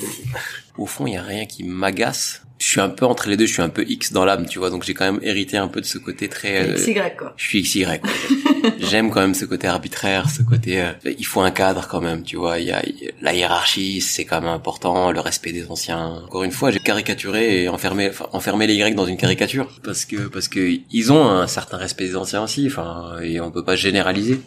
Au 0.78 0.86
fond, 0.86 1.06
il 1.06 1.14
y 1.14 1.16
a 1.16 1.22
rien 1.22 1.46
qui 1.46 1.64
m'agace. 1.64 2.42
Je 2.72 2.78
suis 2.78 2.80
un 2.80 2.88
peu 2.88 3.04
entre 3.04 3.28
les 3.28 3.36
deux, 3.36 3.44
je 3.44 3.52
suis 3.52 3.60
un 3.60 3.68
peu 3.68 3.84
X 3.86 4.12
dans 4.14 4.24
l'âme, 4.24 4.46
tu 4.46 4.58
vois, 4.58 4.70
donc 4.70 4.82
j'ai 4.82 4.94
quand 4.94 5.04
même 5.04 5.20
hérité 5.22 5.58
un 5.58 5.68
peu 5.68 5.82
de 5.82 5.84
ce 5.84 5.98
côté 5.98 6.30
très... 6.30 6.70
euh, 6.70 6.74
XY, 6.76 6.94
quoi. 7.18 7.34
je 7.36 7.44
suis 7.46 7.60
XY. 7.60 7.84
quoi. 8.00 8.10
J'aime 8.78 9.10
quand 9.10 9.20
même 9.20 9.34
ce 9.34 9.44
côté 9.44 9.66
arbitraire, 9.66 10.30
ce 10.30 10.42
côté. 10.42 10.80
euh, 10.80 10.92
il 11.18 11.26
faut 11.26 11.42
un 11.42 11.50
cadre 11.50 11.86
quand 11.86 12.00
même, 12.00 12.22
tu 12.22 12.36
vois. 12.36 12.60
Il 12.60 12.68
y 12.68 12.72
a 12.72 12.80
il 12.86 12.96
y 12.98 13.08
a- 13.08 13.12
la 13.20 13.34
hiérarchie, 13.34 14.00
c'est 14.00 14.24
quand 14.24 14.40
même 14.40 14.48
important, 14.48 15.12
le 15.12 15.20
respect 15.20 15.52
des 15.52 15.66
anciens. 15.68 16.22
Encore 16.24 16.44
une 16.44 16.50
fois, 16.52 16.70
j'ai 16.70 16.78
caricaturé 16.78 17.64
et 17.64 17.68
enfermé, 17.68 18.08
enfin, 18.08 18.26
enfermé 18.32 18.66
les 18.66 18.76
Y 18.76 18.94
dans 18.94 19.04
une 19.04 19.18
caricature 19.18 19.68
parce 19.84 20.06
que 20.06 20.28
parce 20.28 20.48
que 20.48 20.78
ils 20.90 21.12
ont 21.12 21.28
un 21.28 21.46
certain 21.48 21.76
respect 21.76 22.04
des 22.06 22.16
anciens 22.16 22.42
aussi. 22.42 22.66
Enfin, 22.68 23.16
et 23.22 23.38
on 23.42 23.50
peut 23.50 23.64
pas 23.64 23.76
généraliser. 23.76 24.40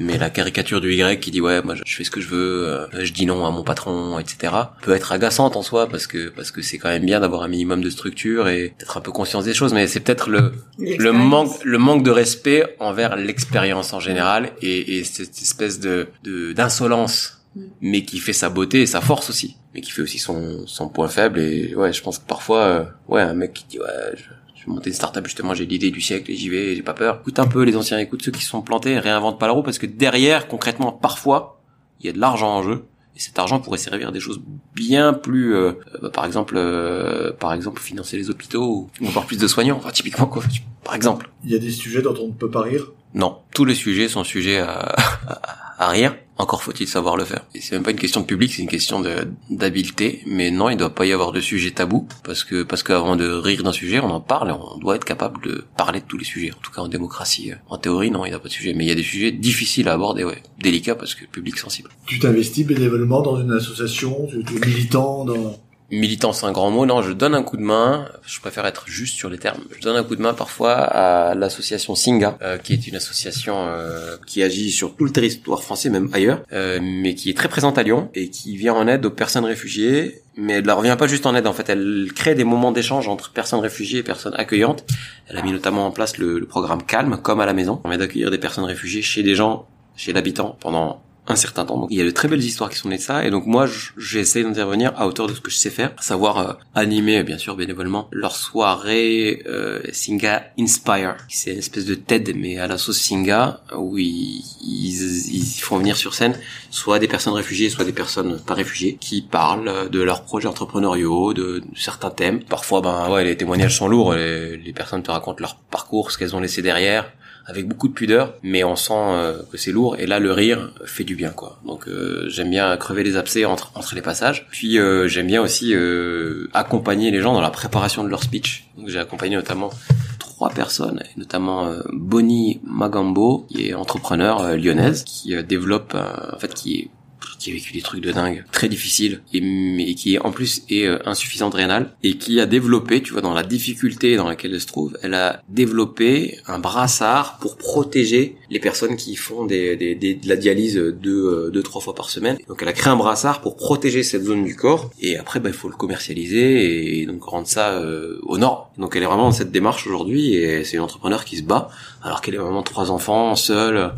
Mais 0.00 0.16
la 0.16 0.30
caricature 0.30 0.80
du 0.80 0.94
Y 0.94 1.20
qui 1.20 1.30
dit 1.30 1.40
ouais 1.40 1.60
moi 1.62 1.74
je 1.74 1.82
fais 1.94 2.04
ce 2.04 2.10
que 2.10 2.20
je 2.20 2.28
veux, 2.28 2.68
euh, 2.68 3.04
je 3.04 3.12
dis 3.12 3.26
non 3.26 3.44
à 3.44 3.50
mon 3.50 3.62
patron, 3.62 4.18
etc. 4.18 4.52
peut 4.82 4.94
être 4.94 5.12
agaçante 5.12 5.56
en 5.56 5.62
soi 5.62 5.88
parce 5.88 6.06
que 6.06 6.28
parce 6.28 6.50
que 6.50 6.62
c'est 6.62 6.78
quand 6.78 6.88
même 6.88 7.04
bien 7.04 7.20
d'avoir 7.20 7.42
un 7.42 7.48
minimum 7.48 7.82
de 7.82 7.90
structure 7.90 8.48
et 8.48 8.74
d'être 8.78 8.96
un 8.96 9.00
peu 9.00 9.12
conscience 9.12 9.44
des 9.44 9.54
choses. 9.54 9.74
Mais 9.74 9.86
c'est 9.86 10.00
peut-être 10.00 10.30
le 10.30 10.52
le 10.78 11.12
manque 11.12 11.64
le 11.64 11.78
manque 11.78 12.02
de 12.02 12.10
respect 12.10 12.76
envers 12.78 13.16
l'expérience 13.16 13.92
en 13.92 14.00
général 14.00 14.52
et, 14.62 14.98
et 14.98 15.04
cette 15.04 15.42
espèce 15.42 15.80
de 15.80 16.08
d'insolence 16.54 17.38
Mm. 17.58 17.62
mais 17.80 18.04
qui 18.04 18.18
fait 18.18 18.32
sa 18.32 18.50
beauté 18.50 18.82
et 18.82 18.86
sa 18.86 19.00
force 19.00 19.30
aussi 19.30 19.56
mais 19.74 19.80
qui 19.80 19.90
fait 19.90 20.02
aussi 20.02 20.18
son 20.18 20.66
son 20.66 20.88
point 20.88 21.08
faible 21.08 21.40
et 21.40 21.74
ouais 21.74 21.92
je 21.92 22.02
pense 22.02 22.18
que 22.18 22.26
parfois 22.26 22.62
euh, 22.62 22.84
ouais 23.08 23.22
un 23.22 23.34
mec 23.34 23.54
qui 23.54 23.64
dit 23.68 23.78
ouais 23.78 23.86
je, 24.16 24.24
monter 24.68 24.90
une 24.90 24.96
startup 24.96 25.24
justement 25.26 25.54
j'ai 25.54 25.66
l'idée 25.66 25.90
du 25.90 26.00
siècle 26.00 26.30
et 26.30 26.36
j'y 26.36 26.48
vais 26.48 26.74
j'ai 26.76 26.82
pas 26.82 26.94
peur 26.94 27.20
écoute 27.20 27.38
un 27.38 27.46
peu 27.46 27.62
les 27.62 27.76
anciens 27.76 27.98
écoute 27.98 28.22
ceux 28.22 28.32
qui 28.32 28.42
se 28.42 28.50
sont 28.50 28.62
plantés 28.62 28.98
réinventent 28.98 29.38
pas 29.38 29.46
la 29.46 29.52
roue 29.52 29.62
parce 29.62 29.78
que 29.78 29.86
derrière 29.86 30.48
concrètement 30.48 30.92
parfois 30.92 31.58
il 32.00 32.06
y 32.06 32.08
a 32.08 32.12
de 32.12 32.18
l'argent 32.18 32.54
en 32.54 32.62
jeu 32.62 32.84
Et 33.16 33.20
cet 33.20 33.38
argent 33.38 33.58
pourrait 33.58 33.78
servir 33.78 34.08
à 34.08 34.12
des 34.12 34.20
choses 34.20 34.40
bien 34.74 35.12
plus, 35.12 35.54
euh, 35.54 35.72
bah, 36.00 36.10
par 36.10 36.24
exemple, 36.24 36.54
euh, 36.56 37.32
par 37.32 37.52
exemple, 37.52 37.82
financer 37.82 38.16
les 38.16 38.30
hôpitaux 38.30 38.88
ou 39.00 39.06
avoir 39.08 39.26
plus 39.26 39.38
de 39.38 39.48
soignants. 39.48 39.76
Enfin, 39.78 39.90
typiquement 39.90 40.26
quoi, 40.26 40.42
par 40.84 40.94
exemple. 40.94 41.28
Il 41.44 41.50
y 41.50 41.56
a 41.56 41.58
des 41.58 41.72
sujets 41.72 42.02
dont 42.02 42.14
on 42.20 42.28
ne 42.28 42.32
peut 42.32 42.50
pas 42.50 42.62
rire? 42.62 42.92
Non, 43.14 43.38
tous 43.52 43.64
les 43.64 43.74
sujets 43.74 44.08
sont 44.08 44.22
sujets 44.22 44.58
à, 44.58 44.94
à, 45.78 45.88
rire. 45.88 46.16
Encore 46.36 46.62
faut-il 46.62 46.86
savoir 46.86 47.16
le 47.16 47.24
faire. 47.24 47.44
Et 47.54 47.60
c'est 47.60 47.74
même 47.74 47.82
pas 47.82 47.90
une 47.90 47.98
question 47.98 48.20
de 48.20 48.26
public, 48.26 48.52
c'est 48.54 48.62
une 48.62 48.68
question 48.68 49.00
de 49.00 49.28
d'habileté. 49.50 50.22
Mais 50.26 50.52
non, 50.52 50.70
il 50.70 50.76
doit 50.76 50.94
pas 50.94 51.04
y 51.04 51.12
avoir 51.12 51.32
de 51.32 51.40
sujet 51.40 51.72
tabou 51.72 52.06
parce 52.22 52.44
que 52.44 52.62
parce 52.62 52.84
qu'avant 52.84 53.16
de 53.16 53.28
rire 53.28 53.64
d'un 53.64 53.72
sujet, 53.72 53.98
on 53.98 54.10
en 54.10 54.20
parle 54.20 54.50
et 54.50 54.52
on 54.52 54.78
doit 54.78 54.94
être 54.94 55.04
capable 55.04 55.42
de 55.42 55.64
parler 55.76 56.00
de 56.00 56.04
tous 56.04 56.16
les 56.16 56.24
sujets. 56.24 56.52
En 56.52 56.60
tout 56.62 56.70
cas 56.70 56.80
en 56.80 56.86
démocratie. 56.88 57.50
En 57.68 57.76
théorie, 57.76 58.12
non, 58.12 58.24
il 58.24 58.28
n'y 58.28 58.34
a 58.36 58.38
pas 58.38 58.46
de 58.46 58.52
sujet. 58.52 58.72
Mais 58.72 58.84
il 58.84 58.88
y 58.88 58.92
a 58.92 58.94
des 58.94 59.02
sujets 59.02 59.32
difficiles 59.32 59.88
à 59.88 59.94
aborder, 59.94 60.22
ouais, 60.22 60.40
délicats 60.60 60.94
parce 60.94 61.16
que 61.16 61.24
public 61.24 61.58
sensible. 61.58 61.90
Tu 62.06 62.20
t'investis 62.20 62.64
bénévolement 62.64 63.20
dans 63.20 63.40
une 63.40 63.52
association, 63.52 64.28
tu 64.28 64.38
es 64.38 64.66
militant 64.66 65.24
dans... 65.24 65.58
Militant, 65.90 66.34
c'est 66.34 66.44
un 66.44 66.52
grand 66.52 66.70
mot. 66.70 66.84
Non, 66.84 67.00
je 67.00 67.12
donne 67.12 67.34
un 67.34 67.42
coup 67.42 67.56
de 67.56 67.62
main. 67.62 68.06
Je 68.26 68.40
préfère 68.40 68.66
être 68.66 68.84
juste 68.88 69.16
sur 69.16 69.30
les 69.30 69.38
termes. 69.38 69.62
Je 69.74 69.80
donne 69.80 69.96
un 69.96 70.04
coup 70.04 70.16
de 70.16 70.20
main 70.20 70.34
parfois 70.34 70.74
à 70.74 71.34
l'association 71.34 71.94
Singa, 71.94 72.36
euh, 72.42 72.58
qui 72.58 72.74
est 72.74 72.86
une 72.86 72.96
association 72.96 73.54
euh, 73.56 74.18
qui 74.26 74.42
agit 74.42 74.70
sur 74.70 74.94
tout 74.94 75.06
le 75.06 75.12
territoire 75.12 75.62
français, 75.62 75.88
même 75.88 76.10
ailleurs, 76.12 76.42
euh, 76.52 76.78
mais 76.82 77.14
qui 77.14 77.30
est 77.30 77.34
très 77.34 77.48
présente 77.48 77.78
à 77.78 77.82
Lyon 77.82 78.10
et 78.14 78.28
qui 78.28 78.58
vient 78.58 78.74
en 78.74 78.86
aide 78.86 79.06
aux 79.06 79.10
personnes 79.10 79.46
réfugiées. 79.46 80.20
Mais 80.36 80.54
elle 80.54 80.66
ne 80.66 80.72
revient 80.72 80.96
pas 80.98 81.06
juste 81.06 81.24
en 81.24 81.34
aide. 81.34 81.46
En 81.46 81.54
fait, 81.54 81.70
elle 81.70 82.10
crée 82.14 82.34
des 82.34 82.44
moments 82.44 82.70
d'échange 82.70 83.08
entre 83.08 83.32
personnes 83.32 83.60
réfugiées 83.60 84.00
et 84.00 84.02
personnes 84.02 84.34
accueillantes. 84.36 84.84
Elle 85.28 85.38
a 85.38 85.42
mis 85.42 85.52
notamment 85.52 85.86
en 85.86 85.90
place 85.90 86.18
le, 86.18 86.38
le 86.38 86.46
programme 86.46 86.82
Calme, 86.82 87.18
comme 87.22 87.40
à 87.40 87.46
la 87.46 87.54
maison, 87.54 87.76
qui 87.76 87.82
permet 87.82 87.96
d'accueillir 87.96 88.30
des 88.30 88.38
personnes 88.38 88.64
réfugiées 88.64 89.00
chez 89.00 89.22
des 89.22 89.34
gens, 89.34 89.66
chez 89.96 90.12
l'habitant, 90.12 90.58
pendant 90.60 91.00
un 91.28 91.36
certain 91.36 91.64
temps. 91.64 91.78
Donc 91.78 91.88
il 91.90 91.98
y 91.98 92.00
a 92.00 92.04
de 92.04 92.10
très 92.10 92.28
belles 92.28 92.42
histoires 92.42 92.70
qui 92.70 92.76
sont 92.76 92.88
nées 92.88 92.96
de 92.96 93.02
ça 93.02 93.24
et 93.24 93.30
donc 93.30 93.46
moi 93.46 93.66
j'essaie 93.96 94.42
d'intervenir 94.42 94.92
à 94.96 95.06
hauteur 95.06 95.26
de 95.26 95.34
ce 95.34 95.40
que 95.40 95.50
je 95.50 95.56
sais 95.56 95.70
faire, 95.70 95.92
à 95.98 96.02
savoir 96.02 96.38
euh, 96.38 96.52
animer 96.74 97.22
bien 97.22 97.38
sûr 97.38 97.56
bénévolement 97.56 98.08
leur 98.12 98.34
soirée 98.36 99.42
euh, 99.46 99.80
Singa 99.92 100.52
Inspire. 100.58 101.16
C'est 101.28 101.52
une 101.52 101.58
espèce 101.58 101.84
de 101.84 101.94
TED 101.94 102.34
mais 102.36 102.58
à 102.58 102.66
la 102.66 102.78
sauce 102.78 102.98
Singa 102.98 103.60
où 103.76 103.98
ils, 103.98 104.42
ils, 104.62 105.34
ils 105.34 105.60
font 105.60 105.78
venir 105.78 105.96
sur 105.96 106.14
scène 106.14 106.38
soit 106.70 106.98
des 106.98 107.08
personnes 107.08 107.34
réfugiées, 107.34 107.70
soit 107.70 107.84
des 107.84 107.92
personnes 107.92 108.38
pas 108.40 108.54
réfugiées 108.54 108.96
qui 109.00 109.22
parlent 109.22 109.88
de 109.90 110.00
leurs 110.02 110.22
projets 110.22 110.48
entrepreneuriaux, 110.48 111.34
de, 111.34 111.62
certains 111.76 112.10
thèmes. 112.10 112.42
Parfois 112.44 112.80
ben 112.80 113.10
ouais 113.10 113.24
les 113.24 113.36
témoignages 113.36 113.76
sont 113.76 113.88
lourds, 113.88 114.14
les 114.14 114.72
personnes 114.74 115.02
te 115.02 115.10
racontent 115.10 115.40
leur 115.40 115.56
parcours, 115.56 116.10
ce 116.10 116.18
qu'elles 116.18 116.36
ont 116.36 116.40
laissé 116.40 116.62
derrière 116.62 117.10
avec 117.48 117.66
beaucoup 117.66 117.88
de 117.88 117.94
pudeur, 117.94 118.34
mais 118.42 118.62
on 118.62 118.76
sent 118.76 118.92
euh, 118.94 119.42
que 119.50 119.56
c'est 119.56 119.72
lourd. 119.72 119.96
Et 119.98 120.06
là, 120.06 120.18
le 120.18 120.32
rire 120.32 120.70
fait 120.84 121.02
du 121.02 121.16
bien, 121.16 121.30
quoi. 121.30 121.58
Donc, 121.66 121.88
euh, 121.88 122.26
j'aime 122.28 122.50
bien 122.50 122.76
crever 122.76 123.02
les 123.02 123.16
abcès 123.16 123.46
entre 123.46 123.72
entre 123.74 123.94
les 123.94 124.02
passages. 124.02 124.46
Puis, 124.50 124.78
euh, 124.78 125.08
j'aime 125.08 125.26
bien 125.26 125.40
aussi 125.40 125.74
euh, 125.74 126.48
accompagner 126.52 127.10
les 127.10 127.20
gens 127.20 127.32
dans 127.32 127.40
la 127.40 127.50
préparation 127.50 128.04
de 128.04 128.10
leur 128.10 128.22
speech. 128.22 128.68
Donc, 128.76 128.88
j'ai 128.88 128.98
accompagné 128.98 129.34
notamment 129.36 129.70
trois 130.18 130.50
personnes, 130.50 131.02
notamment 131.16 131.66
euh, 131.66 131.80
Bonnie 131.92 132.60
Magambo, 132.64 133.46
qui 133.48 133.68
est 133.68 133.74
entrepreneur 133.74 134.54
lyonnaise, 134.56 135.02
qui 135.04 135.34
développe, 135.42 135.94
en 135.96 136.38
fait, 136.38 136.52
qui 136.52 136.90
qui 137.38 137.50
a 137.50 137.54
vécu 137.54 137.72
des 137.72 137.82
trucs 137.82 138.00
de 138.02 138.12
dingue, 138.12 138.44
très 138.52 138.68
difficiles, 138.68 139.20
et 139.32 139.94
qui 139.94 140.18
en 140.18 140.30
plus 140.32 140.62
est 140.68 140.84
euh, 140.86 140.98
insuffisante 141.06 141.54
rénale, 141.54 141.90
et 142.02 142.18
qui 142.18 142.40
a 142.40 142.46
développé, 142.46 143.02
tu 143.02 143.12
vois, 143.12 143.22
dans 143.22 143.34
la 143.34 143.42
difficulté 143.44 144.16
dans 144.16 144.28
laquelle 144.28 144.52
elle 144.54 144.60
se 144.60 144.66
trouve, 144.66 144.98
elle 145.02 145.14
a 145.14 145.42
développé 145.48 146.38
un 146.46 146.58
brassard 146.58 147.38
pour 147.40 147.56
protéger 147.56 148.36
les 148.50 148.58
personnes 148.60 148.96
qui 148.96 149.14
font 149.16 149.44
des, 149.46 149.76
des, 149.76 149.94
des- 149.94 150.14
de 150.14 150.28
la 150.28 150.36
dialyse 150.36 150.74
deux, 150.76 151.24
euh, 151.26 151.50
deux, 151.50 151.62
trois 151.62 151.80
fois 151.80 151.94
par 151.94 152.10
semaine. 152.10 152.38
Donc 152.48 152.58
elle 152.62 152.68
a 152.68 152.72
créé 152.72 152.90
un 152.92 152.96
brassard 152.96 153.40
pour 153.40 153.56
protéger 153.56 154.02
cette 154.02 154.24
zone 154.24 154.44
du 154.44 154.56
corps, 154.56 154.90
et 155.00 155.16
après, 155.16 155.40
bah, 155.40 155.48
il 155.50 155.54
faut 155.54 155.68
le 155.68 155.76
commercialiser, 155.76 157.00
et 157.00 157.06
donc 157.06 157.22
rendre 157.24 157.46
ça 157.46 157.74
euh, 157.74 158.18
aux 158.22 158.38
normes. 158.38 158.64
Donc 158.78 158.96
elle 158.96 159.02
est 159.02 159.06
vraiment 159.06 159.24
dans 159.24 159.32
cette 159.32 159.52
démarche 159.52 159.86
aujourd'hui, 159.86 160.34
et 160.34 160.64
c'est 160.64 160.76
une 160.76 160.82
entrepreneur 160.82 161.24
qui 161.24 161.36
se 161.36 161.42
bat, 161.42 161.70
alors 162.02 162.20
qu'elle 162.20 162.34
est 162.34 162.38
vraiment 162.38 162.62
trois 162.62 162.90
enfants, 162.90 163.36
seule, 163.36 163.92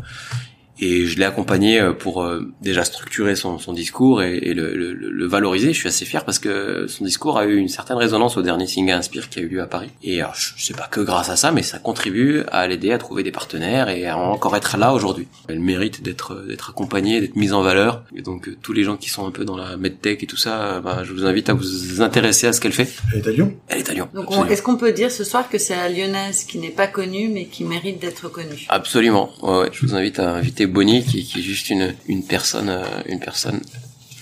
et 0.81 1.05
je 1.05 1.17
l'ai 1.17 1.25
accompagné 1.25 1.79
euh, 1.79 1.93
pour 1.93 2.23
euh, 2.23 2.41
déjà 2.61 2.83
structurer 2.83 3.35
son, 3.35 3.57
son 3.59 3.71
discours 3.71 4.21
et, 4.23 4.37
et 4.37 4.53
le, 4.53 4.75
le- 4.75 4.93
le 4.93 5.25
valoriser. 5.27 5.71
Je 5.73 5.77
suis 5.79 5.87
assez 5.87 6.03
fier 6.05 6.25
parce 6.25 6.39
que 6.39 6.87
son 6.87 7.05
discours 7.05 7.37
a 7.37 7.45
eu 7.45 7.55
une 7.55 7.69
certaine 7.69 7.97
résonance 7.97 8.35
au 8.37 8.41
dernier 8.41 8.67
Singa 8.67 8.97
Inspire 8.97 9.29
qui 9.29 9.39
a 9.39 9.41
eu 9.43 9.47
lieu 9.47 9.61
à 9.61 9.67
Paris. 9.67 9.89
Et 10.03 10.19
alors, 10.21 10.35
je 10.35 10.53
sais 10.57 10.73
pas 10.73 10.87
que 10.91 10.99
grâce 10.99 11.29
à 11.29 11.35
ça, 11.35 11.51
mais 11.51 11.61
ça 11.63 11.79
contribue 11.79 12.41
à 12.51 12.67
l'aider 12.67 12.91
à 12.91 12.97
trouver 12.97 13.23
des 13.23 13.31
partenaires 13.31 13.87
et 13.89 14.07
à 14.07 14.17
encore 14.17 14.55
être 14.57 14.77
là 14.77 14.93
aujourd'hui. 14.93 15.27
Elle 15.47 15.59
mérite 15.59 16.01
d'être 16.03 16.43
d'être 16.47 16.71
accompagnée, 16.71 17.21
d'être 17.21 17.35
mise 17.35 17.53
en 17.53 17.61
valeur. 17.61 18.03
Et 18.15 18.21
donc 18.21 18.47
euh, 18.47 18.57
tous 18.61 18.73
les 18.73 18.83
gens 18.83 18.97
qui 18.97 19.09
sont 19.09 19.25
un 19.27 19.31
peu 19.31 19.45
dans 19.45 19.57
la 19.57 19.77
medtech 19.77 20.23
et 20.23 20.27
tout 20.27 20.37
ça, 20.37 20.61
euh, 20.63 20.79
bah, 20.81 21.03
je 21.03 21.13
vous 21.13 21.25
invite 21.25 21.49
à 21.49 21.53
vous 21.53 22.01
intéresser 22.01 22.47
à 22.47 22.53
ce 22.53 22.59
qu'elle 22.61 22.71
fait. 22.73 22.89
Elle 23.13 23.19
est 23.19 23.27
à 23.27 23.31
Lyon? 23.31 23.53
Elle 23.67 23.79
est 23.79 23.89
à 23.89 23.93
Lyon. 23.93 24.07
Donc, 24.13 24.29
est-ce 24.49 24.61
qu'on 24.63 24.77
peut 24.77 24.91
dire 24.93 25.11
ce 25.11 25.23
soir 25.23 25.47
que 25.49 25.57
c'est 25.57 25.75
la 25.75 25.89
lyonnaise 25.89 26.43
qui 26.45 26.57
n'est 26.57 26.69
pas 26.69 26.87
connue 26.87 27.29
mais 27.29 27.45
qui 27.45 27.63
mérite 27.63 27.99
d'être 27.99 28.29
connue? 28.29 28.65
Absolument. 28.69 29.29
Ouais, 29.43 29.59
ouais. 29.59 29.69
Je 29.71 29.85
vous 29.85 29.93
invite 29.95 30.17
à 30.19 30.31
inviter 30.31 30.65
Bonnie, 30.71 31.03
qui, 31.03 31.23
qui 31.23 31.39
est 31.39 31.43
juste 31.43 31.69
une, 31.69 31.95
une 32.07 32.23
personne, 32.23 32.69
euh, 32.69 32.83
une 33.07 33.19
personne 33.19 33.61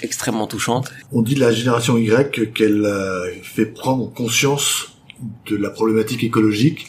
extrêmement 0.01 0.47
touchante. 0.47 0.89
On 1.11 1.21
dit 1.21 1.35
de 1.35 1.39
la 1.39 1.51
génération 1.51 1.97
Y 1.97 2.53
qu'elle 2.53 2.85
euh, 2.85 3.31
fait 3.43 3.65
prendre 3.65 4.11
conscience 4.13 4.93
de 5.47 5.55
la 5.55 5.69
problématique 5.69 6.23
écologique. 6.23 6.87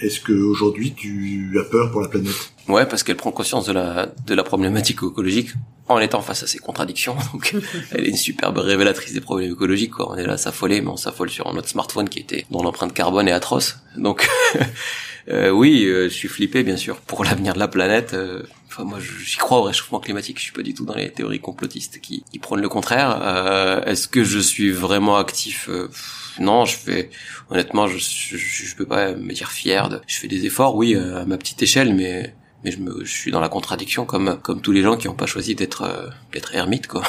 Est-ce 0.00 0.20
que 0.20 0.32
aujourd'hui 0.32 0.92
tu 0.92 1.56
as 1.60 1.64
peur 1.64 1.90
pour 1.92 2.00
la 2.00 2.08
planète? 2.08 2.52
Ouais, 2.68 2.86
parce 2.86 3.02
qu'elle 3.02 3.16
prend 3.16 3.32
conscience 3.32 3.66
de 3.66 3.72
la, 3.72 4.12
de 4.26 4.34
la 4.34 4.42
problématique 4.42 4.98
écologique 4.98 5.50
en 5.88 5.98
étant 5.98 6.20
face 6.20 6.42
à 6.42 6.46
ses 6.46 6.58
contradictions. 6.58 7.16
Donc, 7.32 7.54
elle 7.92 8.06
est 8.06 8.10
une 8.10 8.16
superbe 8.16 8.58
révélatrice 8.58 9.12
des 9.12 9.20
problèmes 9.20 9.52
écologiques, 9.52 9.92
quoi. 9.92 10.10
On 10.10 10.16
est 10.16 10.26
là 10.26 10.34
à 10.34 10.38
s'affoler, 10.38 10.80
mais 10.80 10.88
on 10.88 10.96
s'affole 10.96 11.30
sur 11.30 11.52
notre 11.52 11.68
smartphone 11.68 12.08
qui 12.08 12.20
était, 12.20 12.46
dont 12.50 12.62
l'empreinte 12.62 12.94
carbone 12.94 13.28
est 13.28 13.32
atroce. 13.32 13.78
Donc, 13.96 14.28
euh, 15.28 15.50
oui, 15.50 15.84
euh, 15.84 16.04
je 16.04 16.14
suis 16.14 16.28
flippé, 16.28 16.62
bien 16.62 16.76
sûr, 16.76 16.96
pour 16.96 17.24
l'avenir 17.24 17.54
de 17.54 17.58
la 17.58 17.68
planète. 17.68 18.14
Euh, 18.14 18.42
Enfin, 18.72 18.84
moi, 18.84 18.98
j'y 19.00 19.36
crois 19.36 19.58
au 19.58 19.62
réchauffement 19.64 20.00
climatique. 20.00 20.38
Je 20.38 20.44
suis 20.44 20.52
pas 20.52 20.62
du 20.62 20.72
tout 20.72 20.86
dans 20.86 20.94
les 20.94 21.10
théories 21.10 21.40
complotistes 21.40 22.00
qui, 22.00 22.24
prônent 22.40 22.62
le 22.62 22.70
contraire. 22.70 23.18
Euh, 23.22 23.84
Est-ce 23.84 24.08
que 24.08 24.24
je 24.24 24.38
suis 24.38 24.70
vraiment 24.70 25.16
actif 25.18 25.68
Euh, 25.68 25.88
pff, 25.88 26.36
Non, 26.40 26.64
je 26.64 26.76
fais. 26.76 27.10
Honnêtement, 27.50 27.86
je, 27.86 27.98
je, 27.98 28.36
je 28.38 28.76
peux 28.76 28.86
pas 28.86 29.12
me 29.12 29.32
dire 29.34 29.50
fier. 29.50 29.90
De, 29.90 30.00
je 30.06 30.16
fais 30.16 30.28
des 30.28 30.46
efforts, 30.46 30.74
oui, 30.76 30.94
euh, 30.94 31.20
à 31.20 31.24
ma 31.26 31.36
petite 31.36 31.62
échelle, 31.62 31.94
mais 31.94 32.34
mais 32.64 32.70
je, 32.70 32.78
me, 32.78 33.04
je 33.04 33.12
suis 33.12 33.30
dans 33.30 33.40
la 33.40 33.48
contradiction 33.48 34.04
comme 34.04 34.38
comme 34.40 34.60
tous 34.60 34.72
les 34.72 34.82
gens 34.82 34.96
qui 34.96 35.08
n'ont 35.08 35.14
pas 35.14 35.26
choisi 35.26 35.54
d'être 35.54 35.82
euh, 35.82 36.08
d'être 36.32 36.54
ermite 36.54 36.86
quoi 36.86 37.02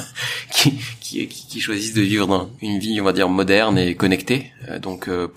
qui, 0.52 0.74
qui 1.00 1.26
qui 1.26 1.60
choisissent 1.60 1.94
de 1.94 2.02
vivre 2.02 2.26
dans 2.26 2.50
une 2.60 2.78
vie 2.78 3.00
on 3.00 3.04
va 3.04 3.12
dire 3.12 3.28
moderne 3.28 3.78
et 3.78 3.94
connectée 3.94 4.52
Euh, 4.68 4.78
donc 4.78 5.08
euh, 5.08 5.28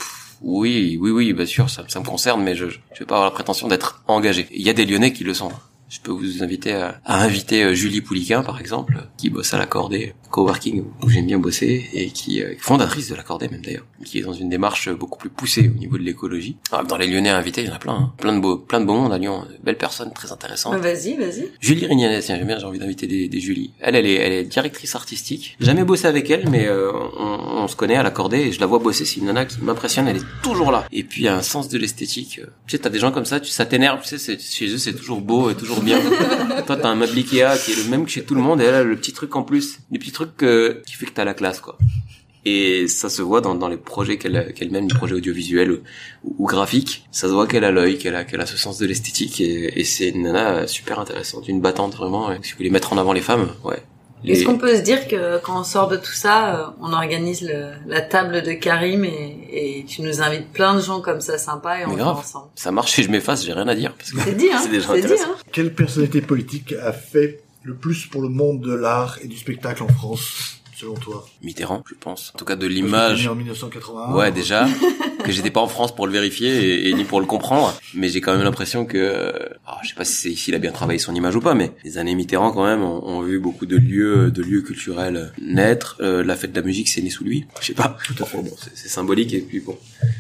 oui 0.44 0.98
oui 1.02 1.12
oui 1.12 1.34
bien 1.34 1.46
sûr 1.46 1.70
ça, 1.70 1.84
me 1.84 2.06
concerne 2.06 2.44
mais 2.44 2.56
je 2.56 2.66
je 2.68 3.00
vais 3.00 3.06
pas 3.06 3.16
avoir 3.16 3.30
la 3.30 3.32
prétention 3.32 3.68
d'être 3.68 4.04
engagé. 4.08 4.48
Il 4.52 4.62
y 4.62 4.70
a 4.70 4.74
des 4.74 4.86
Lyonnais 4.86 5.14
qui 5.14 5.24
le 5.24 5.34
sont 5.34 5.52
je 5.94 6.00
peux 6.00 6.12
vous 6.12 6.42
inviter 6.42 6.74
à, 6.74 7.00
à 7.06 7.24
inviter 7.24 7.64
euh, 7.64 7.74
Julie 7.76 8.02
Pouliquin, 8.02 8.42
par 8.42 8.60
exemple, 8.60 8.98
qui 9.16 9.30
bosse 9.30 9.54
à 9.54 9.60
l'accordé 9.60 10.14
coworking 10.32 10.84
où 11.04 11.10
j'aime 11.10 11.28
bien 11.28 11.38
bosser 11.38 11.88
et 11.94 12.10
qui 12.10 12.40
est 12.40 12.58
fondatrice 12.60 13.10
de 13.10 13.16
l'accordé 13.16 13.48
même 13.48 13.62
d'ailleurs, 13.62 13.86
qui 14.04 14.18
est 14.18 14.22
dans 14.24 14.34
une 14.34 14.50
démarche 14.50 14.90
beaucoup 14.90 15.20
plus 15.20 15.30
poussée 15.30 15.70
au 15.70 15.78
niveau 15.80 16.00
de 16.00 16.02
l'écologie. 16.04 16.58
Ah, 16.72 16.82
Dans 16.84 16.98
les 16.98 17.06
Lyonnais 17.06 17.30
invités, 17.30 17.62
il 17.62 17.68
y 17.68 17.72
en 17.72 17.76
a 17.76 17.78
plein, 17.78 17.94
hein. 17.94 18.14
plein 18.18 18.34
de 18.36 18.40
beaux, 18.40 18.58
plein 18.58 18.80
de 18.80 18.86
beaux 18.86 18.96
monde 18.96 19.14
à 19.14 19.20
Lyon, 19.20 19.46
belles 19.64 19.78
personnes 19.78 20.12
très 20.12 20.32
intéressantes. 20.32 20.74
Ah, 20.76 20.80
Vas-y, 20.80 21.16
vas-y. 21.16 21.52
Julie 21.60 21.86
Rignanet, 21.86 22.22
tiens, 22.22 22.38
j'aime 22.38 22.48
bien, 22.48 22.58
j'ai 22.58 22.66
envie 22.66 22.80
d'inviter 22.80 23.06
des, 23.06 23.28
des 23.28 23.40
Julie. 23.40 23.74
Elle, 23.80 23.96
elle 23.96 24.08
est, 24.08 24.16
elle 24.16 24.34
est 24.34 24.44
directrice 24.46 24.96
artistique. 24.96 25.56
Jamais 25.60 25.84
bossé 25.84 26.08
avec 26.08 26.28
elle, 26.32 26.50
mais 26.50 26.66
euh, 26.66 26.92
on, 26.92 27.62
on 27.64 27.68
se 27.68 27.76
connaît 27.76 27.96
à 27.98 28.02
l'accordé 28.02 28.38
et 28.40 28.52
je 28.52 28.60
la 28.60 28.66
vois 28.66 28.80
bosser. 28.80 29.06
C'est 29.06 29.18
une 29.18 29.26
nana 29.28 29.46
qui 29.46 29.62
m'impressionne, 29.62 30.08
elle 30.08 30.18
est 30.18 30.26
toujours 30.42 30.72
là. 30.72 30.88
Et 30.92 31.04
puis, 31.04 31.22
il 31.22 31.26
y 31.26 31.28
a 31.28 31.36
un 31.38 31.44
sens 31.44 31.70
de 31.70 31.78
l'esthétique. 31.78 32.40
Tu 32.40 32.72
sais, 32.72 32.80
t'as 32.80 32.90
des 32.90 32.98
gens 33.00 33.12
comme 33.12 33.26
ça, 33.26 33.40
tu, 33.40 33.52
ça 33.52 33.68
t'énerve, 33.68 34.02
tu 34.02 34.18
sais, 34.18 34.40
chez 34.40 34.68
eux, 34.74 34.80
c'est 34.80 34.94
toujours 34.94 35.22
beau 35.22 35.52
et 35.52 35.56
toujours 35.56 35.83
bien. 35.84 36.00
Toi, 36.66 36.78
t'as 36.78 36.90
un 36.90 36.96
meuble 36.96 37.18
Ikea 37.18 37.58
qui 37.64 37.72
est 37.72 37.84
le 37.84 37.90
même 37.90 38.06
que 38.06 38.12
chez 38.12 38.24
tout 38.24 38.36
le 38.36 38.42
monde 38.42 38.62
et 38.62 38.66
elle 38.66 38.76
a 38.76 38.84
le 38.84 38.96
petit 38.96 39.14
truc 39.14 39.36
en 39.36 39.44
plus. 39.44 39.80
Les 39.92 40.00
petits 40.00 40.12
trucs 40.12 40.42
euh, 40.44 40.82
qui 40.86 40.94
fait 40.94 41.06
que 41.06 41.12
t'as 41.12 41.26
la 41.26 41.34
classe, 41.34 41.60
quoi. 41.60 41.78
Et 42.46 42.90
ça 42.90 43.10
se 43.10 43.22
voit 43.22 43.40
dans, 43.40 43.68
les 43.70 43.78
projets 43.78 44.18
qu'elle 44.18 44.54
mène, 44.70 44.90
les 44.90 44.96
projets 44.96 45.16
audiovisuels 45.16 45.80
ou, 46.24 46.46
graphiques. 46.46 47.06
Ça 47.12 47.28
se 47.28 47.34
voit 47.34 47.48
qu'elle 47.48 47.64
a 47.64 47.72
l'œil, 47.72 47.98
qu'elle 47.98 48.16
a, 48.16 48.46
ce 48.46 48.58
sens 48.58 48.78
de 48.80 48.86
l'esthétique 48.86 49.40
et, 49.40 49.84
c'est 49.86 50.10
une 50.10 50.24
nana 50.24 50.68
super 50.68 51.00
intéressante, 51.00 51.48
une 51.48 51.62
battante 51.62 51.96
vraiment. 51.96 52.32
Si 52.42 52.52
vous 52.52 52.58
voulez 52.58 52.70
mettre 52.70 52.92
en 52.92 52.98
avant 52.98 53.14
les 53.14 53.22
femmes, 53.22 53.48
ouais. 53.64 53.82
Les- 54.24 54.34
Est-ce 54.34 54.46
qu'on 54.46 54.58
peut 54.58 54.76
se 54.76 54.82
dire 54.82 55.08
que 55.08 55.40
quand 55.40 55.60
on 55.60 55.64
sort 55.64 55.88
de 55.90 55.98
tout 55.98 56.12
ça, 56.14 56.56
euh, 56.56 56.66
on 56.82 56.94
organise 56.94 57.42
le- 57.42 57.72
la 57.88 58.02
table 58.02 58.42
de 58.42 58.54
Karim 58.54 59.04
et, 59.04 59.48
et 59.52 59.86
tu 59.86 60.02
nous 60.02 60.22
invites 60.22 60.52
plein 60.54 60.76
de 60.76 60.80
gens 60.82 61.02
comme 61.02 61.20
ça 61.22 61.38
sympas 61.38 61.80
et 61.80 61.86
on 61.86 61.94
grave. 61.94 62.18
ensemble 62.20 62.48
Ça 62.56 62.72
marche 62.72 62.98
et 63.00 63.04
je 63.04 63.10
m'efface, 63.12 63.44
j'ai 63.46 63.54
rien 63.54 63.68
à 63.68 63.76
dire. 63.76 63.94
Parce 63.98 64.12
que 64.12 64.22
C'est 64.22 64.36
dit, 64.36 64.50
hein 64.52 64.60
c'est 64.64 64.70
déjà 64.70 64.94
dit, 64.94 65.00
intéressant. 65.00 65.32
hein 65.32 65.36
Quelle 65.52 65.74
personnalité 65.74 66.22
politique 66.22 66.74
a 66.82 66.94
fait 66.94 67.44
le 67.64 67.76
plus 67.76 68.06
pour 68.08 68.22
le 68.22 68.30
monde 68.30 68.62
de 68.62 68.74
l'art 68.74 69.18
et 69.22 69.28
du 69.28 69.38
spectacle 69.38 69.84
en 69.84 69.88
France, 69.88 70.62
selon 70.84 70.96
toi 70.96 71.26
Mitterrand, 71.42 71.84
je 71.88 71.96
pense. 72.00 72.32
En 72.36 72.38
tout 72.38 72.46
cas, 72.46 72.56
de 72.56 72.68
l'image. 72.68 73.28
en 73.28 73.36
1981. 73.36 74.14
Ouais, 74.14 74.32
déjà 74.32 74.68
que 75.24 75.32
j'étais 75.32 75.52
pas 75.52 75.62
en 75.62 75.68
France 75.68 75.96
pour 75.96 76.06
le 76.06 76.12
vérifier 76.12 76.50
et, 76.50 76.90
et 76.90 76.94
ni 76.94 77.06
pour 77.06 77.22
le 77.22 77.26
comprendre, 77.26 77.74
mais 77.94 78.10
j'ai 78.10 78.20
quand 78.20 78.34
même 78.34 78.44
l'impression 78.44 78.86
que, 78.86 78.98
euh, 78.98 79.32
alors, 79.66 79.80
je 79.84 79.90
sais 79.90 79.96
pas 79.96 80.04
si 80.04 80.14
c'est 80.14 80.36
s'il 80.36 80.54
a 80.56 80.60
bien 80.60 80.72
travaillé 80.72 81.00
son 81.00 81.16
image 81.16 81.36
ou 81.36 81.40
pas, 81.40 81.54
mais 81.54 81.72
les 81.86 81.98
années 81.98 82.16
Mitterrand 82.16 82.52
quand 82.52 82.66
même 82.66 82.84
ont, 82.84 83.06
ont 83.06 83.22
vu 83.22 83.40
beaucoup 83.40 83.66
de 83.66 83.78
lieux, 83.78 84.32
de 84.32 84.42
lieux 84.42 84.62
culturels 84.62 85.32
naître. 85.42 85.98
Euh, 86.02 86.24
la 86.24 86.36
fête 86.36 86.52
de 86.52 86.60
la 86.60 86.66
musique, 86.66 86.90
c'est 86.90 87.02
né 87.02 87.10
sous 87.10 87.24
lui. 87.24 87.46
Je 87.62 87.68
sais 87.68 87.74
pas. 87.74 87.98
Tout 88.06 88.22
à 88.22 88.26
fait. 88.26 88.38
Bon, 88.38 88.52
c'est 88.74 88.90
symbolique 88.90 89.34
et 89.34 89.40
puis 89.40 89.62
bon, 89.62 89.78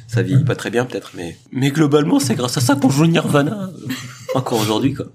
ça 0.07 0.21
vieillit 0.21 0.45
pas 0.45 0.55
très 0.55 0.69
bien 0.69 0.85
peut-être, 0.85 1.11
mais 1.15 1.37
mais 1.51 1.71
globalement, 1.71 2.19
c'est 2.19 2.35
grâce 2.35 2.57
à 2.57 2.61
ça 2.61 2.75
qu'on 2.75 2.89
joue 2.89 3.05
Nirvana 3.05 3.69
euh, 3.73 3.93
encore 4.35 4.61
aujourd'hui 4.61 4.93
quoi. 4.93 5.07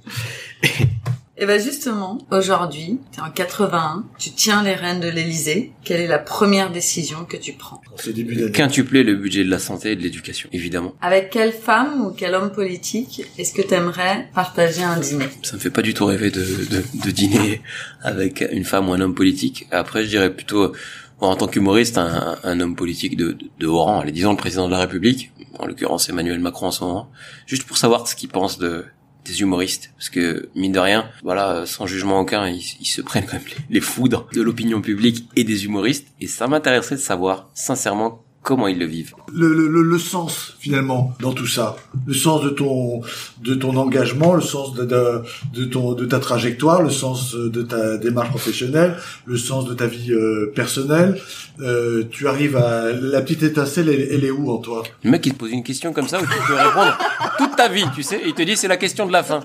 Et 1.41 1.47
ben 1.47 1.61
justement, 1.63 2.19
aujourd'hui, 2.33 2.99
t'es 3.13 3.21
en 3.21 3.31
81, 3.31 4.05
tu 4.19 4.31
tiens 4.33 4.65
les 4.65 4.75
rênes 4.75 4.99
de 4.99 5.09
l'Élysée. 5.09 5.73
Quelle 5.85 6.01
est 6.01 6.09
la 6.09 6.19
première 6.19 6.73
décision 6.73 7.25
que 7.25 7.37
tu 7.37 7.53
prends 7.53 7.81
En 7.95 7.97
ce 7.97 8.11
début 8.11 8.35
d'année. 8.35 8.51
Quintupler 8.51 9.05
le 9.05 9.15
budget 9.15 9.45
de 9.45 9.51
la 9.51 9.61
santé 9.61 9.93
et 9.93 9.97
de 9.97 10.03
l'éducation, 10.03 10.49
évidemment. 10.53 10.95
Avec 11.01 11.31
quelle 11.31 11.53
femme 11.53 12.05
ou 12.05 12.11
quel 12.11 12.35
homme 12.35 12.51
politique 12.51 13.23
est-ce 13.39 13.55
que 13.55 13.63
t'aimerais 13.63 14.29
partager 14.35 14.83
un 14.83 14.99
dîner? 14.99 15.29
Ça 15.45 15.55
me 15.55 15.61
fait 15.61 15.71
pas 15.71 15.83
du 15.83 15.95
tout 15.95 16.07
rêver 16.07 16.33
de, 16.33 16.41
de, 16.41 16.83
de 17.05 17.11
dîner 17.13 17.63
avec 18.03 18.45
une 18.51 18.65
femme 18.65 18.89
ou 18.89 18.93
un 18.93 19.01
homme 19.01 19.15
politique. 19.15 19.69
Après, 19.71 20.03
je 20.03 20.09
dirais 20.09 20.35
plutôt, 20.35 20.73
en 21.21 21.37
tant 21.37 21.47
qu'humoriste, 21.47 21.99
un, 21.99 22.37
un 22.43 22.59
homme 22.59 22.75
politique 22.75 23.17
de, 23.17 23.31
de, 23.31 23.47
de 23.61 23.67
haut 23.69 23.79
rang, 23.85 24.01
allez, 24.01 24.11
disons 24.11 24.33
le 24.33 24.37
président 24.37 24.67
de 24.67 24.73
la 24.73 24.81
République, 24.81 25.31
en 25.61 25.67
l'occurrence 25.67 26.09
Emmanuel 26.09 26.41
Macron 26.41 26.67
en 26.67 26.71
ce 26.73 26.83
moment, 26.83 27.11
juste 27.47 27.63
pour 27.63 27.77
savoir 27.77 28.09
ce 28.09 28.17
qu'il 28.17 28.29
pense 28.29 28.59
de 28.59 28.85
des 29.29 29.41
humoristes 29.41 29.93
parce 29.97 30.09
que 30.09 30.49
mine 30.55 30.73
de 30.73 30.79
rien 30.79 31.11
voilà 31.23 31.65
sans 31.67 31.87
jugement 31.87 32.21
aucun 32.21 32.49
ils, 32.49 32.63
se 32.63 33.01
prennent 33.03 33.27
quand 33.27 33.35
même 33.35 33.43
les 33.71 33.81
foudres 33.81 34.27
de 34.33 34.43
l'opinion 34.43 34.81
publique 34.81 35.29
et 35.37 35.45
des 35.45 35.65
humoristes 35.65 36.09
et 36.21 36.27
ça 36.27 36.47
m'intéresserait 36.47 36.97
de 36.97 37.01
savoir 37.01 37.51
sincèrement 37.55 38.25
comment 38.43 38.67
ils 38.69 38.79
le 38.79 38.87
vivent 38.87 39.13
le, 39.33 39.49
le, 39.53 39.69
le, 39.69 39.83
le 39.83 39.99
sens 39.99 40.55
finalement 40.59 41.15
dans 41.21 41.33
tout 41.33 41.47
ça, 41.47 41.77
le 42.07 42.15
sens 42.15 42.43
de 42.43 42.49
ton 42.51 43.03
de 43.43 43.55
ton 43.55 43.77
engagement, 43.77 44.35
le 44.35 44.41
sens 44.41 44.75
de, 44.75 44.85
de, 44.85 45.23
de 45.53 45.65
ton 45.65 45.93
de 45.93 46.07
ta 46.07 46.19
trajectoire, 46.19 46.83
le 46.83 46.91
sens 46.91 47.35
de 47.35 47.63
ta 47.63 47.99
démarche 47.99 48.31
professionnelle, 48.31 48.97
le 49.27 49.37
sens 49.37 49.67
de 49.67 49.75
ta 49.75 49.87
vie 49.87 50.13
euh, 50.13 50.53
personnelle. 50.55 51.21
Euh, 51.61 52.05
tu 52.11 52.29
arrives 52.29 52.57
à 52.57 52.93
la 52.93 53.21
petite 53.21 53.43
étincelle, 53.43 53.89
elle, 53.89 54.09
elle 54.13 54.25
est 54.25 54.31
où 54.31 54.51
en 54.51 54.59
toi? 54.59 54.85
Le 55.03 55.11
mec, 55.11 55.27
il 55.27 55.33
te 55.35 55.39
pose 55.39 55.51
une 55.51 55.65
question 55.65 55.93
comme 55.93 56.07
ça 56.07 56.19
où 56.21 56.25
tu 56.25 56.39
peux 56.47 56.55
répondre 56.55 56.97
toute 57.37 57.57
ta 57.57 57.69
vie, 57.69 57.85
tu 57.95 58.05
sais. 58.05 58.21
Il 58.25 58.33
te 58.33 58.43
dit, 58.43 58.57
c'est 58.57 58.69
la 58.69 58.77
question 58.77 59.07
de 59.07 59.13
la 59.13 59.25
fin. 59.25 59.41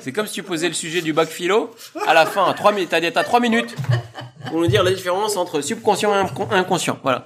C'est 0.00 0.12
comme 0.12 0.26
si 0.28 0.34
tu 0.34 0.42
posais 0.44 0.68
le 0.68 0.74
sujet 0.74 1.02
du 1.02 1.12
bac 1.12 1.28
philo. 1.28 1.74
À 2.06 2.14
la 2.14 2.24
fin, 2.24 2.44
à 2.48 2.54
trois 2.54 2.70
minutes, 2.72 2.90
t'as, 2.90 3.00
t'as 3.10 3.24
trois 3.24 3.40
minutes 3.40 3.74
pour 4.48 4.60
nous 4.60 4.68
dire 4.68 4.84
la 4.84 4.92
différence 4.92 5.36
entre 5.36 5.60
subconscient 5.60 6.12
et 6.14 6.22
incon- 6.24 6.46
inconscient. 6.52 7.00
Voilà. 7.02 7.24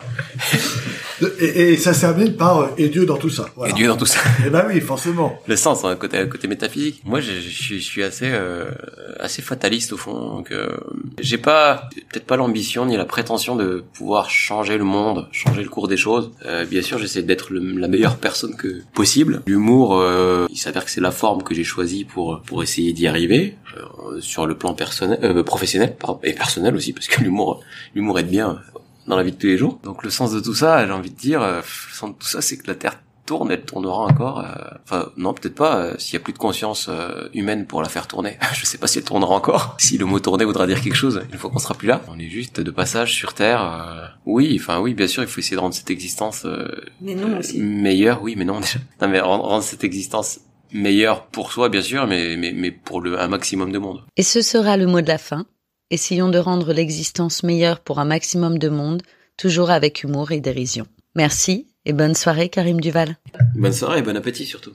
Et, 1.40 1.72
et 1.72 1.76
ça 1.76 1.94
se 1.94 2.00
termine 2.00 2.34
par 2.34 2.58
euh, 2.58 2.66
et 2.78 2.88
Dieu 2.88 3.06
dans 3.06 3.16
tout 3.16 3.30
ça. 3.30 3.46
Voilà. 3.56 3.72
Et 3.72 3.76
Dieu 3.76 3.86
dans 3.86 3.96
tout 3.96 4.06
ça. 4.06 4.20
Eh 4.46 4.50
ben 4.50 4.64
oui, 4.68 4.80
forcément. 4.80 5.38
Le 5.46 5.56
sens, 5.56 5.84
hein, 5.84 5.96
côté, 5.96 6.26
côté 6.28 6.48
métaphysique. 6.48 7.02
Moi, 7.04 7.20
je, 7.20 7.32
je 7.32 7.48
suis, 7.48 7.80
je 7.80 7.84
suis 7.84 8.02
assez, 8.02 8.30
euh, 8.30 8.70
assez 9.18 9.42
fataliste 9.42 9.92
au 9.92 9.96
fond. 9.96 10.36
Donc, 10.36 10.50
euh, 10.50 10.76
j'ai 11.20 11.38
pas, 11.38 11.88
peut-être 12.10 12.26
pas 12.26 12.36
l'ambition 12.36 12.86
ni 12.86 12.96
la 12.96 13.04
prétention 13.04 13.56
de 13.56 13.84
pouvoir 13.92 14.30
changer 14.30 14.78
le 14.78 14.84
monde, 14.84 15.28
changer 15.32 15.62
le 15.62 15.68
cours 15.68 15.88
des 15.88 15.96
choses. 15.96 16.30
Euh, 16.46 16.64
bien 16.64 16.82
sûr, 16.82 16.98
j'essaie 16.98 17.22
d'être 17.22 17.52
la 17.52 17.88
meilleure 17.88 18.16
personne 18.16 18.56
que 18.56 18.82
possible. 18.94 19.42
L'humour, 19.46 19.98
euh, 19.98 20.46
il 20.50 20.56
s'avère 20.56 20.84
que 20.84 20.90
c'est 20.90 21.00
la 21.00 21.10
forme 21.12 21.42
que 21.42 21.54
j'ai 21.54 21.64
choisie 21.64 22.04
pour 22.04 22.40
pour 22.46 22.62
essayer 22.62 22.92
d'y 22.92 23.06
arriver 23.06 23.56
euh, 23.76 24.20
sur 24.20 24.46
le 24.46 24.56
plan 24.56 24.74
personnel, 24.74 25.18
euh, 25.22 25.42
professionnel, 25.42 25.94
pardon, 25.98 26.20
et 26.22 26.32
personnel 26.32 26.74
aussi, 26.74 26.92
parce 26.92 27.06
que 27.06 27.22
l'humour, 27.22 27.62
l'humour 27.94 28.18
aide 28.18 28.28
bien 28.28 28.58
dans 29.06 29.16
la 29.16 29.22
vie 29.22 29.32
de 29.32 29.36
tous 29.36 29.46
les 29.46 29.58
jours. 29.58 29.78
Donc, 29.82 30.02
le 30.04 30.10
sens 30.10 30.32
de 30.32 30.40
tout 30.40 30.54
ça, 30.54 30.86
j'ai 30.86 30.92
envie 30.92 31.10
de 31.10 31.16
dire, 31.16 31.42
euh, 31.42 31.60
le 31.60 31.94
sens 31.94 32.10
de 32.10 32.14
tout 32.16 32.26
ça, 32.26 32.40
c'est 32.42 32.56
que 32.58 32.66
la 32.66 32.74
Terre 32.74 33.00
tourne, 33.26 33.50
elle 33.52 33.62
tournera 33.62 33.98
encore. 34.06 34.40
euh, 34.40 34.44
Enfin, 34.84 35.10
non, 35.16 35.32
peut-être 35.34 35.54
pas. 35.54 35.76
euh, 35.78 35.94
S'il 35.98 36.14
y 36.14 36.16
a 36.16 36.20
plus 36.20 36.32
de 36.32 36.38
conscience 36.38 36.86
euh, 36.88 37.28
humaine 37.32 37.66
pour 37.66 37.80
la 37.82 37.88
faire 37.88 38.06
tourner, 38.08 38.36
je 38.54 38.64
sais 38.66 38.78
pas 38.78 38.86
si 38.88 38.98
elle 38.98 39.04
tournera 39.04 39.34
encore. 39.34 39.76
Si 39.78 39.98
le 39.98 40.04
mot 40.04 40.18
tourner 40.20 40.44
voudra 40.44 40.66
dire 40.66 40.80
quelque 40.80 40.94
chose, 40.96 41.22
une 41.32 41.38
fois 41.38 41.50
qu'on 41.50 41.58
sera 41.60 41.74
plus 41.74 41.86
là, 41.88 42.00
on 42.08 42.18
est 42.18 42.28
juste 42.28 42.60
de 42.60 42.70
passage 42.70 43.14
sur 43.14 43.34
Terre. 43.34 43.62
euh, 43.62 44.06
Oui, 44.26 44.56
enfin 44.60 44.80
oui, 44.80 44.94
bien 44.94 45.06
sûr, 45.06 45.22
il 45.22 45.28
faut 45.28 45.38
essayer 45.40 45.56
de 45.56 45.60
rendre 45.60 45.74
cette 45.74 45.90
existence 45.90 46.44
euh, 46.44 46.68
Mais 47.00 47.14
non 47.14 47.38
aussi. 47.38 47.58
meilleure. 47.60 48.20
Oui, 48.22 48.34
mais 48.36 48.44
non 48.44 48.58
déjà. 48.60 48.78
Non, 49.00 49.08
mais 49.08 49.20
rendre, 49.20 49.44
rendre 49.44 49.62
cette 49.64 49.84
existence 49.84 50.40
meilleure 50.72 51.26
pour 51.26 51.52
soi, 51.52 51.68
bien 51.68 51.82
sûr, 51.82 52.06
mais 52.06 52.36
mais 52.36 52.52
mais 52.52 52.70
pour 52.70 53.00
le 53.00 53.18
un 53.20 53.26
maximum 53.28 53.72
de 53.72 53.78
monde. 53.78 54.02
Et 54.16 54.22
ce 54.22 54.40
sera 54.40 54.76
le 54.76 54.86
mot 54.86 55.00
de 55.00 55.08
la 55.08 55.18
fin. 55.18 55.46
Essayons 55.92 56.28
de 56.28 56.38
rendre 56.38 56.72
l'existence 56.72 57.42
meilleure 57.42 57.80
pour 57.80 57.98
un 57.98 58.04
maximum 58.04 58.58
de 58.58 58.68
monde, 58.68 59.02
toujours 59.36 59.70
avec 59.70 60.04
humour 60.04 60.30
et 60.30 60.40
dérision. 60.40 60.86
Merci 61.16 61.66
et 61.84 61.92
bonne 61.92 62.14
soirée 62.14 62.48
Karim 62.48 62.80
Duval. 62.80 63.16
Bonne 63.56 63.72
soirée 63.72 63.98
et 63.98 64.02
bon 64.02 64.16
appétit 64.16 64.46
surtout. 64.46 64.70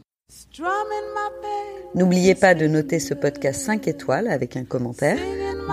N'oubliez 1.95 2.36
pas 2.36 2.53
de 2.53 2.68
noter 2.68 2.99
ce 2.99 3.13
podcast 3.13 3.61
5 3.61 3.88
étoiles 3.88 4.28
avec 4.28 4.57
un 4.57 4.66
commentaire, 4.66 5.18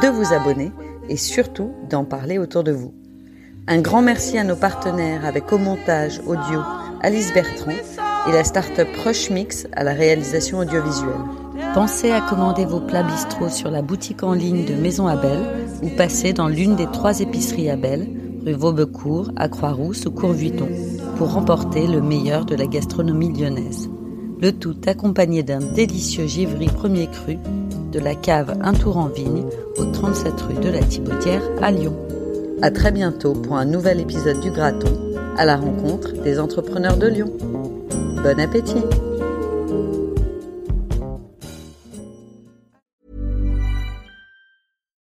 de 0.00 0.08
vous 0.08 0.32
abonner 0.32 0.70
et 1.08 1.16
surtout 1.16 1.74
d'en 1.90 2.04
parler 2.04 2.38
autour 2.38 2.62
de 2.62 2.70
vous. 2.70 2.94
Un 3.66 3.80
grand 3.80 4.02
merci 4.02 4.38
à 4.38 4.44
nos 4.44 4.54
partenaires 4.54 5.24
avec 5.24 5.52
au 5.52 5.58
montage 5.58 6.20
audio 6.20 6.60
Alice 7.00 7.32
Bertrand 7.34 7.72
et 8.28 8.32
la 8.32 8.44
start-up 8.44 8.88
Rush 9.04 9.30
Mix 9.30 9.66
à 9.72 9.82
la 9.82 9.92
réalisation 9.92 10.58
audiovisuelle. 10.58 11.41
Pensez 11.74 12.10
à 12.10 12.20
commander 12.20 12.66
vos 12.66 12.80
plats 12.80 13.02
bistrot 13.02 13.48
sur 13.48 13.70
la 13.70 13.80
boutique 13.80 14.22
en 14.22 14.34
ligne 14.34 14.66
de 14.66 14.74
Maison 14.74 15.06
Abel 15.06 15.38
ou 15.82 15.88
passez 15.96 16.34
dans 16.34 16.48
l'une 16.48 16.76
des 16.76 16.86
trois 16.86 17.20
épiceries 17.20 17.70
Abel, 17.70 18.06
rue 18.44 18.52
Vaubecourt, 18.52 19.30
à 19.36 19.48
Croix-Rousse 19.48 20.04
ou 20.04 20.10
Courvuitton, 20.10 20.68
pour 21.16 21.32
remporter 21.32 21.86
le 21.86 22.02
meilleur 22.02 22.44
de 22.44 22.54
la 22.54 22.66
gastronomie 22.66 23.32
lyonnaise. 23.32 23.88
Le 24.38 24.52
tout 24.52 24.76
accompagné 24.86 25.42
d'un 25.42 25.60
délicieux 25.60 26.26
givry 26.26 26.66
premier 26.66 27.06
cru 27.06 27.38
de 27.90 27.98
la 27.98 28.16
cave 28.16 28.58
Un 28.62 28.74
Tour 28.74 28.98
en 28.98 29.06
Vigne 29.06 29.46
au 29.78 29.86
37 29.86 30.40
rue 30.42 30.60
de 30.60 30.68
la 30.68 30.80
Thibaudière 30.80 31.42
à 31.62 31.70
Lyon. 31.70 31.96
À 32.60 32.70
très 32.70 32.92
bientôt 32.92 33.32
pour 33.32 33.56
un 33.56 33.64
nouvel 33.64 33.98
épisode 33.98 34.40
du 34.40 34.50
Graton 34.50 34.92
à 35.38 35.46
la 35.46 35.56
rencontre 35.56 36.12
des 36.22 36.38
entrepreneurs 36.38 36.98
de 36.98 37.06
Lyon. 37.06 37.32
Bon 38.22 38.38
appétit! 38.38 38.84